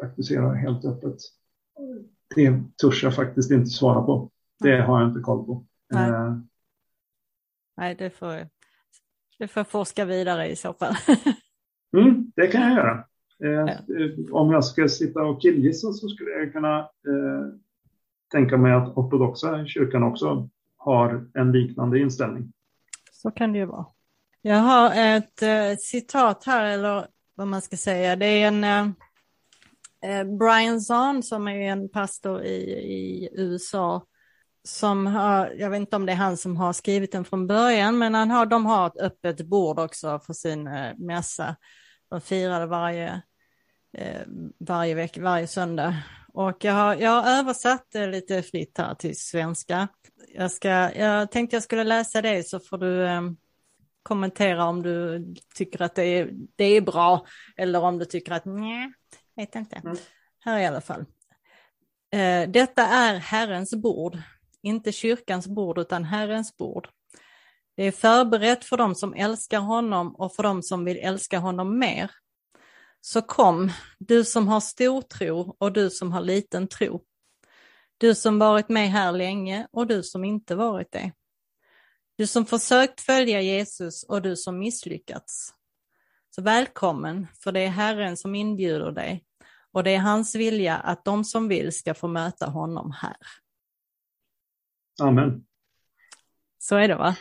praktiserar 0.00 0.54
helt 0.54 0.84
öppet. 0.84 1.16
Det 2.34 2.62
törs 2.82 3.02
jag 3.02 3.14
faktiskt 3.14 3.50
inte 3.50 3.70
svara 3.70 4.02
på. 4.02 4.30
Det 4.60 4.80
har 4.80 5.00
jag 5.00 5.08
inte 5.10 5.20
koll 5.20 5.46
på. 5.46 5.64
Nej. 5.90 6.10
Eh, 6.10 6.36
Nej, 7.76 7.94
det 7.94 8.10
får, 8.10 8.48
det 9.38 9.48
får 9.48 9.64
forska 9.64 10.04
vidare 10.04 10.48
i 10.50 10.56
så 10.56 10.72
fall. 10.72 10.94
mm, 11.96 12.32
det 12.36 12.46
kan 12.46 12.60
jag 12.62 12.72
göra. 12.72 13.04
Eh, 13.44 13.50
Ja. 13.50 13.68
eh, 13.68 14.32
Om 14.34 14.50
jag 14.52 14.64
ska 14.64 14.88
sitta 14.88 15.22
och 15.22 15.40
killgissa 15.42 15.92
så 15.92 16.08
skulle 16.08 16.30
jag 16.30 16.52
kunna 16.52 16.78
eh, 16.80 17.54
tänka 18.32 18.56
mig 18.56 18.72
att 18.72 18.96
ortodoxa 18.96 19.66
kyrkan 19.66 20.02
också 20.02 20.48
har 20.76 21.28
en 21.34 21.52
liknande 21.52 21.98
inställning. 21.98 22.52
Så 23.12 23.30
kan 23.30 23.52
det 23.52 23.58
ju 23.58 23.64
vara. 23.64 23.86
Jag 24.42 24.56
har 24.56 24.94
ett 25.16 25.42
eh, 25.42 25.76
citat 25.78 26.44
här, 26.44 26.64
eller 26.64 27.06
vad 27.34 27.48
man 27.48 27.62
ska 27.62 27.76
säga. 27.76 28.16
Det 28.16 28.26
är 28.26 28.48
en 28.48 28.64
eh, 28.64 28.88
Eh, 30.04 30.24
Brian 30.24 30.80
Zahn 30.80 31.22
som 31.22 31.48
är 31.48 31.72
en 31.72 31.88
pastor 31.88 32.42
i, 32.42 32.72
i 32.72 33.28
USA. 33.32 34.06
Som 34.64 35.06
har, 35.06 35.50
jag 35.58 35.70
vet 35.70 35.80
inte 35.80 35.96
om 35.96 36.06
det 36.06 36.12
är 36.12 36.16
han 36.16 36.36
som 36.36 36.56
har 36.56 36.72
skrivit 36.72 37.12
den 37.12 37.24
från 37.24 37.46
början, 37.46 37.98
men 37.98 38.14
han 38.14 38.30
har, 38.30 38.46
de 38.46 38.66
har 38.66 38.86
ett 38.86 39.00
öppet 39.00 39.46
bord 39.46 39.78
också 39.78 40.20
för 40.26 40.32
sin 40.32 40.66
eh, 40.66 40.94
mässa. 40.98 41.56
De 42.10 42.20
firade 42.20 42.66
varje, 42.66 43.22
eh, 43.98 44.22
varje 44.60 44.94
vecka, 44.94 45.22
varje 45.22 45.46
söndag. 45.46 45.96
Och 46.32 46.64
jag 46.64 46.72
har, 46.72 46.94
jag 46.94 47.10
har 47.10 47.38
översatt 47.38 47.86
det 47.92 48.06
lite 48.06 48.42
fritt 48.42 48.78
här 48.78 48.94
till 48.94 49.18
svenska. 49.18 49.88
Jag, 50.34 50.50
ska, 50.50 50.68
jag 50.94 51.30
tänkte 51.30 51.56
jag 51.56 51.62
skulle 51.62 51.84
läsa 51.84 52.22
det 52.22 52.48
så 52.48 52.60
får 52.60 52.78
du 52.78 53.06
eh, 53.06 53.22
kommentera 54.02 54.64
om 54.64 54.82
du 54.82 55.24
tycker 55.54 55.82
att 55.82 55.94
det 55.94 56.04
är, 56.04 56.30
det 56.56 56.64
är 56.64 56.80
bra 56.80 57.26
eller 57.56 57.80
om 57.80 57.98
du 57.98 58.04
tycker 58.04 58.32
att 58.32 58.44
nej, 58.44 58.92
vet 59.38 59.54
inte. 59.54 59.76
Mm. 59.76 59.96
Här 60.40 60.58
i 60.58 60.66
alla 60.66 60.80
fall. 60.80 61.04
Eh, 62.12 62.50
detta 62.50 62.82
är 62.82 63.14
Herrens 63.14 63.74
bord, 63.74 64.18
inte 64.62 64.92
kyrkans 64.92 65.46
bord 65.46 65.78
utan 65.78 66.04
Herrens 66.04 66.56
bord. 66.56 66.88
Det 67.76 67.84
är 67.84 67.92
förberett 67.92 68.64
för 68.64 68.76
dem 68.76 68.94
som 68.94 69.14
älskar 69.14 69.60
honom 69.60 70.14
och 70.14 70.34
för 70.34 70.42
dem 70.42 70.62
som 70.62 70.84
vill 70.84 70.96
älska 70.96 71.38
honom 71.38 71.78
mer. 71.78 72.10
Så 73.00 73.22
kom, 73.22 73.70
du 73.98 74.24
som 74.24 74.48
har 74.48 74.60
stor 74.60 75.02
tro 75.02 75.56
och 75.58 75.72
du 75.72 75.90
som 75.90 76.12
har 76.12 76.20
liten 76.20 76.68
tro. 76.68 77.02
Du 77.98 78.14
som 78.14 78.38
varit 78.38 78.68
med 78.68 78.90
här 78.90 79.12
länge 79.12 79.68
och 79.72 79.86
du 79.86 80.02
som 80.02 80.24
inte 80.24 80.54
varit 80.54 80.92
det. 80.92 81.12
Du 82.16 82.26
som 82.26 82.46
försökt 82.46 83.00
följa 83.00 83.40
Jesus 83.40 84.04
och 84.04 84.22
du 84.22 84.36
som 84.36 84.58
misslyckats. 84.58 85.54
Så 86.30 86.42
välkommen, 86.42 87.26
för 87.42 87.52
det 87.52 87.60
är 87.60 87.68
Herren 87.68 88.16
som 88.16 88.34
inbjuder 88.34 88.92
dig 88.92 89.27
och 89.78 89.84
det 89.84 89.94
är 89.94 89.98
hans 89.98 90.34
vilja 90.34 90.76
att 90.76 91.04
de 91.04 91.24
som 91.24 91.48
vill 91.48 91.72
ska 91.72 91.94
få 91.94 92.08
möta 92.08 92.46
honom 92.46 92.92
här. 92.96 93.16
Amen. 95.02 95.44
Så 96.58 96.76
är 96.76 96.88
det 96.88 96.94
va? 96.94 97.16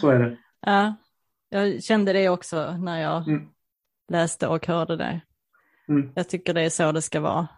Så 0.00 0.08
är 0.10 0.18
det. 0.18 0.38
Ja, 0.60 0.94
jag 1.48 1.82
kände 1.82 2.12
det 2.12 2.28
också 2.28 2.76
när 2.76 3.02
jag 3.02 3.28
Mm. 3.28 3.48
läste 4.08 4.48
och 4.48 4.66
hörde 4.66 4.96
det. 4.96 5.20
Mm. 5.88 6.12
Jag 6.14 6.28
tycker 6.28 6.54
det 6.54 6.60
är 6.62 6.70
så 6.70 6.92
det 6.92 7.02
ska 7.02 7.20
vara. 7.20 7.48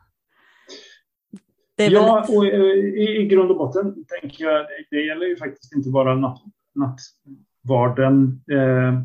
Det 1.76 1.86
Ja, 1.86 2.24
väl... 2.28 2.36
och 2.36 2.46
eh, 2.46 2.60
i, 2.60 3.16
i 3.22 3.26
grund 3.26 3.50
och 3.50 3.56
botten 3.58 4.04
tänker 4.20 4.44
jag, 4.44 4.66
det, 4.66 4.86
det 4.90 5.02
gäller 5.06 5.26
ju 5.26 5.36
faktiskt 5.36 5.72
inte 5.74 5.90
bara 5.90 6.14
natt, 6.14 6.42
nattvarden, 6.74 8.42
eh, 8.52 9.02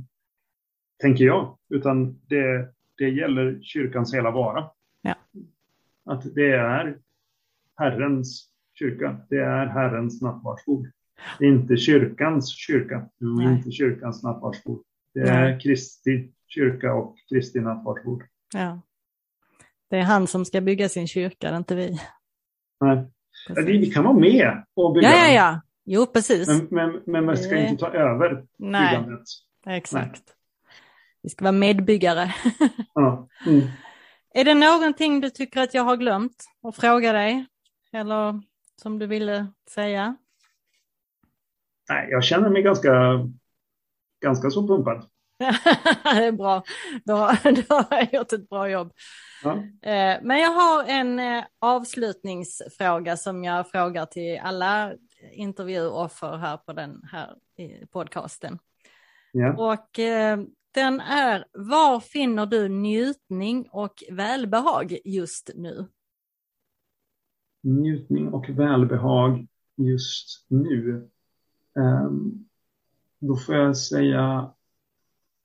tänker 1.01 1.25
jag, 1.25 1.57
utan 1.69 2.19
det, 2.27 2.73
det 2.97 3.09
gäller 3.09 3.59
kyrkans 3.61 4.13
hela 4.13 4.31
vara. 4.31 4.69
Att 6.05 6.35
det 6.35 6.51
är 6.51 6.97
Herrens 7.77 8.49
kyrka, 8.73 9.17
det 9.29 9.37
är 9.37 9.65
Herrens 9.65 10.21
nattvardsbord. 10.21 10.87
Det 11.39 11.45
är 11.45 11.49
inte 11.49 11.77
kyrkans 11.77 12.49
kyrka, 12.49 12.97
och 12.97 13.25
Nej. 13.37 13.53
inte 13.53 13.71
kyrkans 13.71 14.23
nattvardsbord. 14.23 14.83
Det 15.13 15.19
Nej. 15.23 15.53
är 15.53 15.59
Kristi 15.59 16.31
kyrka 16.47 16.93
och 16.93 17.15
Kristi 17.29 17.59
nattvardsbord. 17.59 18.23
Ja. 18.53 18.81
Det 19.89 19.97
är 19.97 20.03
han 20.03 20.27
som 20.27 20.45
ska 20.45 20.61
bygga 20.61 20.89
sin 20.89 21.07
kyrka, 21.07 21.47
det 21.49 21.53
är 21.53 21.57
inte 21.57 21.75
vi. 21.75 21.99
Nej. 22.81 23.07
Ja, 23.47 23.55
Vi 23.65 23.91
kan 23.91 24.03
vara 24.03 24.13
med 24.19 24.63
och 24.73 24.93
bygga 24.93 25.09
Ja, 25.09 25.15
ja, 25.27 25.33
ja. 25.33 25.61
Jo, 25.85 26.05
precis. 26.05 26.47
Men, 26.47 26.67
men, 26.71 27.01
men 27.05 27.25
man 27.25 27.37
ska 27.37 27.55
Nej. 27.55 27.69
inte 27.69 27.85
ta 27.85 27.91
över 27.91 28.45
Nej, 28.57 28.97
byggandet. 28.97 29.23
exakt. 29.67 30.23
Vi 31.21 31.29
ska 31.29 31.45
vara 31.45 31.51
medbyggare. 31.51 32.33
Ja. 32.93 33.27
Mm. 33.47 33.61
Är 34.33 34.45
det 34.45 34.53
någonting 34.53 35.21
du 35.21 35.29
tycker 35.29 35.61
att 35.61 35.73
jag 35.73 35.83
har 35.83 35.97
glömt 35.97 36.45
att 36.63 36.75
fråga 36.75 37.13
dig? 37.13 37.45
Eller 37.93 38.41
som 38.81 38.99
du 38.99 39.07
ville 39.07 39.47
säga? 39.69 40.15
Nej, 41.89 42.07
jag 42.11 42.23
känner 42.23 42.49
mig 42.49 42.61
ganska, 42.61 42.91
ganska 44.21 44.49
så 44.49 44.67
pumpad. 44.67 45.07
det 46.03 46.25
är 46.25 46.31
bra, 46.31 46.63
då, 47.05 47.31
då 47.67 47.75
har 47.75 47.85
jag 47.97 48.13
gjort 48.13 48.33
ett 48.33 48.49
bra 48.49 48.69
jobb. 48.69 48.93
Ja. 49.43 49.51
Eh, 49.89 50.19
men 50.21 50.39
jag 50.39 50.51
har 50.51 50.83
en 50.83 51.19
eh, 51.19 51.43
avslutningsfråga 51.59 53.17
som 53.17 53.43
jag 53.43 53.71
frågar 53.71 54.05
till 54.05 54.39
alla 54.43 54.93
intervjuoffer 55.31 56.37
här 56.37 56.57
på 56.57 56.73
den 56.73 57.01
här 57.11 57.35
podcasten. 57.91 58.59
Ja. 59.31 59.53
Och 59.53 59.99
eh, 59.99 60.39
den 60.71 60.99
är, 60.99 61.45
var 61.53 61.99
finner 61.99 62.45
du 62.45 62.69
njutning 62.69 63.67
och 63.71 64.03
välbehag 64.11 64.97
just 65.05 65.49
nu? 65.55 65.87
Njutning 67.61 68.33
och 68.33 68.49
välbehag 68.49 69.47
just 69.75 70.45
nu. 70.47 71.09
Um, 71.73 72.49
då 73.19 73.35
får 73.35 73.55
jag 73.55 73.77
säga 73.77 74.53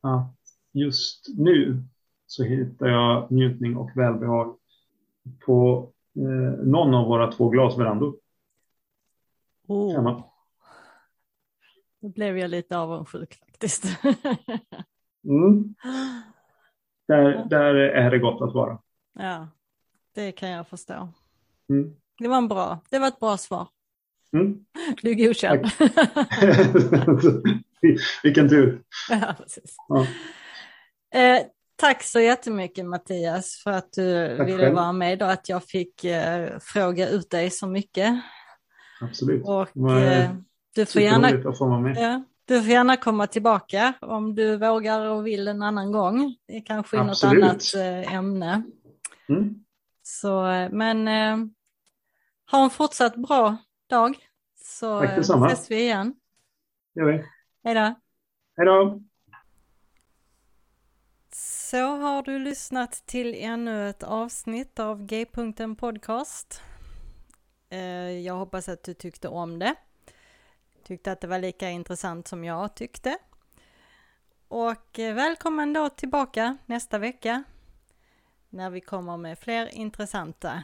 att 0.00 0.36
just 0.72 1.28
nu 1.36 1.82
så 2.26 2.44
hittar 2.44 2.86
jag 2.86 3.30
njutning 3.30 3.76
och 3.76 3.90
välbehag 3.96 4.58
på 5.46 5.90
eh, 6.16 6.64
någon 6.66 6.94
av 6.94 7.08
våra 7.08 7.32
två 7.32 7.48
glasverandor. 7.48 8.16
Oh. 9.66 9.94
Hemma. 9.94 10.24
Då 12.00 12.08
blev 12.08 12.38
jag 12.38 12.50
lite 12.50 12.78
avundsjuk 12.78 13.34
faktiskt. 13.34 13.84
mm. 15.28 15.74
där, 17.08 17.46
där 17.50 17.74
är 17.74 18.10
det 18.10 18.18
gott 18.18 18.42
att 18.42 18.54
vara. 18.54 18.78
Ja, 19.18 19.48
det 20.14 20.32
kan 20.32 20.48
jag 20.48 20.68
förstå. 20.68 21.08
Mm. 21.68 21.94
Det 22.18 22.28
var 22.28 22.36
en 22.36 22.48
bra, 22.48 22.80
det 22.90 22.98
var 22.98 23.08
ett 23.08 23.20
bra 23.20 23.36
svar. 23.36 23.68
Mm. 24.32 24.64
Du 25.02 25.10
är 25.10 25.14
godkänd. 25.14 25.66
Vilken 28.22 28.48
tur. 28.48 28.82
Ja. 29.10 29.34
Ja. 29.88 30.06
Eh, 31.20 31.42
tack 31.76 32.02
så 32.02 32.20
jättemycket 32.20 32.86
Mattias 32.86 33.60
för 33.64 33.70
att 33.70 33.92
du 33.92 34.36
tack 34.36 34.48
ville 34.48 34.58
själv. 34.58 34.74
vara 34.74 34.92
med 34.92 35.22
och 35.22 35.30
att 35.30 35.48
jag 35.48 35.64
fick 35.64 36.04
eh, 36.04 36.58
fråga 36.60 37.08
ut 37.08 37.30
dig 37.30 37.50
så 37.50 37.66
mycket. 37.66 38.14
Absolut. 39.00 39.44
Och, 39.44 39.90
eh, 39.90 40.30
du, 40.74 40.86
får 40.86 41.02
gärna, 41.02 41.30
ja, 42.00 42.24
du 42.46 42.62
får 42.62 42.70
gärna 42.70 42.96
komma 42.96 43.26
tillbaka 43.26 43.94
om 44.00 44.34
du 44.34 44.56
vågar 44.56 45.00
och 45.00 45.26
vill 45.26 45.48
en 45.48 45.62
annan 45.62 45.92
gång. 45.92 46.36
Det 46.46 46.56
är 46.56 46.64
kanske 46.66 46.98
är 46.98 47.04
något 47.04 47.24
annat 47.24 47.74
eh, 47.74 48.14
ämne. 48.14 48.62
Mm. 49.28 49.64
Så, 50.02 50.46
eh, 50.46 50.70
men 50.70 51.08
eh, 51.08 51.46
ha 52.50 52.64
en 52.64 52.70
fortsatt 52.70 53.16
bra 53.16 53.56
dag 53.88 54.16
så 54.64 55.00
Tack 55.00 55.16
detsamma. 55.16 55.46
ses 55.46 55.70
vi 55.70 55.80
igen. 55.80 56.14
gör 56.94 57.04
vi. 57.04 57.24
Hej 57.64 57.74
då. 57.74 57.94
Hej 58.56 58.66
då. 58.66 59.00
Så 61.32 61.96
har 61.96 62.22
du 62.22 62.38
lyssnat 62.38 62.92
till 62.92 63.34
ännu 63.34 63.88
ett 63.88 64.02
avsnitt 64.02 64.78
av 64.78 65.06
G-punkten 65.06 65.76
podcast. 65.76 66.62
Eh, 67.70 68.10
jag 68.10 68.34
hoppas 68.34 68.68
att 68.68 68.84
du 68.84 68.94
tyckte 68.94 69.28
om 69.28 69.58
det. 69.58 69.74
Tyckte 70.86 71.12
att 71.12 71.20
det 71.20 71.26
var 71.26 71.38
lika 71.38 71.70
intressant 71.70 72.28
som 72.28 72.44
jag 72.44 72.74
tyckte. 72.74 73.18
Och 74.48 74.98
eh, 74.98 75.14
välkommen 75.14 75.72
då 75.72 75.88
tillbaka 75.88 76.56
nästa 76.66 76.98
vecka 76.98 77.44
när 78.48 78.70
vi 78.70 78.80
kommer 78.80 79.16
med 79.16 79.38
fler 79.38 79.74
intressanta 79.74 80.62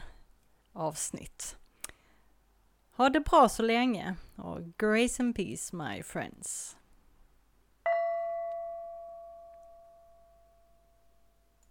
avsnitt. 0.73 1.57
Ha 2.95 3.09
det 3.09 3.19
bra 3.19 3.49
så 3.49 3.63
länge 3.63 4.15
och 4.35 4.59
grace 4.77 5.23
and 5.23 5.35
peace 5.35 5.75
my 5.75 6.03
friends. 6.03 6.77